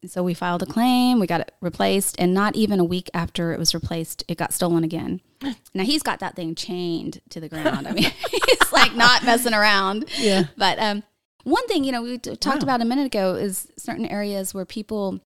So 0.07 0.23
we 0.23 0.35
filed 0.35 0.63
a 0.63 0.67
claim, 0.67 1.21
we 1.21 1.29
got 1.29 1.43
it 1.43 1.55
replaced, 1.61 2.17
and 2.19 2.35
not 2.35 2.57
even 2.57 2.81
a 2.81 2.85
week 2.85 3.09
after 3.15 3.53
it 3.53 3.59
was 3.59 3.73
replaced, 3.73 4.25
it 4.27 4.37
got 4.37 4.53
stolen 4.53 4.85
again. 4.85 5.21
Now 5.75 5.85
he's 5.85 6.03
got 6.03 6.21
that 6.21 6.37
thing 6.37 6.55
chained 6.55 7.21
to 7.31 7.41
the 7.41 7.49
ground. 7.49 7.89
I 7.89 7.93
mean, 7.93 8.13
he's 8.31 8.73
like 8.73 8.95
not 8.95 9.25
messing 9.25 9.55
around. 9.55 10.05
Yeah. 10.19 10.45
But 10.57 10.79
um, 10.79 11.03
one 11.45 11.67
thing, 11.69 11.85
you 11.85 11.93
know, 11.93 12.03
we 12.03 12.19
talked 12.19 12.63
wow. 12.63 12.63
about 12.63 12.81
a 12.81 12.85
minute 12.85 13.07
ago 13.07 13.35
is 13.35 13.69
certain 13.77 14.07
areas 14.07 14.55
where 14.55 14.65
people 14.65 15.21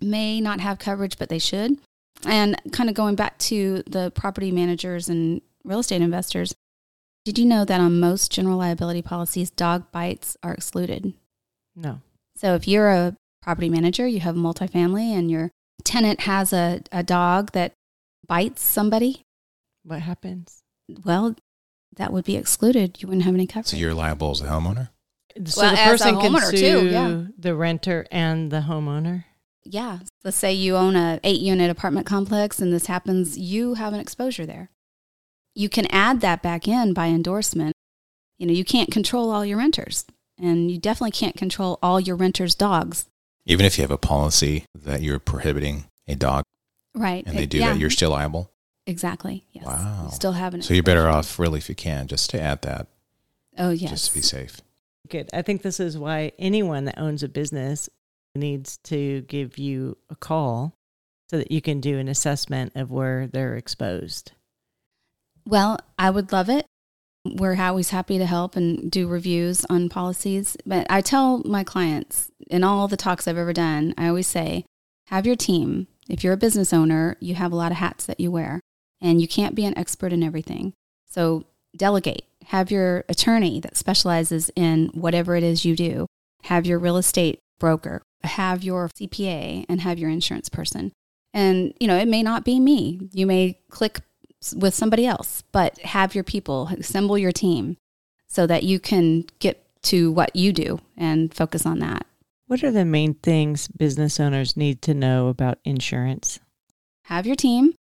may 0.00 0.40
not 0.40 0.60
have 0.60 0.78
coverage, 0.78 1.18
but 1.18 1.28
they 1.28 1.38
should. 1.38 1.78
And 2.24 2.60
kind 2.72 2.88
of 2.88 2.94
going 2.94 3.14
back 3.14 3.38
to 3.38 3.82
the 3.86 4.10
property 4.12 4.52
managers 4.52 5.08
and 5.08 5.40
real 5.64 5.80
estate 5.80 6.02
investors, 6.02 6.54
did 7.24 7.38
you 7.38 7.44
know 7.44 7.64
that 7.64 7.80
on 7.80 8.00
most 8.00 8.30
general 8.30 8.58
liability 8.58 9.02
policies, 9.02 9.50
dog 9.50 9.90
bites 9.92 10.36
are 10.42 10.52
excluded? 10.52 11.14
No. 11.74 12.00
So 12.36 12.54
if 12.54 12.66
you're 12.66 12.90
a 12.90 13.16
property 13.42 13.68
manager, 13.68 14.06
you 14.06 14.20
have 14.20 14.36
a 14.36 14.40
multifamily, 14.40 15.16
and 15.16 15.30
your 15.30 15.50
tenant 15.84 16.20
has 16.22 16.52
a, 16.52 16.82
a 16.90 17.02
dog 17.02 17.52
that 17.52 17.72
bites 18.26 18.62
somebody, 18.62 19.22
what 19.84 20.00
happens? 20.00 20.60
Well, 21.04 21.36
that 21.96 22.12
would 22.12 22.24
be 22.24 22.36
excluded. 22.36 23.02
You 23.02 23.08
wouldn't 23.08 23.24
have 23.24 23.34
any 23.34 23.46
coverage. 23.46 23.66
So 23.66 23.76
you're 23.76 23.94
liable 23.94 24.30
as 24.30 24.40
a 24.40 24.46
homeowner? 24.46 24.90
So 25.46 25.62
well, 25.62 25.70
the 25.70 25.76
person 25.76 26.20
can 26.20 26.40
sue 26.40 26.56
too, 26.56 26.88
yeah. 26.88 27.22
the 27.38 27.54
renter 27.54 28.06
and 28.10 28.50
the 28.50 28.60
homeowner? 28.60 29.24
Yeah. 29.64 30.00
Let's 30.24 30.36
say 30.36 30.52
you 30.52 30.76
own 30.76 30.96
a 30.96 31.20
eight 31.22 31.40
unit 31.40 31.70
apartment 31.70 32.06
complex 32.06 32.60
and 32.60 32.72
this 32.72 32.86
happens, 32.86 33.38
you 33.38 33.74
have 33.74 33.92
an 33.92 34.00
exposure 34.00 34.46
there 34.46 34.70
you 35.54 35.68
can 35.68 35.86
add 35.86 36.20
that 36.20 36.42
back 36.42 36.66
in 36.66 36.92
by 36.92 37.08
endorsement. 37.08 37.74
You 38.38 38.46
know, 38.46 38.52
you 38.52 38.64
can't 38.64 38.90
control 38.90 39.30
all 39.30 39.44
your 39.44 39.58
renters, 39.58 40.04
and 40.38 40.70
you 40.70 40.78
definitely 40.78 41.12
can't 41.12 41.36
control 41.36 41.78
all 41.82 42.00
your 42.00 42.16
renters' 42.16 42.54
dogs. 42.54 43.06
Even 43.44 43.66
if 43.66 43.78
you 43.78 43.82
have 43.82 43.90
a 43.90 43.98
policy 43.98 44.64
that 44.74 45.02
you're 45.02 45.18
prohibiting 45.18 45.84
a 46.08 46.14
dog, 46.14 46.44
right, 46.94 47.24
and 47.26 47.38
they 47.38 47.46
do 47.46 47.58
yeah, 47.58 47.72
that, 47.72 47.78
you're 47.78 47.90
still 47.90 48.10
liable. 48.10 48.50
exactly. 48.86 49.44
Yes. 49.52 49.64
Wow. 49.64 50.06
You 50.06 50.12
still 50.12 50.32
have 50.32 50.54
an. 50.54 50.62
So 50.62 50.74
you're 50.74 50.82
better 50.82 51.08
off, 51.08 51.38
really, 51.38 51.58
if 51.58 51.68
you 51.68 51.74
can, 51.74 52.08
just 52.08 52.30
to 52.30 52.40
add 52.40 52.62
that, 52.62 52.88
Oh 53.58 53.70
yes. 53.70 53.90
just 53.90 54.08
to 54.08 54.14
be 54.14 54.22
safe. 54.22 54.60
Good. 55.08 55.28
I 55.32 55.42
think 55.42 55.62
this 55.62 55.80
is 55.80 55.98
why 55.98 56.32
anyone 56.38 56.84
that 56.84 56.98
owns 56.98 57.22
a 57.22 57.28
business 57.28 57.88
needs 58.34 58.78
to 58.84 59.22
give 59.22 59.58
you 59.58 59.98
a 60.08 60.16
call 60.16 60.74
so 61.30 61.38
that 61.38 61.50
you 61.50 61.60
can 61.60 61.80
do 61.80 61.98
an 61.98 62.08
assessment 62.08 62.72
of 62.74 62.90
where 62.90 63.26
they're 63.26 63.56
exposed. 63.56 64.32
Well, 65.46 65.78
I 65.98 66.10
would 66.10 66.32
love 66.32 66.48
it. 66.48 66.66
We're 67.24 67.60
always 67.60 67.90
happy 67.90 68.18
to 68.18 68.26
help 68.26 68.56
and 68.56 68.90
do 68.90 69.06
reviews 69.06 69.64
on 69.66 69.88
policies. 69.88 70.56
But 70.66 70.86
I 70.90 71.00
tell 71.00 71.38
my 71.44 71.64
clients 71.64 72.30
in 72.48 72.64
all 72.64 72.88
the 72.88 72.96
talks 72.96 73.26
I've 73.26 73.38
ever 73.38 73.52
done, 73.52 73.94
I 73.96 74.08
always 74.08 74.26
say, 74.26 74.64
have 75.08 75.26
your 75.26 75.36
team. 75.36 75.86
If 76.08 76.24
you're 76.24 76.32
a 76.32 76.38
business 76.38 76.72
owner, 76.72 77.16
you 77.20 77.34
have 77.34 77.52
a 77.52 77.56
lot 77.56 77.70
of 77.70 77.78
hats 77.78 78.06
that 78.06 78.18
you 78.18 78.30
wear, 78.30 78.60
and 79.00 79.20
you 79.20 79.28
can't 79.28 79.54
be 79.54 79.64
an 79.64 79.76
expert 79.78 80.12
in 80.12 80.22
everything. 80.22 80.72
So 81.06 81.44
delegate. 81.76 82.24
Have 82.46 82.70
your 82.70 83.04
attorney 83.08 83.60
that 83.60 83.76
specializes 83.76 84.50
in 84.56 84.88
whatever 84.94 85.36
it 85.36 85.42
is 85.42 85.64
you 85.64 85.76
do. 85.76 86.06
Have 86.44 86.66
your 86.66 86.78
real 86.78 86.96
estate 86.96 87.38
broker. 87.58 88.02
Have 88.24 88.62
your 88.62 88.88
CPA 88.88 89.64
and 89.68 89.80
have 89.80 89.98
your 89.98 90.10
insurance 90.10 90.48
person. 90.48 90.92
And, 91.34 91.72
you 91.80 91.86
know, 91.86 91.96
it 91.96 92.08
may 92.08 92.22
not 92.22 92.44
be 92.44 92.60
me. 92.60 93.08
You 93.12 93.26
may 93.26 93.58
click 93.70 94.00
with 94.54 94.74
somebody 94.74 95.06
else, 95.06 95.42
but 95.52 95.78
have 95.80 96.14
your 96.14 96.24
people, 96.24 96.68
assemble 96.78 97.16
your 97.16 97.32
team 97.32 97.76
so 98.26 98.46
that 98.46 98.64
you 98.64 98.80
can 98.80 99.24
get 99.38 99.64
to 99.82 100.10
what 100.12 100.34
you 100.34 100.52
do 100.52 100.80
and 100.96 101.32
focus 101.34 101.66
on 101.66 101.78
that. 101.80 102.06
What 102.46 102.62
are 102.64 102.70
the 102.70 102.84
main 102.84 103.14
things 103.14 103.68
business 103.68 104.20
owners 104.20 104.56
need 104.56 104.82
to 104.82 104.94
know 104.94 105.28
about 105.28 105.58
insurance? 105.64 106.38
Have 107.04 107.26
your 107.26 107.36
team, 107.36 107.74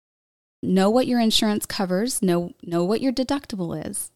know 0.62 0.90
what 0.90 1.08
your 1.08 1.20
insurance 1.20 1.66
covers, 1.66 2.22
know, 2.22 2.54
know 2.62 2.84
what 2.84 3.02
your 3.02 3.12
deductible 3.12 3.86
is, 3.88 4.12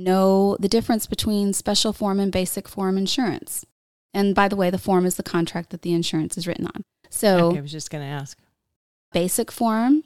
know 0.00 0.56
the 0.58 0.68
difference 0.68 1.06
between 1.06 1.52
special 1.52 1.92
form 1.92 2.18
and 2.20 2.32
basic 2.32 2.68
form 2.68 2.98
insurance. 2.98 3.64
And 4.12 4.34
by 4.34 4.48
the 4.48 4.56
way, 4.56 4.70
the 4.70 4.78
form 4.78 5.06
is 5.06 5.14
the 5.16 5.22
contract 5.22 5.70
that 5.70 5.82
the 5.82 5.92
insurance 5.92 6.36
is 6.36 6.46
written 6.46 6.66
on. 6.66 6.82
So, 7.10 7.48
okay, 7.48 7.58
I 7.58 7.62
was 7.62 7.72
just 7.72 7.90
going 7.90 8.04
to 8.04 8.10
ask. 8.10 8.38
basic 9.12 9.50
form, 9.52 10.04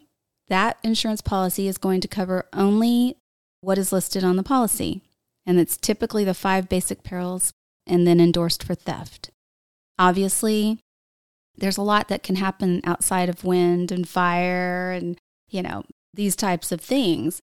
that 0.48 0.78
insurance 0.82 1.20
policy 1.20 1.68
is 1.68 1.78
going 1.78 2.00
to 2.02 2.08
cover 2.08 2.46
only 2.52 3.16
what 3.60 3.78
is 3.78 3.92
listed 3.92 4.24
on 4.24 4.36
the 4.36 4.42
policy. 4.42 5.02
And 5.46 5.58
it's 5.58 5.76
typically 5.76 6.24
the 6.24 6.34
five 6.34 6.68
basic 6.68 7.02
perils 7.02 7.52
and 7.86 8.06
then 8.06 8.20
endorsed 8.20 8.62
for 8.62 8.74
theft. 8.74 9.30
Obviously, 9.98 10.78
there's 11.56 11.76
a 11.76 11.82
lot 11.82 12.08
that 12.08 12.22
can 12.22 12.36
happen 12.36 12.80
outside 12.84 13.28
of 13.28 13.44
wind 13.44 13.92
and 13.92 14.08
fire 14.08 14.92
and, 14.92 15.18
you 15.50 15.62
know, 15.62 15.84
these 16.12 16.36
types 16.36 16.72
of 16.72 16.80
things. 16.80 17.40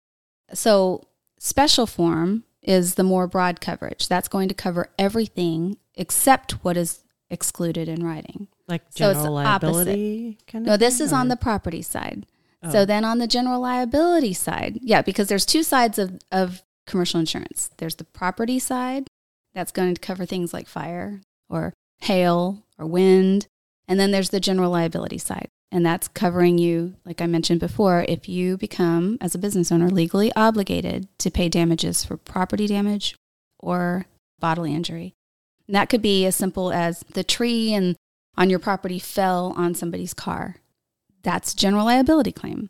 So, 0.53 1.03
special 1.37 1.85
form 1.87 2.43
is 2.61 2.95
the 2.95 3.03
more 3.03 3.27
broad 3.27 3.61
coverage. 3.61 4.07
That's 4.07 4.27
going 4.27 4.49
to 4.49 4.55
cover 4.55 4.89
everything 4.97 5.77
except 5.95 6.63
what 6.63 6.77
is 6.77 7.03
excluded 7.29 7.87
in 7.87 8.03
writing. 8.05 8.47
Like 8.67 8.83
So 8.89 9.13
general 9.13 9.37
opposite. 9.37 9.73
liability 9.73 10.37
kind 10.47 10.65
of 10.65 10.67
No, 10.67 10.77
this 10.77 10.97
thing, 10.97 11.07
is 11.07 11.13
on 11.13 11.27
the 11.29 11.37
property 11.37 11.81
side. 11.81 12.25
Oh. 12.63 12.71
So 12.71 12.85
then 12.85 13.05
on 13.05 13.19
the 13.19 13.27
general 13.27 13.61
liability 13.61 14.33
side, 14.33 14.79
yeah, 14.81 15.01
because 15.01 15.27
there's 15.27 15.45
two 15.45 15.63
sides 15.63 15.97
of, 15.97 16.19
of 16.31 16.63
commercial 16.85 17.19
insurance. 17.19 17.69
There's 17.77 17.95
the 17.95 18.03
property 18.03 18.59
side, 18.59 19.07
that's 19.53 19.71
going 19.71 19.93
to 19.93 20.01
cover 20.01 20.25
things 20.25 20.53
like 20.53 20.67
fire 20.67 21.21
or 21.49 21.73
hail 21.99 22.63
or 22.77 22.85
wind. 22.85 23.47
And 23.87 23.99
then 23.99 24.11
there's 24.11 24.29
the 24.29 24.39
general 24.39 24.71
liability 24.71 25.17
side. 25.17 25.47
And 25.71 25.85
that's 25.85 26.07
covering 26.07 26.57
you, 26.57 26.95
like 27.05 27.21
I 27.21 27.27
mentioned 27.27 27.59
before, 27.59 28.05
if 28.07 28.29
you 28.29 28.57
become, 28.57 29.17
as 29.19 29.35
a 29.35 29.39
business 29.39 29.71
owner, 29.71 29.89
legally 29.89 30.31
obligated 30.33 31.07
to 31.19 31.29
pay 31.29 31.49
damages 31.49 32.05
for 32.05 32.15
property 32.15 32.67
damage 32.67 33.17
or 33.59 34.05
bodily 34.39 34.73
injury. 34.73 35.13
And 35.67 35.75
that 35.75 35.89
could 35.89 36.01
be 36.01 36.25
as 36.25 36.35
simple 36.35 36.71
as 36.71 37.03
the 37.13 37.23
tree 37.23 37.73
and 37.73 37.95
on 38.37 38.49
your 38.49 38.59
property 38.59 38.99
fell 38.99 39.53
on 39.57 39.75
somebody's 39.75 40.13
car. 40.13 40.57
That's 41.23 41.53
general 41.53 41.85
liability 41.85 42.31
claim. 42.31 42.69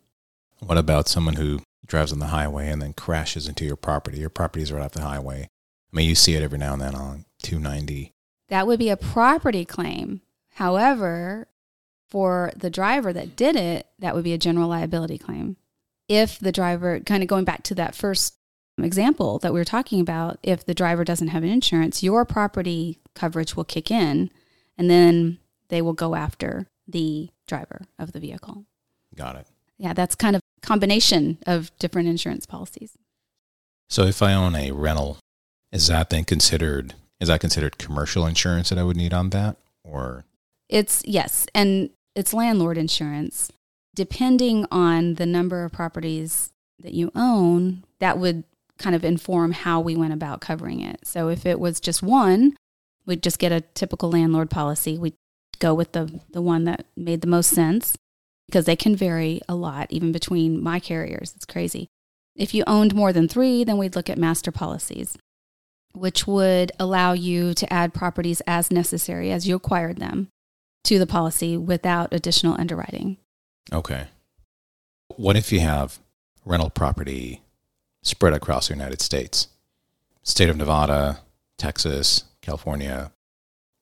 What 0.60 0.80
about 0.80 1.08
someone 1.08 1.36
who 1.36 1.60
drives 1.86 2.12
on 2.12 2.20
the 2.20 2.28
highway 2.28 2.70
and 2.70 2.82
then 2.82 2.94
crashes 2.94 3.48
into 3.48 3.64
your 3.64 3.76
property? 3.76 4.18
Your 4.18 4.30
property's 4.30 4.72
right 4.72 4.82
off 4.82 4.94
the 4.94 5.02
highway. 5.02 5.44
I 5.44 5.96
mean, 5.96 6.10
you 6.10 6.16
see 6.16 6.34
it 6.34 6.42
every 6.42 6.58
now 6.58 6.74
and 6.74 6.82
then 6.82 6.96
on 6.96 7.26
290. 7.44 8.12
That 8.50 8.66
would 8.66 8.80
be 8.80 8.90
a 8.90 8.98
property 8.98 9.66
claim. 9.66 10.22
However, 10.56 11.48
for 12.10 12.52
the 12.56 12.70
driver 12.70 13.12
that 13.14 13.36
did 13.36 13.56
it, 13.56 13.88
that 14.00 14.16
would 14.16 14.24
be 14.24 14.34
a 14.34 14.38
general 14.38 14.70
liability 14.70 15.18
claim. 15.18 15.58
If 16.08 16.40
the 16.40 16.52
driver, 16.52 17.00
kind 17.02 17.22
of 17.22 17.30
going 17.30 17.44
back 17.44 17.64
to 17.64 17.76
that 17.76 17.96
first 17.96 18.36
example 18.78 19.40
that 19.40 19.54
we 19.54 19.60
were 19.60 19.66
talking 19.66 20.00
about, 20.00 20.40
if 20.44 20.66
the 20.66 20.74
driver 20.74 21.04
doesn't 21.04 21.30
have 21.30 21.44
an 21.44 21.50
insurance, 21.50 22.04
your 22.04 22.26
property 22.26 23.00
coverage 23.16 23.56
will 23.56 23.64
kick 23.64 23.92
in 23.92 24.30
and 24.78 24.90
then 24.90 25.40
they 25.70 25.82
will 25.82 25.94
go 25.94 26.16
after 26.16 26.68
the 26.88 27.30
driver 27.48 27.82
of 28.00 28.14
the 28.14 28.20
vehicle. 28.20 28.66
Got 29.16 29.36
it. 29.36 29.48
Yeah, 29.78 29.94
that's 29.94 30.16
kind 30.16 30.36
of 30.36 30.42
a 30.64 30.66
combination 30.66 31.40
of 31.46 31.78
different 31.80 32.08
insurance 32.08 32.46
policies. 32.46 32.98
So 33.90 34.04
if 34.04 34.22
I 34.22 34.34
own 34.34 34.56
a 34.56 34.72
rental, 34.72 35.18
is 35.72 35.88
that 35.88 36.10
then 36.10 36.24
considered, 36.24 36.94
is 37.20 37.28
that 37.28 37.42
considered 37.42 37.78
commercial 37.78 38.26
insurance 38.26 38.70
that 38.70 38.78
I 38.78 38.84
would 38.84 38.98
need 38.98 39.14
on 39.14 39.30
that? 39.32 39.58
Or, 39.84 40.26
It's 40.70 41.02
yes, 41.06 41.48
and 41.54 41.90
it's 42.18 42.34
landlord 42.34 42.78
insurance. 42.78 43.52
Depending 43.96 44.66
on 44.72 45.14
the 45.14 45.26
number 45.26 45.64
of 45.64 45.72
properties 45.72 46.52
that 46.80 46.94
you 46.94 47.12
own, 47.16 47.84
that 48.00 48.18
would 48.18 48.44
kind 48.78 48.96
of 48.96 49.06
inform 49.06 49.52
how 49.52 49.80
we 49.80 49.96
went 49.96 50.14
about 50.14 50.42
covering 50.42 50.82
it. 50.82 51.06
So 51.06 51.30
if 51.30 51.46
it 51.46 51.60
was 51.60 51.80
just 51.80 52.04
one, 52.04 52.56
we'd 53.06 53.24
just 53.24 53.40
get 53.40 53.52
a 53.52 53.62
typical 53.62 54.12
landlord 54.12 54.50
policy. 54.50 54.98
We'd 54.98 55.16
go 55.60 55.74
with 55.74 55.94
the 55.94 56.20
the 56.32 56.42
one 56.42 56.66
that 56.66 56.86
made 56.96 57.22
the 57.22 57.28
most 57.28 57.50
sense 57.50 57.96
because 58.48 58.66
they 58.66 58.76
can 58.76 58.96
vary 58.96 59.42
a 59.48 59.56
lot 59.56 59.88
even 59.90 60.12
between 60.12 60.62
my 60.62 60.80
carriers. 60.80 61.34
It's 61.36 61.46
crazy. 61.46 61.88
If 62.36 62.54
you 62.54 62.64
owned 62.68 62.94
more 62.94 63.12
than 63.12 63.28
3, 63.28 63.64
then 63.64 63.78
we'd 63.78 63.96
look 63.96 64.10
at 64.10 64.18
master 64.18 64.52
policies, 64.52 65.18
which 65.94 66.28
would 66.28 66.72
allow 66.80 67.14
you 67.14 67.56
to 67.56 67.74
add 67.74 67.96
properties 67.96 68.42
as 68.46 68.70
necessary 68.72 69.32
as 69.32 69.48
you 69.48 69.56
acquired 69.56 69.98
them 69.98 70.30
to 70.88 70.98
the 70.98 71.08
policy 71.08 71.58
without 71.58 72.14
additional 72.14 72.56
underwriting. 72.60 73.18
okay. 73.74 74.08
What 75.16 75.36
if 75.36 75.52
you 75.52 75.60
have 75.62 76.00
rental 76.46 76.70
property 76.70 77.42
spread 78.04 78.34
across 78.34 78.68
the 78.68 78.74
United 78.74 79.02
States? 79.02 79.48
State 80.24 80.50
of 80.50 80.58
Nevada, 80.58 81.20
Texas, 81.58 82.26
California. 82.42 83.12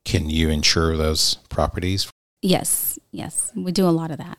Can 0.06 0.30
you 0.30 0.50
insure 0.50 0.96
those 0.96 1.36
properties? 1.50 2.10
Yes, 2.42 2.98
yes, 3.12 3.52
we 3.56 3.72
do 3.72 3.88
a 3.88 3.90
lot 3.90 4.12
of 4.12 4.18
that. 4.18 4.38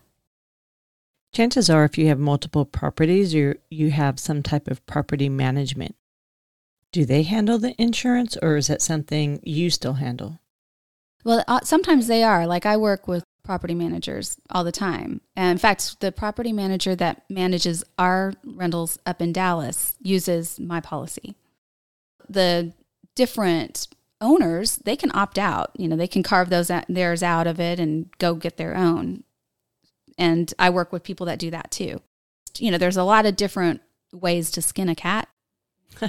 Chances 1.32 1.68
are, 1.68 1.84
if 1.84 1.98
you 1.98 2.06
have 2.06 2.18
multiple 2.18 2.64
properties, 2.64 3.34
you 3.34 3.58
you 3.68 3.90
have 3.90 4.18
some 4.18 4.42
type 4.42 4.68
of 4.68 4.84
property 4.86 5.28
management. 5.28 5.94
Do 6.92 7.04
they 7.04 7.24
handle 7.24 7.58
the 7.58 7.80
insurance, 7.80 8.36
or 8.40 8.56
is 8.56 8.68
that 8.68 8.80
something 8.80 9.40
you 9.42 9.70
still 9.70 9.94
handle? 9.94 10.38
Well, 11.26 11.42
uh, 11.48 11.58
sometimes 11.64 12.06
they 12.06 12.22
are. 12.22 12.46
Like 12.46 12.66
I 12.66 12.76
work 12.76 13.08
with 13.08 13.24
property 13.42 13.74
managers 13.74 14.36
all 14.48 14.62
the 14.62 14.70
time. 14.70 15.20
And 15.34 15.50
in 15.50 15.58
fact, 15.58 15.98
the 15.98 16.12
property 16.12 16.52
manager 16.52 16.94
that 16.94 17.24
manages 17.28 17.82
our 17.98 18.32
rentals 18.44 18.96
up 19.04 19.20
in 19.20 19.32
Dallas 19.32 19.96
uses 20.00 20.60
my 20.60 20.80
policy. 20.80 21.34
The 22.28 22.72
different 23.16 23.88
owners, 24.20 24.76
they 24.76 24.94
can 24.94 25.10
opt 25.14 25.36
out. 25.36 25.72
You 25.76 25.88
know, 25.88 25.96
they 25.96 26.06
can 26.06 26.22
carve 26.22 26.48
those 26.48 26.70
theirs 26.88 27.24
out 27.24 27.48
of 27.48 27.58
it 27.58 27.80
and 27.80 28.08
go 28.18 28.34
get 28.34 28.56
their 28.56 28.76
own. 28.76 29.24
And 30.16 30.54
I 30.60 30.70
work 30.70 30.92
with 30.92 31.02
people 31.02 31.26
that 31.26 31.40
do 31.40 31.50
that 31.50 31.72
too. 31.72 32.02
You 32.56 32.70
know, 32.70 32.78
there's 32.78 32.96
a 32.96 33.02
lot 33.02 33.26
of 33.26 33.34
different 33.34 33.80
ways 34.12 34.52
to 34.52 34.62
skin 34.62 34.88
a 34.88 34.94
cat. 34.94 35.28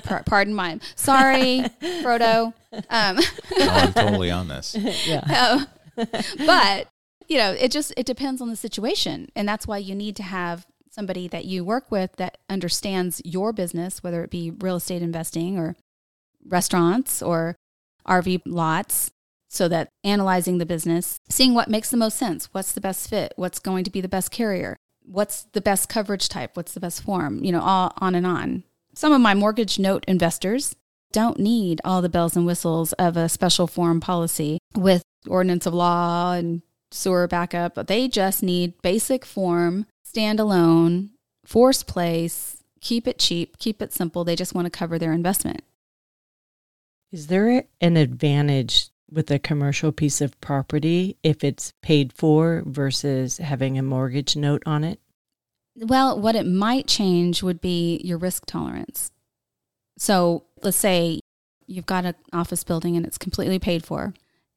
Par- 0.04 0.24
Pardon 0.26 0.54
my 0.54 0.80
sorry, 0.96 1.62
Frodo. 1.82 2.54
Um, 2.90 3.18
No, 3.58 3.70
I'm 3.70 3.94
totally 3.94 4.32
on 4.32 4.48
this. 4.48 4.76
yeah. 5.06 5.66
um, 5.98 6.08
but 6.46 6.88
you 7.28 7.38
know, 7.38 7.52
it 7.52 7.72
just 7.72 7.94
it 7.98 8.06
depends 8.06 8.42
on 8.42 8.50
the 8.50 8.56
situation, 8.56 9.30
and 9.36 9.48
that's 9.48 9.68
why 9.68 9.78
you 9.78 9.96
need 9.96 10.16
to 10.18 10.24
have 10.24 10.66
somebody 10.90 11.28
that 11.28 11.46
you 11.46 11.64
work 11.64 11.92
with 11.92 12.16
that 12.16 12.38
understands 12.50 13.22
your 13.24 13.54
business, 13.54 14.04
whether 14.04 14.24
it 14.24 14.32
be 14.32 14.50
real 14.50 14.78
estate 14.78 15.02
investing 15.02 15.58
or 15.58 15.76
restaurants 16.46 17.22
or 17.22 17.56
RV 18.08 18.42
lots, 18.46 19.12
so 19.50 19.68
that 19.68 19.90
analyzing 20.04 20.58
the 20.58 20.66
business, 20.66 21.20
seeing 21.30 21.54
what 21.54 21.70
makes 21.70 21.90
the 21.90 21.98
most 21.98 22.18
sense, 22.18 22.50
what's 22.52 22.72
the 22.72 22.82
best 22.82 23.10
fit, 23.10 23.34
what's 23.36 23.60
going 23.60 23.84
to 23.84 23.92
be 23.92 24.02
the 24.02 24.08
best 24.08 24.32
carrier, 24.32 24.76
what's 25.04 25.44
the 25.54 25.62
best 25.62 25.90
coverage 25.90 26.30
type, 26.30 26.56
what's 26.56 26.74
the 26.74 26.80
best 26.80 27.04
form, 27.04 27.44
you 27.44 27.52
know, 27.52 27.62
all 27.62 27.94
on 27.98 28.16
and 28.16 28.26
on. 28.26 28.64
Some 28.98 29.14
of 29.14 29.22
my 29.22 29.36
mortgage 29.36 29.78
note 29.78 30.04
investors 30.08 30.76
don't 31.12 31.38
need 31.38 31.82
all 31.86 32.02
the 32.02 32.10
bells 32.10 32.36
and 32.36 32.48
whistles 32.48 32.94
of 32.94 33.16
a 33.16 33.30
special 33.30 33.68
form 33.68 34.00
policy 34.00 34.58
with 34.76 35.04
ordinance 35.28 35.68
of 35.68 35.76
law 35.76 36.34
and 36.34 36.64
sewer 36.90 37.28
backup. 37.28 37.76
They 37.86 38.08
just 38.08 38.42
need 38.42 38.82
basic 38.82 39.24
form, 39.24 39.86
standalone, 40.04 41.10
force 41.46 41.84
place, 41.84 42.64
keep 42.82 43.08
it 43.08 43.20
cheap, 43.20 43.60
keep 43.60 43.84
it 43.84 43.94
simple. 43.94 44.24
They 44.24 44.36
just 44.36 44.56
want 44.56 44.66
to 44.66 44.72
cover 44.72 44.98
their 44.98 45.14
investment. 45.14 45.62
Is 47.12 47.28
there 47.28 47.66
an 47.80 47.98
advantage 47.98 48.90
with 49.12 49.30
a 49.30 49.38
commercial 49.38 49.92
piece 49.92 50.22
of 50.22 50.42
property 50.42 51.18
if 51.22 51.44
it's 51.44 51.72
paid 51.84 52.14
for 52.14 52.64
versus 52.66 53.38
having 53.38 53.78
a 53.78 53.84
mortgage 53.84 54.36
note 54.36 54.64
on 54.66 54.84
it? 54.84 55.00
Well, 55.78 56.20
what 56.20 56.36
it 56.36 56.46
might 56.46 56.88
change 56.88 57.44
would 57.44 57.62
be 57.62 58.02
your 58.04 58.18
risk 58.18 58.46
tolerance. 58.46 59.12
So 59.98 60.46
let's 60.64 60.78
say 60.78 61.20
you've 61.68 61.86
got 61.86 62.06
an 62.06 62.16
office 62.34 62.64
building 62.64 62.96
and 62.96 63.06
it's 63.06 63.18
completely 63.18 63.60
paid 63.60 63.86
for. 63.86 64.14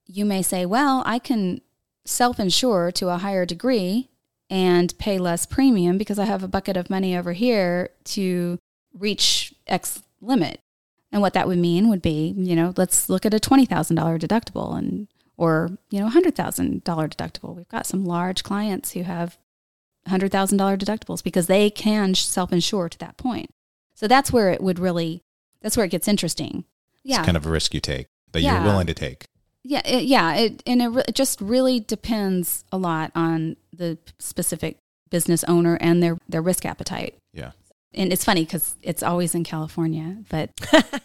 You 0.06 0.24
may 0.24 0.42
say, 0.42 0.64
well, 0.64 1.02
I 1.04 1.18
can 1.18 1.60
self 2.04 2.40
insure 2.40 2.90
to 2.92 3.08
a 3.08 3.18
higher 3.18 3.44
degree 3.44 4.08
and 4.48 4.96
pay 4.98 5.18
less 5.18 5.46
premium 5.46 5.98
because 5.98 6.18
I 6.18 6.24
have 6.24 6.42
a 6.42 6.48
bucket 6.48 6.76
of 6.76 6.90
money 6.90 7.16
over 7.16 7.32
here 7.32 7.90
to 8.04 8.58
reach 8.98 9.54
X 9.66 10.02
limit. 10.20 10.60
And 11.12 11.20
what 11.20 11.34
that 11.34 11.46
would 11.46 11.58
mean 11.58 11.88
would 11.88 12.02
be, 12.02 12.34
you 12.36 12.56
know, 12.56 12.72
let's 12.76 13.08
look 13.08 13.26
at 13.26 13.34
a 13.34 13.38
$20,000 13.38 13.68
deductible 14.18 14.76
and 14.76 15.08
or, 15.36 15.70
you 15.90 15.98
know, 16.00 16.08
$100,000 16.08 16.82
deductible. 16.82 17.56
We've 17.56 17.68
got 17.68 17.86
some 17.86 18.04
large 18.04 18.42
clients 18.42 18.92
who 18.92 19.04
have 19.04 19.38
$100,000 20.10 20.78
deductibles 20.78 21.22
because 21.22 21.46
they 21.46 21.70
can 21.70 22.14
self-insure 22.14 22.88
to 22.88 22.98
that 22.98 23.16
point. 23.16 23.50
So 23.94 24.08
that's 24.08 24.32
where 24.32 24.50
it 24.50 24.62
would 24.62 24.78
really 24.78 25.22
that's 25.62 25.76
where 25.76 25.84
it 25.84 25.90
gets 25.90 26.08
interesting. 26.08 26.64
Yeah. 27.02 27.18
It's 27.18 27.26
kind 27.26 27.36
of 27.36 27.46
a 27.46 27.50
risk 27.50 27.74
you 27.74 27.80
take 27.80 28.06
that 28.32 28.40
yeah. 28.40 28.56
you're 28.56 28.72
willing 28.72 28.86
to 28.86 28.94
take. 28.94 29.26
Yeah, 29.62 29.82
it, 29.84 30.04
yeah, 30.04 30.34
it, 30.36 30.62
and 30.66 30.80
it, 30.80 31.04
it 31.08 31.14
just 31.14 31.40
really 31.40 31.80
depends 31.80 32.64
a 32.72 32.78
lot 32.78 33.12
on 33.14 33.56
the 33.74 33.98
specific 34.18 34.78
business 35.10 35.44
owner 35.44 35.76
and 35.80 36.02
their 36.02 36.16
their 36.28 36.40
risk 36.40 36.64
appetite. 36.64 37.14
Yeah. 37.34 37.52
And 37.92 38.12
it's 38.12 38.24
funny 38.24 38.44
because 38.44 38.76
it's 38.82 39.02
always 39.02 39.34
in 39.34 39.44
California, 39.44 40.18
but 40.28 40.50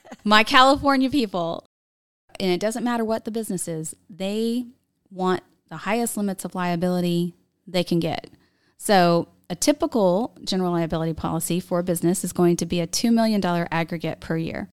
my 0.23 0.43
California 0.43 1.09
people, 1.09 1.65
and 2.39 2.51
it 2.51 2.59
doesn't 2.59 2.83
matter 2.83 3.03
what 3.03 3.25
the 3.25 3.31
business 3.31 3.67
is, 3.67 3.95
they 4.09 4.67
want 5.11 5.41
the 5.67 5.77
highest 5.77 6.15
limits 6.15 6.45
of 6.45 6.53
liability 6.53 7.33
they 7.67 7.83
can 7.83 7.99
get. 7.99 8.29
So, 8.77 9.29
a 9.49 9.55
typical 9.55 10.35
general 10.43 10.71
liability 10.71 11.13
policy 11.13 11.59
for 11.59 11.79
a 11.79 11.83
business 11.83 12.23
is 12.23 12.33
going 12.33 12.57
to 12.57 12.65
be 12.65 12.79
a 12.79 12.87
$2 12.87 13.13
million 13.13 13.43
aggregate 13.45 14.19
per 14.19 14.37
year. 14.37 14.69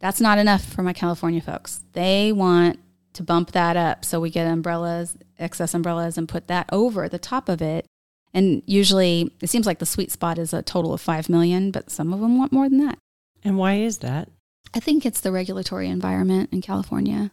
That's 0.00 0.20
not 0.20 0.38
enough 0.38 0.64
for 0.64 0.82
my 0.82 0.92
California 0.92 1.40
folks. 1.40 1.82
They 1.92 2.32
want 2.32 2.78
to 3.14 3.22
bump 3.22 3.52
that 3.52 3.76
up. 3.76 4.04
So 4.04 4.20
we 4.20 4.30
get 4.30 4.46
umbrellas, 4.46 5.16
excess 5.38 5.74
umbrellas, 5.74 6.18
and 6.18 6.28
put 6.28 6.48
that 6.48 6.68
over 6.72 7.08
the 7.08 7.18
top 7.18 7.48
of 7.48 7.62
it. 7.62 7.86
And 8.32 8.62
usually 8.66 9.32
it 9.40 9.48
seems 9.48 9.66
like 9.66 9.78
the 9.78 9.86
sweet 9.86 10.10
spot 10.10 10.38
is 10.38 10.52
a 10.52 10.62
total 10.62 10.92
of 10.92 11.00
5 11.00 11.28
million, 11.28 11.70
but 11.70 11.90
some 11.90 12.12
of 12.12 12.20
them 12.20 12.36
want 12.36 12.52
more 12.52 12.68
than 12.68 12.84
that. 12.84 12.98
And 13.44 13.56
why 13.56 13.74
is 13.74 13.98
that? 13.98 14.28
I 14.74 14.80
think 14.80 15.06
it's 15.06 15.20
the 15.20 15.30
regulatory 15.30 15.88
environment 15.88 16.50
in 16.52 16.60
California. 16.60 17.30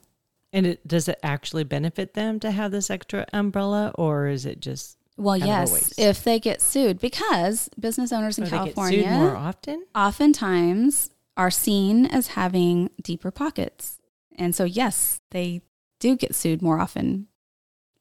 And 0.54 0.68
it, 0.68 0.88
does 0.88 1.08
it 1.08 1.20
actually 1.24 1.64
benefit 1.64 2.14
them 2.14 2.40
to 2.42 2.52
have 2.52 2.72
this 2.72 2.90
extra 2.92 3.26
umbrella 3.34 3.94
or 3.96 4.28
is 4.28 4.46
it 4.46 4.60
just 4.60 4.98
well, 5.22 5.38
yes, 5.38 5.94
if 5.98 6.24
they 6.24 6.40
get 6.40 6.62
sued, 6.62 7.00
because 7.00 7.70
business 7.80 8.12
owners 8.12 8.38
in 8.38 8.48
California 8.48 9.10
more 9.10 9.36
often, 9.36 9.86
oftentimes 9.96 11.10
are 11.38 11.52
seen 11.52 12.06
as 12.06 12.28
having 12.28 12.90
deeper 13.02 13.32
pockets, 13.32 14.00
and 14.36 14.56
so 14.56 14.64
yes, 14.64 15.22
they 15.32 15.62
do 16.00 16.16
get 16.16 16.36
sued 16.36 16.62
more 16.62 16.80
often 16.80 17.28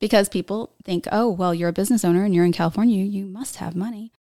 because 0.00 0.28
people 0.28 0.74
think, 0.85 1.06
oh, 1.12 1.28
well, 1.28 1.54
you're 1.54 1.68
a 1.68 1.72
business 1.72 2.04
owner 2.04 2.24
and 2.24 2.35
you're 2.35 2.44
in 2.44 2.52
California, 2.52 3.04
you 3.04 3.26
must 3.26 3.56
have 3.56 3.76
money. 3.76 4.12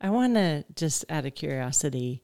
I 0.00 0.10
want 0.10 0.34
to 0.34 0.64
just 0.74 1.04
out 1.10 1.26
of 1.26 1.34
curiosity, 1.34 2.22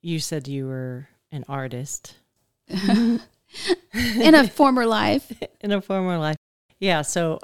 you 0.00 0.20
said 0.20 0.46
you 0.46 0.66
were 0.66 1.08
an 1.32 1.44
artist 1.48 2.14
in 2.68 3.20
a 4.34 4.48
former 4.48 4.86
life. 4.86 5.32
In 5.60 5.70
a 5.70 5.80
former 5.80 6.18
life. 6.18 6.36
Yeah. 6.82 7.02
So, 7.02 7.38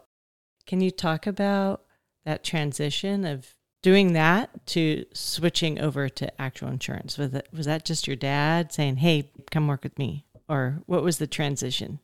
can 0.67 0.81
you 0.81 0.91
talk 0.91 1.29
about 1.29 1.85
that 2.25 2.43
transition 2.43 3.25
of 3.25 3.55
doing 3.85 4.13
that 4.15 4.67
to 4.67 5.05
switching 5.15 5.79
over 5.79 6.09
to 6.09 6.41
actual 6.41 6.69
insurance? 6.69 7.17
Was 7.17 7.31
that, 7.31 7.47
was 7.53 7.67
that 7.67 7.85
just 7.85 8.09
your 8.09 8.17
dad 8.17 8.73
saying, 8.73 8.97
hey, 8.97 9.31
come 9.53 9.69
work 9.69 9.85
with 9.85 9.97
me? 9.97 10.27
Or 10.49 10.83
what 10.87 11.05
was 11.05 11.19
the 11.19 11.29
transition? 11.29 12.01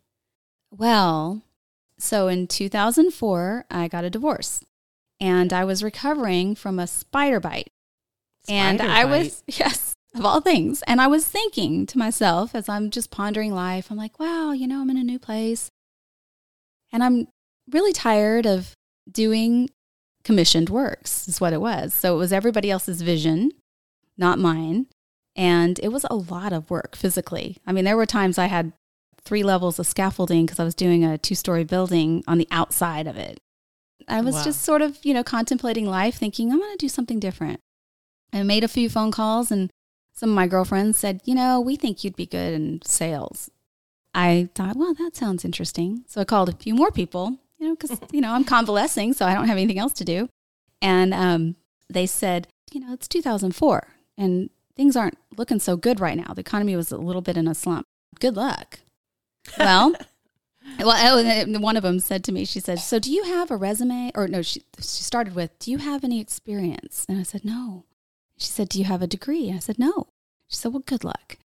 Well, 0.70 1.42
so 1.98 2.28
in 2.28 2.46
2004, 2.46 3.66
I 3.68 3.88
got 3.88 4.04
a 4.04 4.10
divorce 4.10 4.62
and 5.20 5.52
I 5.52 5.64
was 5.64 5.82
recovering 5.82 6.54
from 6.54 6.78
a 6.78 6.86
spider 6.86 7.40
bite. 7.40 7.72
Spider 8.44 8.58
and 8.60 8.78
bite. 8.78 8.88
I 8.88 9.04
was, 9.06 9.42
yes, 9.48 9.92
of 10.14 10.24
all 10.24 10.40
things. 10.40 10.84
And 10.86 11.00
I 11.00 11.08
was 11.08 11.26
thinking 11.26 11.84
to 11.86 11.98
myself 11.98 12.54
as 12.54 12.68
I'm 12.68 12.90
just 12.90 13.10
pondering 13.10 13.52
life, 13.52 13.90
I'm 13.90 13.96
like, 13.96 14.20
wow, 14.20 14.52
you 14.52 14.68
know, 14.68 14.80
I'm 14.80 14.90
in 14.90 14.98
a 14.98 15.02
new 15.02 15.18
place. 15.18 15.72
And 16.94 17.02
I'm 17.02 17.26
really 17.68 17.92
tired 17.92 18.46
of 18.46 18.72
doing 19.10 19.68
commissioned 20.22 20.70
works, 20.70 21.26
is 21.26 21.40
what 21.40 21.52
it 21.52 21.60
was. 21.60 21.92
So 21.92 22.14
it 22.14 22.18
was 22.18 22.32
everybody 22.32 22.70
else's 22.70 23.02
vision, 23.02 23.50
not 24.16 24.38
mine. 24.38 24.86
And 25.34 25.80
it 25.82 25.88
was 25.88 26.06
a 26.08 26.14
lot 26.14 26.52
of 26.52 26.70
work 26.70 26.94
physically. 26.94 27.58
I 27.66 27.72
mean, 27.72 27.84
there 27.84 27.96
were 27.96 28.06
times 28.06 28.38
I 28.38 28.46
had 28.46 28.72
three 29.24 29.42
levels 29.42 29.80
of 29.80 29.88
scaffolding 29.88 30.46
because 30.46 30.60
I 30.60 30.64
was 30.64 30.76
doing 30.76 31.04
a 31.04 31.18
two 31.18 31.34
story 31.34 31.64
building 31.64 32.22
on 32.28 32.38
the 32.38 32.46
outside 32.52 33.08
of 33.08 33.16
it. 33.16 33.40
I 34.06 34.20
was 34.20 34.36
wow. 34.36 34.44
just 34.44 34.62
sort 34.62 34.80
of, 34.80 35.04
you 35.04 35.14
know, 35.14 35.24
contemplating 35.24 35.86
life, 35.86 36.14
thinking, 36.14 36.52
I'm 36.52 36.60
going 36.60 36.70
to 36.70 36.78
do 36.78 36.88
something 36.88 37.18
different. 37.18 37.58
I 38.32 38.44
made 38.44 38.62
a 38.62 38.68
few 38.68 38.88
phone 38.88 39.10
calls, 39.10 39.50
and 39.50 39.70
some 40.12 40.30
of 40.30 40.36
my 40.36 40.46
girlfriends 40.46 40.98
said, 40.98 41.20
You 41.24 41.34
know, 41.34 41.60
we 41.60 41.74
think 41.74 42.04
you'd 42.04 42.16
be 42.16 42.26
good 42.26 42.52
in 42.52 42.82
sales. 42.84 43.50
I 44.14 44.48
thought, 44.54 44.76
well, 44.76 44.94
that 44.94 45.16
sounds 45.16 45.44
interesting. 45.44 46.04
So 46.06 46.20
I 46.20 46.24
called 46.24 46.48
a 46.48 46.52
few 46.52 46.74
more 46.74 46.90
people, 46.90 47.38
you 47.58 47.68
know, 47.68 47.74
because, 47.74 47.98
you 48.12 48.20
know, 48.20 48.32
I'm 48.32 48.44
convalescing, 48.44 49.12
so 49.12 49.26
I 49.26 49.34
don't 49.34 49.48
have 49.48 49.56
anything 49.56 49.78
else 49.78 49.92
to 49.94 50.04
do. 50.04 50.28
And 50.80 51.12
um, 51.12 51.56
they 51.88 52.06
said, 52.06 52.48
You 52.72 52.80
know, 52.80 52.92
it's 52.92 53.08
2004 53.08 53.88
and 54.16 54.50
things 54.76 54.96
aren't 54.96 55.18
looking 55.36 55.58
so 55.58 55.76
good 55.76 56.00
right 56.00 56.16
now. 56.16 56.34
The 56.34 56.40
economy 56.40 56.76
was 56.76 56.92
a 56.92 56.96
little 56.96 57.22
bit 57.22 57.36
in 57.36 57.48
a 57.48 57.54
slump. 57.54 57.86
Good 58.20 58.36
luck. 58.36 58.80
Well, 59.58 59.94
well, 60.78 61.18
oh, 61.18 61.58
one 61.60 61.76
of 61.76 61.82
them 61.82 62.00
said 62.00 62.24
to 62.24 62.32
me, 62.32 62.44
she 62.44 62.60
said, 62.60 62.78
"So 62.78 62.98
do 62.98 63.12
you 63.12 63.24
have 63.24 63.50
a 63.50 63.56
resume?" 63.56 64.12
Or 64.14 64.28
no, 64.28 64.42
she 64.42 64.62
she 64.78 65.02
started 65.02 65.34
with, 65.34 65.58
"Do 65.58 65.70
you 65.70 65.78
have 65.78 66.04
any 66.04 66.20
experience?" 66.20 67.04
And 67.08 67.18
I 67.18 67.22
said, 67.22 67.44
"No." 67.44 67.84
She 68.38 68.48
said, 68.48 68.68
"Do 68.68 68.78
you 68.78 68.84
have 68.84 69.02
a 69.02 69.06
degree?" 69.06 69.48
And 69.48 69.56
I 69.56 69.60
said, 69.60 69.78
"No." 69.78 70.08
She 70.48 70.56
said, 70.56 70.72
"Well, 70.72 70.82
good 70.84 71.04
luck." 71.04 71.38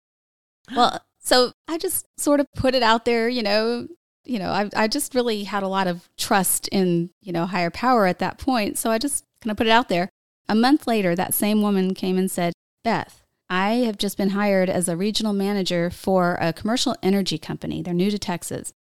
Well, 0.75 1.01
so 1.21 1.53
I 1.67 1.79
just 1.79 2.07
sort 2.19 2.41
of 2.41 2.47
put 2.55 2.75
it 2.75 2.83
out 2.83 3.05
there, 3.05 3.29
you 3.29 3.43
know. 3.43 3.89
You 4.25 4.39
know, 4.39 4.51
I 4.51 4.69
I 4.77 4.89
just 4.89 5.15
really 5.15 5.45
had 5.45 5.63
a 5.63 5.69
lot 5.69 5.87
of 5.87 6.09
trust 6.19 6.69
in 6.69 7.11
you 7.23 7.33
know 7.33 7.47
higher 7.47 7.71
power 7.71 8.07
at 8.07 8.19
that 8.19 8.39
point. 8.39 8.77
So 8.77 8.91
I 8.91 8.99
just 8.99 9.25
kind 9.43 9.51
of 9.51 9.57
put 9.57 9.67
it 9.67 9.71
out 9.71 9.89
there. 9.89 10.11
A 10.49 10.55
month 10.55 10.87
later, 10.87 11.15
that 11.15 11.35
same 11.35 11.63
woman 11.63 11.95
came 11.95 12.19
and 12.19 12.31
said, 12.31 12.53
"Beth, 12.85 13.25
I 13.49 13.71
have 13.87 13.97
just 13.97 14.19
been 14.19 14.31
hired 14.31 14.69
as 14.69 14.89
a 14.89 14.97
regional 14.97 15.33
manager 15.33 15.91
for 15.91 16.37
a 16.41 16.53
commercial 16.53 16.95
energy 17.03 17.39
company. 17.39 17.83
They're 17.83 17.95
new 17.95 18.11
to 18.11 18.19
Texas. 18.19 18.73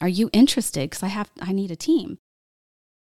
Are 0.00 0.08
you 0.08 0.30
interested? 0.32 0.90
Because 0.90 1.02
I 1.02 1.08
have 1.08 1.30
I 1.40 1.52
need 1.52 1.70
a 1.70 1.76
team. 1.76 2.18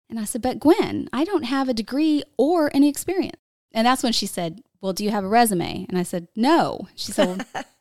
And 0.09 0.19
I 0.19 0.25
said, 0.25 0.41
But 0.41 0.59
Gwen, 0.59 1.09
I 1.13 1.23
don't 1.23 1.43
have 1.43 1.69
a 1.69 1.73
degree 1.73 2.23
or 2.37 2.69
any 2.73 2.89
experience. 2.89 3.37
And 3.71 3.87
that's 3.87 4.03
when 4.03 4.13
she 4.13 4.25
said, 4.25 4.61
Well, 4.81 4.93
do 4.93 5.03
you 5.03 5.11
have 5.11 5.23
a 5.23 5.29
resume? 5.29 5.85
And 5.89 5.97
I 5.97 6.03
said, 6.03 6.27
No. 6.35 6.87
She 6.95 7.11
said, 7.11 7.45
well, 7.53 7.63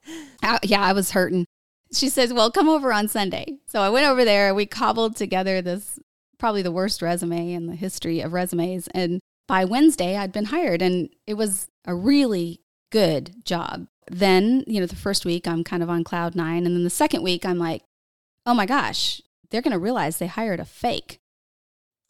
I, 0.42 0.58
Yeah, 0.62 0.82
I 0.82 0.92
was 0.92 1.12
hurting. 1.12 1.46
She 1.92 2.08
says, 2.08 2.32
Well, 2.32 2.50
come 2.50 2.68
over 2.68 2.92
on 2.92 3.08
Sunday. 3.08 3.58
So 3.66 3.80
I 3.80 3.90
went 3.90 4.06
over 4.06 4.24
there. 4.24 4.54
We 4.54 4.66
cobbled 4.66 5.16
together 5.16 5.60
this 5.60 5.98
probably 6.38 6.62
the 6.62 6.72
worst 6.72 7.02
resume 7.02 7.52
in 7.52 7.66
the 7.66 7.76
history 7.76 8.20
of 8.20 8.32
resumes. 8.32 8.88
And 8.88 9.20
by 9.46 9.64
Wednesday, 9.64 10.16
I'd 10.16 10.32
been 10.32 10.46
hired. 10.46 10.82
And 10.82 11.08
it 11.26 11.34
was 11.34 11.68
a 11.84 11.94
really 11.94 12.60
good 12.90 13.44
job. 13.44 13.86
Then, 14.10 14.64
you 14.66 14.80
know, 14.80 14.86
the 14.86 14.96
first 14.96 15.24
week 15.24 15.46
I'm 15.46 15.62
kind 15.62 15.82
of 15.82 15.90
on 15.90 16.02
cloud 16.02 16.34
nine. 16.34 16.66
And 16.66 16.74
then 16.74 16.84
the 16.84 16.90
second 16.90 17.22
week 17.22 17.46
I'm 17.46 17.58
like, 17.58 17.82
oh 18.44 18.54
my 18.54 18.66
gosh, 18.66 19.22
they're 19.50 19.62
going 19.62 19.72
to 19.72 19.78
realize 19.78 20.18
they 20.18 20.26
hired 20.26 20.58
a 20.58 20.64
fake. 20.64 21.20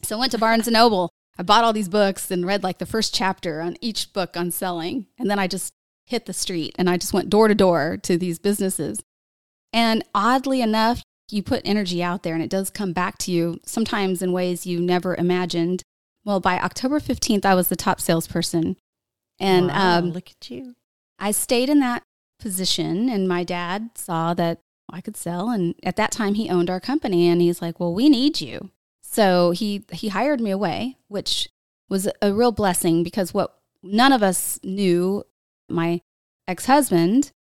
So 0.02 0.16
I 0.16 0.20
went 0.20 0.33
to 0.33 0.38
Barnes 0.38 0.66
and 0.66 0.74
Noble. 0.74 1.11
I 1.38 1.42
bought 1.42 1.64
all 1.64 1.72
these 1.72 1.88
books 1.88 2.31
and 2.31 2.46
read 2.46 2.62
like 2.62 2.78
the 2.78 2.87
first 2.87 3.14
chapter 3.14 3.61
on 3.61 3.76
each 3.81 4.12
book 4.12 4.37
on 4.37 4.50
selling. 4.50 5.07
And 5.18 5.31
then 5.31 5.38
I 5.38 5.46
just 5.46 5.72
hit 6.07 6.27
the 6.27 6.33
street 6.33 6.75
and 6.79 6.88
I 6.91 6.97
just 6.97 7.12
went 7.12 7.31
door 7.31 7.49
to 7.49 7.55
door 7.55 7.99
to 8.03 8.17
these 8.17 8.38
businesses. 8.38 9.03
And 9.73 10.05
oddly 10.15 10.61
enough, 10.61 11.03
you 11.31 11.43
put 11.43 11.62
energy 11.65 12.03
out 12.03 12.23
there 12.23 12.35
and 12.35 12.43
it 12.43 12.51
does 12.51 12.71
come 12.71 12.93
back 12.93 13.19
to 13.19 13.33
you 13.33 13.59
sometimes 13.65 14.21
in 14.21 14.33
ways 14.33 14.67
you 14.67 14.81
never 14.81 15.15
imagined. 15.15 15.83
Well, 16.25 16.41
by 16.41 16.59
October 16.59 17.01
15th, 17.01 17.45
I 17.45 17.55
was 17.55 17.69
the 17.69 17.77
top 17.77 18.01
salesperson 18.01 18.77
and 19.43 19.69
wow, 19.69 19.99
um, 19.99 20.11
look 20.11 20.31
at 20.31 20.51
you. 20.51 20.75
I 21.19 21.33
stayed 21.33 21.69
in 21.69 21.81
that 21.81 22.03
position, 22.38 23.09
and 23.09 23.29
my 23.29 23.45
dad 23.45 23.91
saw 23.95 24.35
that 24.35 24.61
I 24.91 25.01
could 25.01 25.17
sell. 25.17 25.51
And 25.51 25.75
at 25.83 25.97
that 25.97 26.12
time, 26.12 26.35
he 26.35 26.49
owned 26.49 26.71
our 26.71 26.81
company, 26.81 27.29
and 27.29 27.41
he's 27.41 27.61
like, 27.61 27.81
"Well, 27.81 27.93
we 27.93 28.09
need 28.09 28.41
you." 28.41 28.71
So 29.01 29.51
he 29.51 29.85
he 29.93 30.09
hired 30.09 30.41
me 30.41 30.51
away, 30.51 30.97
which 31.09 31.49
was 31.88 32.09
a 32.23 32.33
real 32.33 32.53
blessing 32.53 33.03
because 33.03 33.35
what 33.35 33.59
none 33.83 34.12
of 34.12 34.23
us 34.23 34.59
knew, 34.62 35.25
my 35.72 36.00
ex 36.46 36.66
husband 36.66 37.32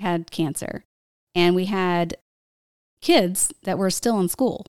had 0.00 0.30
cancer, 0.30 0.84
and 1.34 1.54
we 1.54 1.66
had 1.66 2.16
kids 3.00 3.52
that 3.64 3.78
were 3.78 3.90
still 3.90 4.18
in 4.20 4.28
school. 4.28 4.64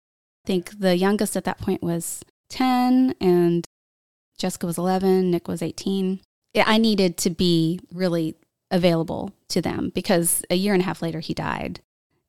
I 0.45 0.47
think 0.47 0.79
the 0.79 0.97
youngest 0.97 1.37
at 1.37 1.45
that 1.45 1.59
point 1.59 1.81
was 1.81 2.23
10, 2.49 3.15
and 3.21 3.65
Jessica 4.37 4.65
was 4.65 4.77
11, 4.77 5.31
Nick 5.31 5.47
was 5.47 5.61
18. 5.61 6.19
I 6.55 6.77
needed 6.77 7.17
to 7.17 7.29
be 7.29 7.79
really 7.91 8.35
available 8.69 9.31
to 9.49 9.61
them 9.61 9.91
because 9.93 10.43
a 10.49 10.55
year 10.55 10.73
and 10.73 10.81
a 10.81 10.85
half 10.85 11.01
later 11.01 11.19
he 11.19 11.33
died. 11.33 11.79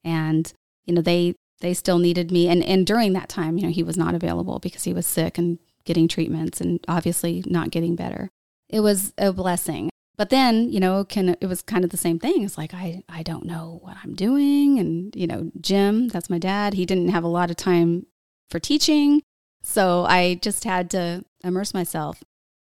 And, 0.05 0.53
you 0.85 0.95
know, 0.95 1.03
they 1.03 1.35
they 1.61 1.73
still 1.73 1.99
needed 1.99 2.31
me 2.31 2.49
and, 2.49 2.63
and 2.63 2.87
during 2.87 3.15
that 3.15 3.29
time, 3.29 3.57
you 3.57 3.65
know, 3.65 3.73
he 3.73 3.83
was 3.83 3.97
not 3.97 4.15
available 4.15 4.59
because 4.59 4.85
he 4.85 4.93
was 4.93 5.07
sick 5.07 5.39
and 5.39 5.59
getting 5.85 6.09
treatments 6.09 6.61
and 6.61 6.81
obviously 6.89 7.43
not 7.47 7.71
getting 7.71 7.97
better. 7.97 8.29
It 8.69 8.81
was 8.81 9.13
a 9.17 9.33
blessing. 9.33 9.89
But 10.17 10.31
then, 10.31 10.71
you 10.71 10.79
know, 10.79 11.05
can 11.05 11.37
it 11.41 11.47
was 11.47 11.63
kind 11.63 11.85
of 11.85 11.91
the 11.91 11.97
same 11.97 12.19
thing. 12.19 12.45
It's 12.45 12.59
like 12.59 12.73
I 12.73 13.03
I 13.09 13.23
don't 13.23 13.45
know 13.45 13.81
what 13.83 13.97
I'm 14.03 14.15
doing 14.15 14.79
and, 14.79 15.15
you 15.17 15.27
know, 15.27 15.51
Jim, 15.61 16.09
that's 16.09 16.31
my 16.31 16.39
dad, 16.39 16.75
he 16.75 16.87
didn't 16.87 17.09
have 17.09 17.25
a 17.25 17.29
lot 17.29 17.51
of 17.51 17.57
time 17.57 18.07
for 18.51 18.59
teaching. 18.59 19.23
So 19.63 20.05
I 20.05 20.35
just 20.37 20.65
had 20.65 20.91
to 20.91 21.25
immerse 21.43 21.75
myself. 21.75 22.23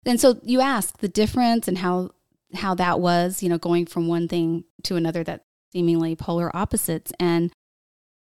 And 0.06 0.20
so 0.20 0.40
you 0.42 0.60
ask 0.60 0.98
the 0.98 1.08
difference 1.08 1.68
and 1.68 1.78
how 1.78 2.10
how 2.54 2.74
that 2.76 3.00
was, 3.00 3.42
you 3.42 3.48
know, 3.48 3.58
going 3.58 3.86
from 3.86 4.06
one 4.06 4.28
thing 4.28 4.64
to 4.84 4.96
another 4.96 5.24
that 5.24 5.42
seemingly 5.72 6.14
polar 6.14 6.54
opposites. 6.56 7.12
And 7.18 7.52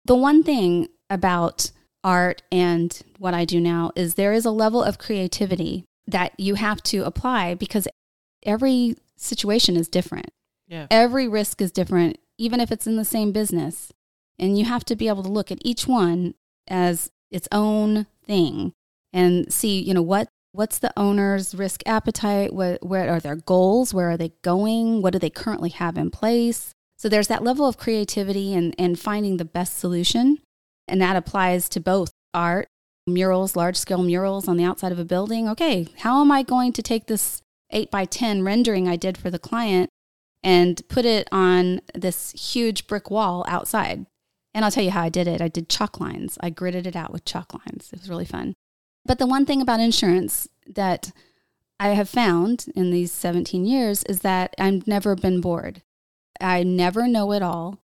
the 0.04 0.16
one 0.16 0.42
thing 0.42 0.88
about 1.08 1.70
art 2.02 2.42
and 2.50 3.00
what 3.18 3.34
I 3.34 3.44
do 3.44 3.60
now 3.60 3.92
is 3.94 4.14
there 4.14 4.32
is 4.32 4.44
a 4.44 4.50
level 4.50 4.82
of 4.82 4.98
creativity 4.98 5.84
that 6.06 6.32
you 6.38 6.54
have 6.54 6.82
to 6.82 7.04
apply 7.04 7.54
because 7.54 7.86
every 8.42 8.96
situation 9.16 9.76
is 9.76 9.88
different. 9.88 10.30
Yeah. 10.66 10.86
Every 10.90 11.26
risk 11.28 11.60
is 11.62 11.72
different, 11.72 12.18
even 12.36 12.60
if 12.60 12.70
it's 12.70 12.86
in 12.86 12.96
the 12.96 13.04
same 13.04 13.32
business. 13.32 13.92
And 14.38 14.58
you 14.58 14.64
have 14.66 14.84
to 14.86 14.96
be 14.96 15.08
able 15.08 15.22
to 15.24 15.28
look 15.28 15.50
at 15.50 15.58
each 15.62 15.86
one 15.86 16.34
as 16.68 17.10
its 17.30 17.48
own 17.50 18.06
thing 18.24 18.72
and 19.12 19.52
see, 19.52 19.80
you 19.80 19.94
know, 19.94 20.02
what 20.02 20.28
what's 20.52 20.78
the 20.78 20.92
owner's 20.96 21.54
risk 21.54 21.82
appetite? 21.86 22.52
What, 22.52 22.84
where 22.84 23.10
are 23.10 23.20
their 23.20 23.36
goals? 23.36 23.92
Where 23.92 24.10
are 24.10 24.16
they 24.16 24.32
going? 24.42 25.02
What 25.02 25.12
do 25.12 25.18
they 25.18 25.30
currently 25.30 25.70
have 25.70 25.96
in 25.96 26.10
place? 26.10 26.74
So 26.96 27.08
there's 27.08 27.28
that 27.28 27.44
level 27.44 27.66
of 27.66 27.76
creativity 27.76 28.54
and, 28.54 28.74
and 28.78 28.98
finding 28.98 29.36
the 29.36 29.44
best 29.44 29.78
solution. 29.78 30.38
And 30.88 31.00
that 31.00 31.16
applies 31.16 31.68
to 31.70 31.80
both 31.80 32.10
art, 32.34 32.66
murals, 33.06 33.54
large 33.54 33.76
scale 33.76 34.02
murals 34.02 34.48
on 34.48 34.56
the 34.56 34.64
outside 34.64 34.90
of 34.90 34.98
a 34.98 35.04
building. 35.04 35.48
Okay, 35.48 35.86
how 35.98 36.20
am 36.20 36.32
I 36.32 36.42
going 36.42 36.72
to 36.72 36.82
take 36.82 37.06
this 37.06 37.42
8 37.70 37.90
by 37.90 38.04
10 38.04 38.42
rendering 38.42 38.88
I 38.88 38.96
did 38.96 39.18
for 39.18 39.30
the 39.30 39.38
client 39.38 39.90
and 40.42 40.80
put 40.88 41.04
it 41.04 41.28
on 41.32 41.80
this 41.94 42.32
huge 42.32 42.86
brick 42.86 43.10
wall 43.10 43.44
outside? 43.48 44.06
And 44.54 44.64
I'll 44.64 44.70
tell 44.70 44.84
you 44.84 44.90
how 44.90 45.02
I 45.02 45.08
did 45.08 45.28
it. 45.28 45.40
I 45.40 45.48
did 45.48 45.68
chalk 45.68 46.00
lines. 46.00 46.38
I 46.40 46.50
gridded 46.50 46.86
it 46.86 46.96
out 46.96 47.12
with 47.12 47.24
chalk 47.24 47.52
lines. 47.54 47.90
It 47.92 48.00
was 48.00 48.10
really 48.10 48.24
fun. 48.24 48.54
But 49.04 49.18
the 49.18 49.26
one 49.26 49.46
thing 49.46 49.62
about 49.62 49.80
insurance 49.80 50.48
that 50.66 51.12
I 51.80 51.88
have 51.88 52.08
found 52.08 52.66
in 52.74 52.90
these 52.90 53.12
17 53.12 53.64
years 53.64 54.02
is 54.04 54.20
that 54.20 54.54
I've 54.58 54.86
never 54.86 55.14
been 55.14 55.40
bored. 55.40 55.82
I 56.40 56.62
never 56.62 57.06
know 57.06 57.32
it 57.32 57.42
all. 57.42 57.78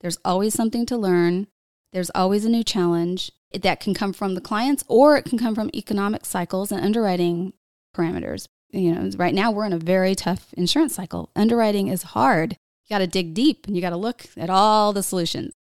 There's 0.00 0.18
always 0.24 0.54
something 0.54 0.86
to 0.86 0.96
learn. 0.96 1.46
There's 1.92 2.10
always 2.14 2.44
a 2.44 2.50
new 2.50 2.64
challenge 2.64 3.30
that 3.52 3.80
can 3.80 3.94
come 3.94 4.12
from 4.12 4.34
the 4.34 4.40
clients 4.40 4.84
or 4.88 5.16
it 5.16 5.24
can 5.24 5.38
come 5.38 5.54
from 5.54 5.70
economic 5.74 6.24
cycles 6.24 6.72
and 6.72 6.84
underwriting 6.84 7.52
parameters. 7.94 8.46
You 8.72 8.94
know, 8.94 9.10
right 9.16 9.34
now 9.34 9.50
we're 9.50 9.66
in 9.66 9.72
a 9.72 9.78
very 9.78 10.14
tough 10.14 10.52
insurance 10.54 10.94
cycle. 10.94 11.30
Underwriting 11.34 11.88
is 11.88 12.02
hard. 12.02 12.52
You 12.86 12.94
got 12.94 12.98
to 12.98 13.06
dig 13.06 13.34
deep 13.34 13.66
and 13.66 13.74
you 13.74 13.82
got 13.82 13.90
to 13.90 13.96
look 13.96 14.26
at 14.36 14.50
all 14.50 14.92
the 14.92 15.02
solutions. 15.02 15.54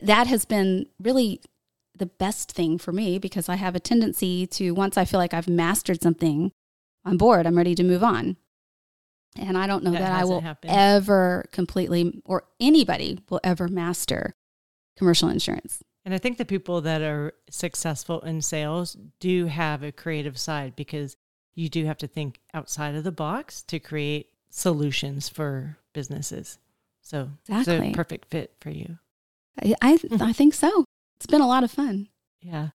That 0.00 0.26
has 0.26 0.44
been 0.44 0.86
really 1.00 1.40
the 1.96 2.06
best 2.06 2.52
thing 2.52 2.78
for 2.78 2.92
me 2.92 3.18
because 3.18 3.48
I 3.48 3.56
have 3.56 3.74
a 3.74 3.80
tendency 3.80 4.46
to, 4.48 4.72
once 4.72 4.96
I 4.96 5.04
feel 5.04 5.20
like 5.20 5.34
I've 5.34 5.48
mastered 5.48 6.02
something, 6.02 6.50
I'm 7.04 7.16
bored, 7.16 7.46
I'm 7.46 7.56
ready 7.56 7.74
to 7.74 7.84
move 7.84 8.02
on. 8.02 8.36
And 9.38 9.56
I 9.56 9.66
don't 9.66 9.84
know 9.84 9.92
that, 9.92 10.00
that 10.00 10.12
I 10.12 10.24
will 10.24 10.40
happened. 10.40 10.72
ever 10.74 11.46
completely, 11.52 12.20
or 12.24 12.44
anybody 12.60 13.20
will 13.30 13.40
ever 13.42 13.68
master 13.68 14.34
commercial 14.96 15.28
insurance. 15.28 15.82
And 16.04 16.12
I 16.12 16.18
think 16.18 16.36
the 16.36 16.44
people 16.44 16.80
that 16.82 17.00
are 17.00 17.32
successful 17.48 18.20
in 18.20 18.42
sales 18.42 18.96
do 19.20 19.46
have 19.46 19.82
a 19.82 19.92
creative 19.92 20.38
side 20.38 20.74
because 20.76 21.16
you 21.54 21.68
do 21.68 21.84
have 21.86 21.98
to 21.98 22.06
think 22.06 22.40
outside 22.54 22.94
of 22.94 23.04
the 23.04 23.12
box 23.12 23.62
to 23.62 23.78
create 23.78 24.30
solutions 24.50 25.28
for 25.28 25.76
businesses. 25.92 26.58
So 27.00 27.30
exactly. 27.48 27.88
it's 27.88 27.94
a 27.94 27.96
perfect 27.96 28.30
fit 28.30 28.54
for 28.60 28.70
you. 28.70 28.98
I, 29.62 29.74
I, 29.82 29.98
I 30.20 30.32
think 30.32 30.54
so 30.54 30.84
it's 31.22 31.30
been 31.30 31.40
a 31.40 31.46
lot 31.46 31.62
of 31.62 31.70
fun. 31.70 32.08
Yeah. 32.40 32.70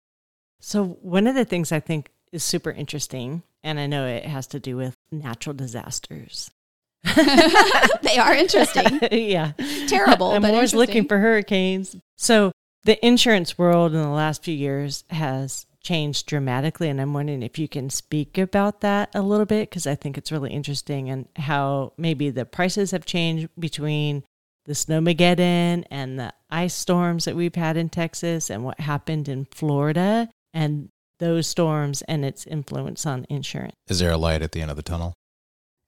So, 0.60 0.86
one 1.02 1.26
of 1.26 1.34
the 1.34 1.46
things 1.46 1.72
I 1.72 1.80
think 1.80 2.12
is 2.32 2.44
super 2.44 2.70
interesting, 2.70 3.42
and 3.64 3.80
I 3.80 3.88
know 3.88 4.06
it 4.06 4.24
has 4.26 4.46
to 4.48 4.60
do 4.60 4.78
with 4.78 4.96
natural 5.12 5.56
disasters. 5.56 6.52
they 7.16 8.20
are 8.20 8.36
interesting. 8.36 9.00
yeah. 9.12 9.54
Terrible. 9.88 10.32
I'm 10.32 10.46
always 10.46 10.76
looking 10.76 11.08
for 11.08 11.18
hurricanes. 11.18 11.96
So, 12.18 12.52
the 12.84 13.04
insurance 13.04 13.58
world 13.58 13.96
in 13.96 14.02
the 14.02 14.10
last 14.10 14.44
few 14.44 14.56
years 14.56 15.06
has 15.10 15.66
changed 15.86 16.26
dramatically. 16.26 16.90
And 16.90 17.00
I'm 17.00 17.14
wondering 17.14 17.44
if 17.44 17.58
you 17.58 17.70
can 17.70 17.90
speak 17.90 18.38
about 18.38 18.82
that 18.82 19.10
a 19.16 19.22
little 19.22 19.46
bit, 19.46 19.70
because 19.70 19.88
I 19.88 19.96
think 19.96 20.18
it's 20.18 20.32
really 20.32 20.52
interesting 20.52 21.10
and 21.10 21.28
how 21.38 21.94
maybe 21.98 22.30
the 22.30 22.46
prices 22.46 22.92
have 22.92 23.06
changed 23.06 23.48
between 23.58 24.24
the 24.66 24.74
snowmageddon 24.74 25.86
and 25.92 26.20
the 26.20 26.34
ice 26.50 26.74
storms 26.74 27.26
that 27.26 27.36
we've 27.36 27.56
had 27.56 27.78
in 27.78 27.88
Texas 27.88 28.50
and 28.50 28.64
what 28.64 28.80
happened 28.80 29.30
in 29.30 29.46
Florida 29.52 30.28
and 30.54 30.90
those 31.20 31.48
storms 31.48 32.02
and 32.04 32.26
its 32.26 32.46
influence 32.48 33.06
on 33.06 33.26
insurance. 33.30 33.76
Is 33.88 34.00
there 34.00 34.12
a 34.12 34.18
light 34.18 34.42
at 34.42 34.52
the 34.52 34.62
end 34.62 34.72
of 34.72 34.78
the 34.78 34.84
tunnel? 34.84 35.14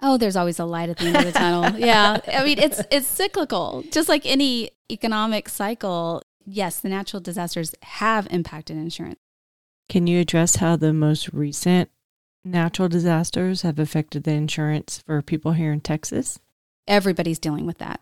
Oh, 0.02 0.18
there's 0.18 0.36
always 0.36 0.60
a 0.60 0.66
light 0.66 0.90
at 0.90 0.98
the 0.98 1.08
end 1.08 1.18
of 1.18 1.26
the 1.26 1.32
tunnel. 1.32 1.80
Yeah. 1.88 2.20
I 2.32 2.46
mean, 2.46 2.60
it's 2.60 2.82
it's 2.92 3.08
cyclical. 3.08 3.84
Just 3.92 4.08
like 4.08 4.26
any 4.26 4.70
economic 4.92 5.50
cycle, 5.50 6.22
yes, 6.46 6.80
the 6.80 6.90
natural 6.90 7.20
disasters 7.20 7.74
have 7.82 8.28
impacted 8.30 8.78
insurance. 8.78 9.20
Can 9.90 10.08
you 10.08 10.20
address 10.20 10.58
how 10.58 10.76
the 10.76 10.94
most 10.94 11.30
recent 11.34 11.90
natural 12.44 12.90
disasters 12.90 13.62
have 13.62 13.80
affected 13.80 14.24
the 14.24 14.32
insurance 14.32 15.04
for 15.06 15.22
people 15.22 15.54
here 15.54 15.72
in 15.72 15.82
Texas? 15.82 16.40
Everybody's 16.88 17.40
dealing 17.40 17.66
with 17.66 17.78
that 17.80 18.02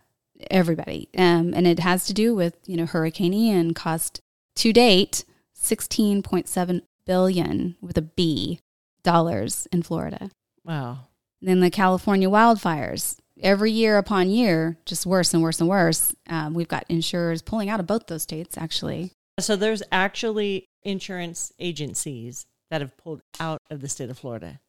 everybody. 0.50 1.10
Um, 1.18 1.54
and 1.54 1.68
it 1.68 1.80
has 1.80 2.06
to 2.06 2.14
do 2.14 2.36
with, 2.36 2.56
you 2.66 2.78
know, 2.78 2.86
Hurricane 2.86 3.34
Ian 3.34 3.74
cost 3.74 4.22
to 4.58 4.74
date 4.74 5.26
16.7 5.60 6.82
billion 7.06 7.76
with 7.82 7.98
a 7.98 8.02
B 8.02 8.60
dollars 9.04 9.68
in 9.72 9.84
Florida. 9.84 10.32
Wow. 10.64 11.08
And 11.42 11.50
then 11.50 11.60
the 11.60 11.70
California 11.70 12.30
wildfires, 12.30 13.18
every 13.42 13.72
year 13.72 13.98
upon 13.98 14.30
year, 14.30 14.78
just 14.86 15.06
worse 15.06 15.34
and 15.34 15.44
worse 15.44 15.60
and 15.60 15.70
worse. 15.70 16.16
Um, 16.28 16.54
we've 16.54 16.68
got 16.68 16.86
insurers 16.90 17.42
pulling 17.42 17.70
out 17.70 17.80
of 17.80 17.88
both 17.88 18.08
those 18.08 18.24
states, 18.24 18.58
actually. 18.58 19.12
So 19.40 19.56
there's 19.56 19.84
actually 19.92 20.70
insurance 20.86 21.52
agencies 21.60 22.46
that 22.70 22.82
have 22.82 22.96
pulled 22.98 23.22
out 23.40 23.62
of 23.70 23.82
the 23.82 23.90
state 23.90 24.10
of 24.10 24.18
Florida. 24.18 24.62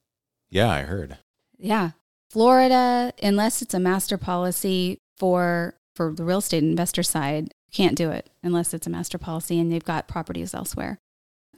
Yeah, 0.50 0.68
I 0.68 0.82
heard. 0.82 1.18
Yeah. 1.58 1.90
Florida, 2.30 3.12
unless 3.22 3.62
it's 3.62 3.74
a 3.74 3.80
master 3.80 4.18
policy, 4.18 4.98
for 5.16 5.74
for 5.94 6.12
the 6.12 6.24
real 6.24 6.38
estate 6.38 6.62
investor 6.62 7.02
side 7.02 7.54
can't 7.72 7.96
do 7.96 8.10
it 8.10 8.28
unless 8.42 8.74
it's 8.74 8.86
a 8.86 8.90
master 8.90 9.18
policy 9.18 9.58
and 9.58 9.72
they've 9.72 9.84
got 9.84 10.06
properties 10.06 10.54
elsewhere. 10.54 10.98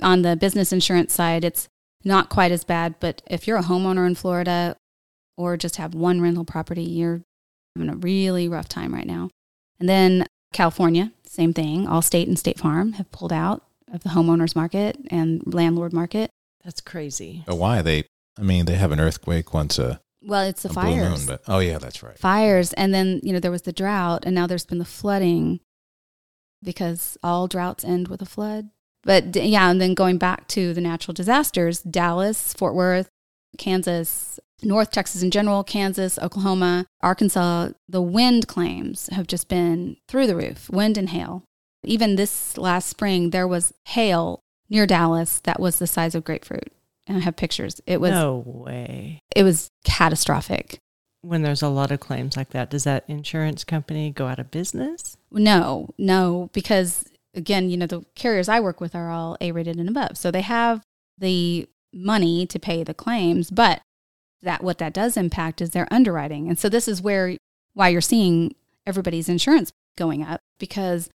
On 0.00 0.22
the 0.22 0.36
business 0.36 0.72
insurance 0.72 1.12
side, 1.12 1.44
it's 1.44 1.68
not 2.04 2.28
quite 2.28 2.52
as 2.52 2.64
bad, 2.64 2.94
but 3.00 3.20
if 3.26 3.46
you're 3.46 3.56
a 3.56 3.64
homeowner 3.64 4.06
in 4.06 4.14
Florida 4.14 4.76
or 5.36 5.56
just 5.56 5.76
have 5.76 5.94
one 5.94 6.20
rental 6.20 6.44
property, 6.44 6.84
you're 6.84 7.22
having 7.74 7.90
a 7.90 7.96
really 7.96 8.48
rough 8.48 8.68
time 8.68 8.94
right 8.94 9.06
now. 9.06 9.28
And 9.80 9.88
then 9.88 10.26
California, 10.52 11.12
same 11.24 11.52
thing. 11.52 11.86
Allstate 11.86 12.26
and 12.26 12.38
State 12.38 12.58
Farm 12.58 12.92
have 12.92 13.10
pulled 13.10 13.32
out 13.32 13.64
of 13.92 14.02
the 14.02 14.10
homeowners 14.10 14.54
market 14.54 14.96
and 15.10 15.42
landlord 15.46 15.92
market. 15.92 16.30
That's 16.64 16.80
crazy. 16.80 17.44
But 17.46 17.56
why? 17.56 17.82
They, 17.82 18.04
I 18.38 18.42
mean, 18.42 18.66
they 18.66 18.74
have 18.74 18.92
an 18.92 19.00
earthquake 19.00 19.54
once 19.54 19.78
a 19.78 20.00
well, 20.22 20.42
it's 20.42 20.62
the 20.62 20.68
fires. 20.68 21.20
Moon, 21.20 21.26
but, 21.26 21.42
oh 21.46 21.60
yeah, 21.60 21.78
that's 21.78 22.02
right. 22.02 22.18
Fires, 22.18 22.72
and 22.72 22.92
then 22.92 23.20
you 23.22 23.32
know 23.32 23.38
there 23.38 23.50
was 23.50 23.62
the 23.62 23.72
drought, 23.72 24.24
and 24.26 24.34
now 24.34 24.46
there's 24.46 24.66
been 24.66 24.78
the 24.78 24.84
flooding, 24.84 25.60
because 26.62 27.16
all 27.22 27.46
droughts 27.46 27.84
end 27.84 28.08
with 28.08 28.20
a 28.20 28.26
flood. 28.26 28.70
But 29.04 29.36
yeah, 29.36 29.70
and 29.70 29.80
then 29.80 29.94
going 29.94 30.18
back 30.18 30.48
to 30.48 30.74
the 30.74 30.80
natural 30.80 31.14
disasters, 31.14 31.80
Dallas, 31.80 32.52
Fort 32.52 32.74
Worth, 32.74 33.08
Kansas, 33.56 34.40
North 34.62 34.90
Texas 34.90 35.22
in 35.22 35.30
general, 35.30 35.62
Kansas, 35.62 36.18
Oklahoma, 36.18 36.86
Arkansas, 37.00 37.70
the 37.88 38.02
wind 38.02 38.48
claims 38.48 39.08
have 39.12 39.26
just 39.26 39.48
been 39.48 39.96
through 40.08 40.26
the 40.26 40.36
roof 40.36 40.68
wind 40.68 40.98
and 40.98 41.10
hail. 41.10 41.44
Even 41.88 42.16
this 42.16 42.56
last 42.58 42.88
spring, 42.88 43.30
there 43.30 43.48
was 43.48 43.72
hail 43.86 44.40
near 44.68 44.86
Dallas 44.86 45.40
that 45.40 45.58
was 45.58 45.78
the 45.78 45.86
size 45.86 46.14
of 46.14 46.24
grapefruit. 46.24 46.72
And 47.06 47.16
I 47.16 47.20
have 47.20 47.36
pictures. 47.36 47.80
It 47.86 48.00
was 48.00 48.10
no 48.10 48.42
way. 48.44 49.20
It 49.34 49.42
was 49.42 49.70
catastrophic. 49.84 50.78
When 51.22 51.42
there's 51.42 51.62
a 51.62 51.68
lot 51.68 51.90
of 51.90 52.00
claims 52.00 52.36
like 52.36 52.50
that, 52.50 52.70
does 52.70 52.84
that 52.84 53.04
insurance 53.08 53.64
company 53.64 54.10
go 54.10 54.26
out 54.26 54.38
of 54.38 54.50
business? 54.50 55.16
No, 55.32 55.88
no, 55.96 56.50
because 56.52 57.06
again, 57.34 57.70
you 57.70 57.76
know, 57.76 57.86
the 57.86 58.04
carriers 58.14 58.48
I 58.48 58.60
work 58.60 58.80
with 58.80 58.94
are 58.94 59.10
all 59.10 59.36
A 59.40 59.52
rated 59.52 59.78
and 59.78 59.88
above. 59.88 60.18
So 60.18 60.30
they 60.30 60.42
have 60.42 60.82
the 61.16 61.66
money 61.92 62.46
to 62.46 62.58
pay 62.58 62.84
the 62.84 62.94
claims, 62.94 63.50
but 63.50 63.80
that 64.42 64.62
what 64.62 64.78
that 64.78 64.92
does 64.92 65.16
impact 65.16 65.60
is 65.60 65.70
their 65.70 65.88
underwriting. 65.90 66.48
And 66.48 66.58
so 66.58 66.68
this 66.68 66.86
is 66.86 67.02
where 67.02 67.36
why 67.72 67.88
you're 67.88 68.00
seeing 68.00 68.54
everybody's 68.86 69.28
insurance 69.28 69.72
going 69.96 70.22
up 70.22 70.40
because 70.58 71.08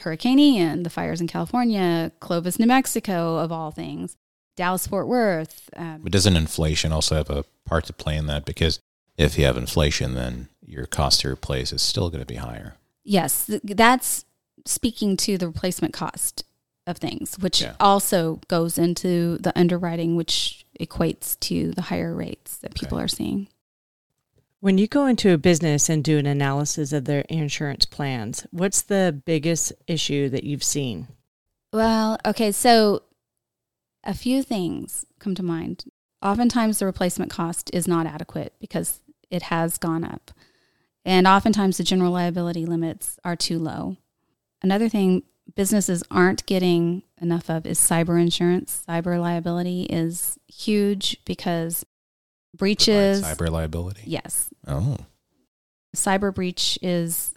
Hurricane 0.00 0.38
Ian, 0.38 0.82
the 0.82 0.90
fires 0.90 1.20
in 1.20 1.26
California, 1.26 2.12
Clovis, 2.20 2.58
New 2.58 2.66
Mexico, 2.66 3.36
of 3.38 3.52
all 3.52 3.70
things, 3.70 4.16
Dallas, 4.56 4.86
Fort 4.86 5.08
Worth. 5.08 5.70
Um, 5.76 6.00
but 6.02 6.12
doesn't 6.12 6.36
inflation 6.36 6.92
also 6.92 7.16
have 7.16 7.30
a 7.30 7.44
part 7.66 7.84
to 7.86 7.92
play 7.92 8.16
in 8.16 8.26
that? 8.26 8.44
Because 8.44 8.80
if 9.16 9.38
you 9.38 9.44
have 9.44 9.56
inflation, 9.56 10.14
then 10.14 10.48
your 10.64 10.86
cost 10.86 11.20
to 11.20 11.28
replace 11.28 11.72
is 11.72 11.82
still 11.82 12.10
going 12.10 12.20
to 12.20 12.26
be 12.26 12.36
higher. 12.36 12.76
Yes, 13.04 13.50
that's 13.64 14.24
speaking 14.66 15.16
to 15.18 15.38
the 15.38 15.46
replacement 15.46 15.94
cost 15.94 16.44
of 16.86 16.98
things, 16.98 17.36
which 17.38 17.62
yeah. 17.62 17.74
also 17.80 18.40
goes 18.48 18.78
into 18.78 19.38
the 19.38 19.56
underwriting, 19.58 20.16
which 20.16 20.64
equates 20.78 21.38
to 21.40 21.72
the 21.72 21.82
higher 21.82 22.14
rates 22.14 22.58
that 22.58 22.74
people 22.74 22.98
okay. 22.98 23.04
are 23.04 23.08
seeing. 23.08 23.48
When 24.62 24.76
you 24.76 24.86
go 24.86 25.06
into 25.06 25.32
a 25.32 25.38
business 25.38 25.88
and 25.88 26.04
do 26.04 26.18
an 26.18 26.26
analysis 26.26 26.92
of 26.92 27.06
their 27.06 27.22
insurance 27.30 27.86
plans, 27.86 28.46
what's 28.50 28.82
the 28.82 29.18
biggest 29.24 29.72
issue 29.86 30.28
that 30.28 30.44
you've 30.44 30.62
seen? 30.62 31.08
Well, 31.72 32.18
okay, 32.26 32.52
so 32.52 33.04
a 34.04 34.12
few 34.12 34.42
things 34.42 35.06
come 35.18 35.34
to 35.34 35.42
mind. 35.42 35.84
Oftentimes, 36.20 36.78
the 36.78 36.84
replacement 36.84 37.30
cost 37.30 37.70
is 37.72 37.88
not 37.88 38.04
adequate 38.04 38.52
because 38.60 39.00
it 39.30 39.44
has 39.44 39.78
gone 39.78 40.04
up. 40.04 40.30
And 41.06 41.26
oftentimes, 41.26 41.78
the 41.78 41.84
general 41.84 42.12
liability 42.12 42.66
limits 42.66 43.18
are 43.24 43.36
too 43.36 43.58
low. 43.58 43.96
Another 44.62 44.90
thing 44.90 45.22
businesses 45.56 46.04
aren't 46.10 46.44
getting 46.44 47.02
enough 47.18 47.48
of 47.48 47.64
is 47.64 47.80
cyber 47.80 48.20
insurance. 48.20 48.82
Cyber 48.86 49.18
liability 49.18 49.84
is 49.84 50.38
huge 50.48 51.16
because 51.24 51.86
breaches. 52.54 53.22
Cyber 53.22 53.50
liability? 53.50 54.02
Yes. 54.04 54.50
Oh. 54.66 54.96
Cyber 55.94 56.34
breach 56.34 56.78
is 56.82 57.34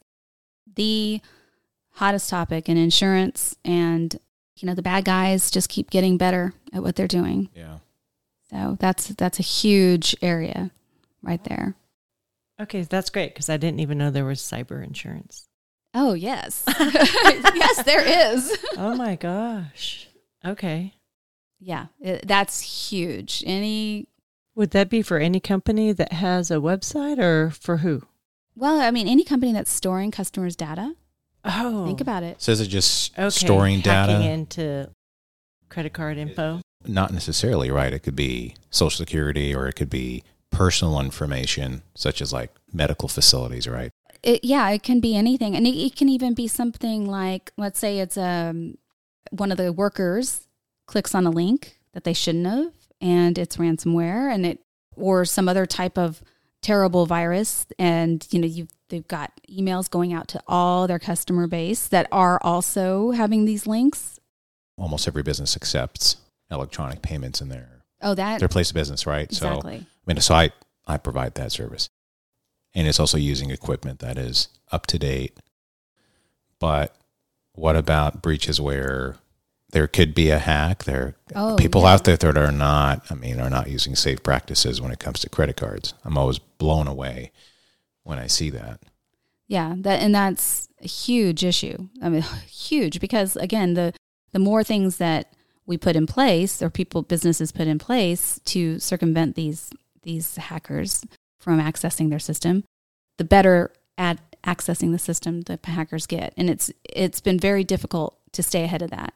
the 0.75 1.21
hottest 1.91 2.29
topic 2.29 2.69
in 2.69 2.77
insurance 2.77 3.55
and 3.63 4.19
you 4.57 4.65
know 4.67 4.73
the 4.73 4.81
bad 4.81 5.05
guys 5.05 5.51
just 5.51 5.69
keep 5.69 5.91
getting 5.91 6.17
better 6.17 6.53
at 6.73 6.81
what 6.81 6.95
they're 6.95 7.07
doing. 7.07 7.49
Yeah. 7.55 7.77
So 8.49 8.77
that's 8.79 9.07
that's 9.09 9.39
a 9.39 9.43
huge 9.43 10.15
area 10.21 10.71
right 11.21 11.43
there. 11.43 11.75
Okay, 12.61 12.81
that's 12.83 13.09
great 13.09 13.33
because 13.33 13.49
I 13.49 13.57
didn't 13.57 13.79
even 13.79 13.97
know 13.97 14.11
there 14.11 14.25
was 14.25 14.39
cyber 14.39 14.83
insurance. 14.83 15.47
Oh, 15.93 16.13
yes. 16.13 16.63
yes, 16.79 17.83
there 17.83 18.33
is. 18.33 18.57
oh 18.77 18.95
my 18.95 19.15
gosh. 19.15 20.07
Okay. 20.45 20.93
Yeah, 21.59 21.87
it, 21.99 22.27
that's 22.27 22.89
huge. 22.89 23.43
Any 23.45 24.07
would 24.55 24.71
that 24.71 24.89
be 24.89 25.01
for 25.01 25.17
any 25.17 25.39
company 25.39 25.91
that 25.91 26.13
has 26.13 26.51
a 26.51 26.55
website 26.55 27.19
or 27.19 27.49
for 27.49 27.77
who? 27.77 28.03
Well, 28.55 28.79
I 28.79 28.91
mean, 28.91 29.07
any 29.07 29.23
company 29.23 29.51
that's 29.51 29.71
storing 29.71 30.11
customers' 30.11 30.55
data. 30.55 30.93
Oh, 31.43 31.85
think 31.85 32.01
about 32.01 32.23
it. 32.23 32.41
So 32.41 32.51
is 32.51 32.61
it 32.61 32.67
just 32.67 33.17
okay. 33.17 33.29
storing 33.29 33.81
Hacking 33.81 34.19
data 34.19 34.31
into 34.31 34.89
credit 35.69 35.93
card 35.93 36.17
info? 36.17 36.61
Not 36.85 37.11
necessarily, 37.11 37.71
right? 37.71 37.93
It 37.93 37.99
could 37.99 38.15
be 38.15 38.55
Social 38.69 38.97
Security, 38.97 39.53
or 39.55 39.67
it 39.67 39.73
could 39.73 39.89
be 39.89 40.23
personal 40.51 40.99
information, 40.99 41.81
such 41.95 42.21
as 42.21 42.31
like 42.31 42.51
medical 42.71 43.09
facilities, 43.09 43.67
right? 43.67 43.91
It, 44.21 44.43
yeah, 44.43 44.69
it 44.69 44.83
can 44.83 44.99
be 44.99 45.15
anything, 45.15 45.55
and 45.55 45.67
it, 45.67 45.75
it, 45.75 45.95
can 45.95 46.07
even 46.07 46.33
be 46.33 46.47
something 46.47 47.05
like, 47.05 47.51
let's 47.57 47.79
say 47.79 47.99
it's 47.99 48.17
um 48.17 48.77
one 49.31 49.51
of 49.51 49.57
the 49.57 49.73
workers 49.73 50.47
clicks 50.85 51.15
on 51.15 51.25
a 51.25 51.29
link 51.31 51.79
that 51.93 52.03
they 52.03 52.13
shouldn't 52.13 52.45
have, 52.45 52.71
and 53.03 53.37
it's 53.37 53.57
ransomware 53.57 54.33
and 54.33 54.45
it 54.45 54.59
or 54.95 55.25
some 55.25 55.49
other 55.49 55.65
type 55.65 55.97
of 55.97 56.23
terrible 56.61 57.05
virus. 57.05 57.67
And 57.77 58.25
you 58.31 58.39
know 58.39 58.47
you 58.47 58.67
they've 58.89 59.07
got 59.07 59.31
emails 59.49 59.89
going 59.89 60.13
out 60.13 60.27
to 60.29 60.41
all 60.47 60.87
their 60.87 60.99
customer 60.99 61.45
base 61.45 61.87
that 61.87 62.07
are 62.11 62.39
also 62.41 63.11
having 63.11 63.45
these 63.45 63.67
links. 63.67 64.19
Almost 64.77 65.07
every 65.07 65.21
business 65.21 65.55
accepts 65.55 66.17
electronic 66.49 67.01
payments 67.01 67.41
in 67.41 67.49
their 67.49 67.83
oh 68.01 68.15
that 68.15 68.39
their 68.39 68.47
place 68.47 68.69
of 68.71 68.75
business 68.75 69.05
right? 69.05 69.25
Exactly. 69.25 69.79
so 69.79 69.85
i 69.85 70.13
mean 70.13 70.21
so 70.21 70.33
i 70.33 70.51
i 70.87 70.97
provide 70.97 71.35
that 71.35 71.51
service. 71.51 71.89
And 72.75 72.87
it's 72.87 72.99
also 72.99 73.17
using 73.19 73.51
equipment 73.51 73.99
that 73.99 74.17
is 74.17 74.47
up 74.71 74.87
to 74.87 74.97
date. 74.97 75.37
But 76.59 76.95
what 77.53 77.75
about 77.75 78.23
breaches 78.23 78.59
where 78.59 79.17
there 79.73 79.87
could 79.87 80.13
be 80.13 80.29
a 80.29 80.37
hack. 80.37 80.83
There 80.83 81.15
are 81.35 81.53
oh, 81.53 81.55
people 81.55 81.81
yeah. 81.81 81.93
out 81.93 82.03
there 82.03 82.15
that 82.15 82.37
are 82.37 82.51
not, 82.51 83.03
I 83.09 83.15
mean, 83.15 83.39
are 83.39 83.49
not 83.49 83.69
using 83.69 83.95
safe 83.95 84.21
practices 84.21 84.79
when 84.79 84.91
it 84.91 84.99
comes 84.99 85.19
to 85.21 85.29
credit 85.29 85.57
cards. 85.57 85.95
I'm 86.05 86.17
always 86.17 86.37
blown 86.37 86.87
away 86.87 87.31
when 88.03 88.19
I 88.19 88.27
see 88.27 88.51
that. 88.51 88.81
Yeah, 89.47 89.73
that 89.79 89.99
and 89.99 90.13
that's 90.13 90.69
a 90.81 90.87
huge 90.87 91.43
issue. 91.43 91.89
I 92.03 92.09
mean, 92.09 92.21
huge 92.47 92.99
because 92.99 93.35
again, 93.35 93.73
the 93.73 93.93
the 94.31 94.39
more 94.39 94.63
things 94.63 94.97
that 94.97 95.33
we 95.65 95.77
put 95.77 95.95
in 95.95 96.05
place 96.05 96.61
or 96.61 96.69
people 96.69 97.01
businesses 97.01 97.51
put 97.51 97.67
in 97.67 97.79
place 97.79 98.39
to 98.45 98.77
circumvent 98.79 99.35
these 99.35 99.71
these 100.03 100.35
hackers 100.35 101.03
from 101.39 101.59
accessing 101.59 102.11
their 102.11 102.19
system, 102.19 102.63
the 103.17 103.23
better 103.23 103.73
at 103.97 104.19
accessing 104.43 104.91
the 104.91 104.99
system 104.99 105.41
the 105.41 105.59
hackers 105.63 106.05
get. 106.05 106.31
And 106.37 106.47
it's 106.47 106.71
it's 106.83 107.21
been 107.21 107.39
very 107.39 107.63
difficult 107.63 108.19
to 108.33 108.43
stay 108.43 108.63
ahead 108.63 108.83
of 108.83 108.91
that. 108.91 109.15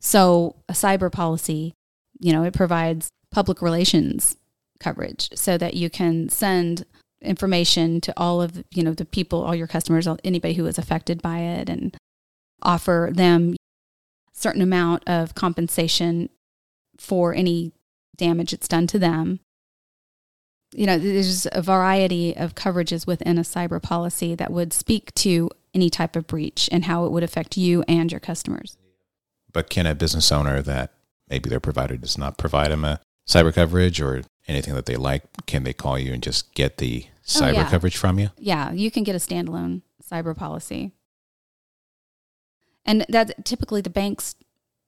So 0.00 0.56
a 0.68 0.72
cyber 0.72 1.12
policy, 1.12 1.74
you 2.18 2.32
know, 2.32 2.42
it 2.42 2.54
provides 2.54 3.10
public 3.30 3.62
relations 3.62 4.36
coverage 4.80 5.28
so 5.34 5.58
that 5.58 5.74
you 5.74 5.90
can 5.90 6.28
send 6.30 6.84
information 7.22 8.00
to 8.00 8.14
all 8.16 8.40
of, 8.40 8.64
you 8.70 8.82
know, 8.82 8.94
the 8.94 9.04
people, 9.04 9.42
all 9.42 9.54
your 9.54 9.66
customers, 9.66 10.08
anybody 10.24 10.54
who 10.54 10.66
is 10.66 10.78
affected 10.78 11.20
by 11.20 11.40
it 11.40 11.68
and 11.68 11.96
offer 12.62 13.10
them 13.12 13.54
certain 14.32 14.62
amount 14.62 15.06
of 15.06 15.34
compensation 15.34 16.30
for 16.96 17.34
any 17.34 17.72
damage 18.16 18.52
it's 18.52 18.68
done 18.68 18.86
to 18.86 18.98
them. 18.98 19.40
You 20.72 20.86
know, 20.86 20.98
there's 20.98 21.46
a 21.52 21.60
variety 21.60 22.34
of 22.36 22.54
coverages 22.54 23.06
within 23.06 23.38
a 23.38 23.42
cyber 23.42 23.82
policy 23.82 24.34
that 24.34 24.52
would 24.52 24.72
speak 24.72 25.12
to 25.16 25.50
any 25.74 25.90
type 25.90 26.16
of 26.16 26.26
breach 26.26 26.68
and 26.72 26.84
how 26.84 27.04
it 27.04 27.12
would 27.12 27.22
affect 27.22 27.56
you 27.56 27.82
and 27.88 28.10
your 28.10 28.20
customers. 28.20 28.76
But 29.52 29.70
can 29.70 29.86
a 29.86 29.94
business 29.94 30.30
owner 30.30 30.62
that 30.62 30.92
maybe 31.28 31.48
their 31.48 31.60
provider 31.60 31.96
does 31.96 32.18
not 32.18 32.38
provide 32.38 32.70
them 32.70 32.84
a 32.84 33.00
cyber 33.26 33.54
coverage 33.54 34.00
or 34.00 34.22
anything 34.48 34.74
that 34.74 34.86
they 34.86 34.96
like, 34.96 35.22
can 35.46 35.62
they 35.64 35.72
call 35.72 35.98
you 35.98 36.12
and 36.12 36.22
just 36.22 36.52
get 36.54 36.78
the 36.78 37.06
oh, 37.06 37.20
cyber 37.24 37.48
oh, 37.48 37.52
yeah. 37.52 37.70
coverage 37.70 37.96
from 37.96 38.18
you? 38.18 38.30
Yeah, 38.36 38.72
you 38.72 38.90
can 38.90 39.04
get 39.04 39.14
a 39.14 39.18
standalone 39.18 39.82
cyber 40.02 40.36
policy. 40.36 40.92
And 42.84 43.04
that 43.08 43.44
typically 43.44 43.80
the 43.80 43.90
banks 43.90 44.34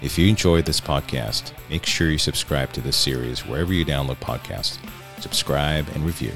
If 0.00 0.16
you 0.18 0.26
enjoyed 0.28 0.64
this 0.64 0.80
podcast, 0.80 1.52
make 1.68 1.84
sure 1.84 2.08
you 2.10 2.16
subscribe 2.18 2.72
to 2.72 2.80
this 2.80 2.96
series 2.96 3.44
wherever 3.46 3.74
you 3.74 3.84
download 3.84 4.16
podcasts. 4.16 4.78
Subscribe 5.20 5.86
and 5.94 6.02
review. 6.04 6.32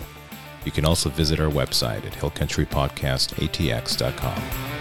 You 0.67 0.73
can 0.73 0.85
also 0.85 1.09
visit 1.09 1.41
our 1.41 1.49
website 1.51 2.05
at 2.05 2.13
hillcountrypodcastatx.com. 2.13 4.80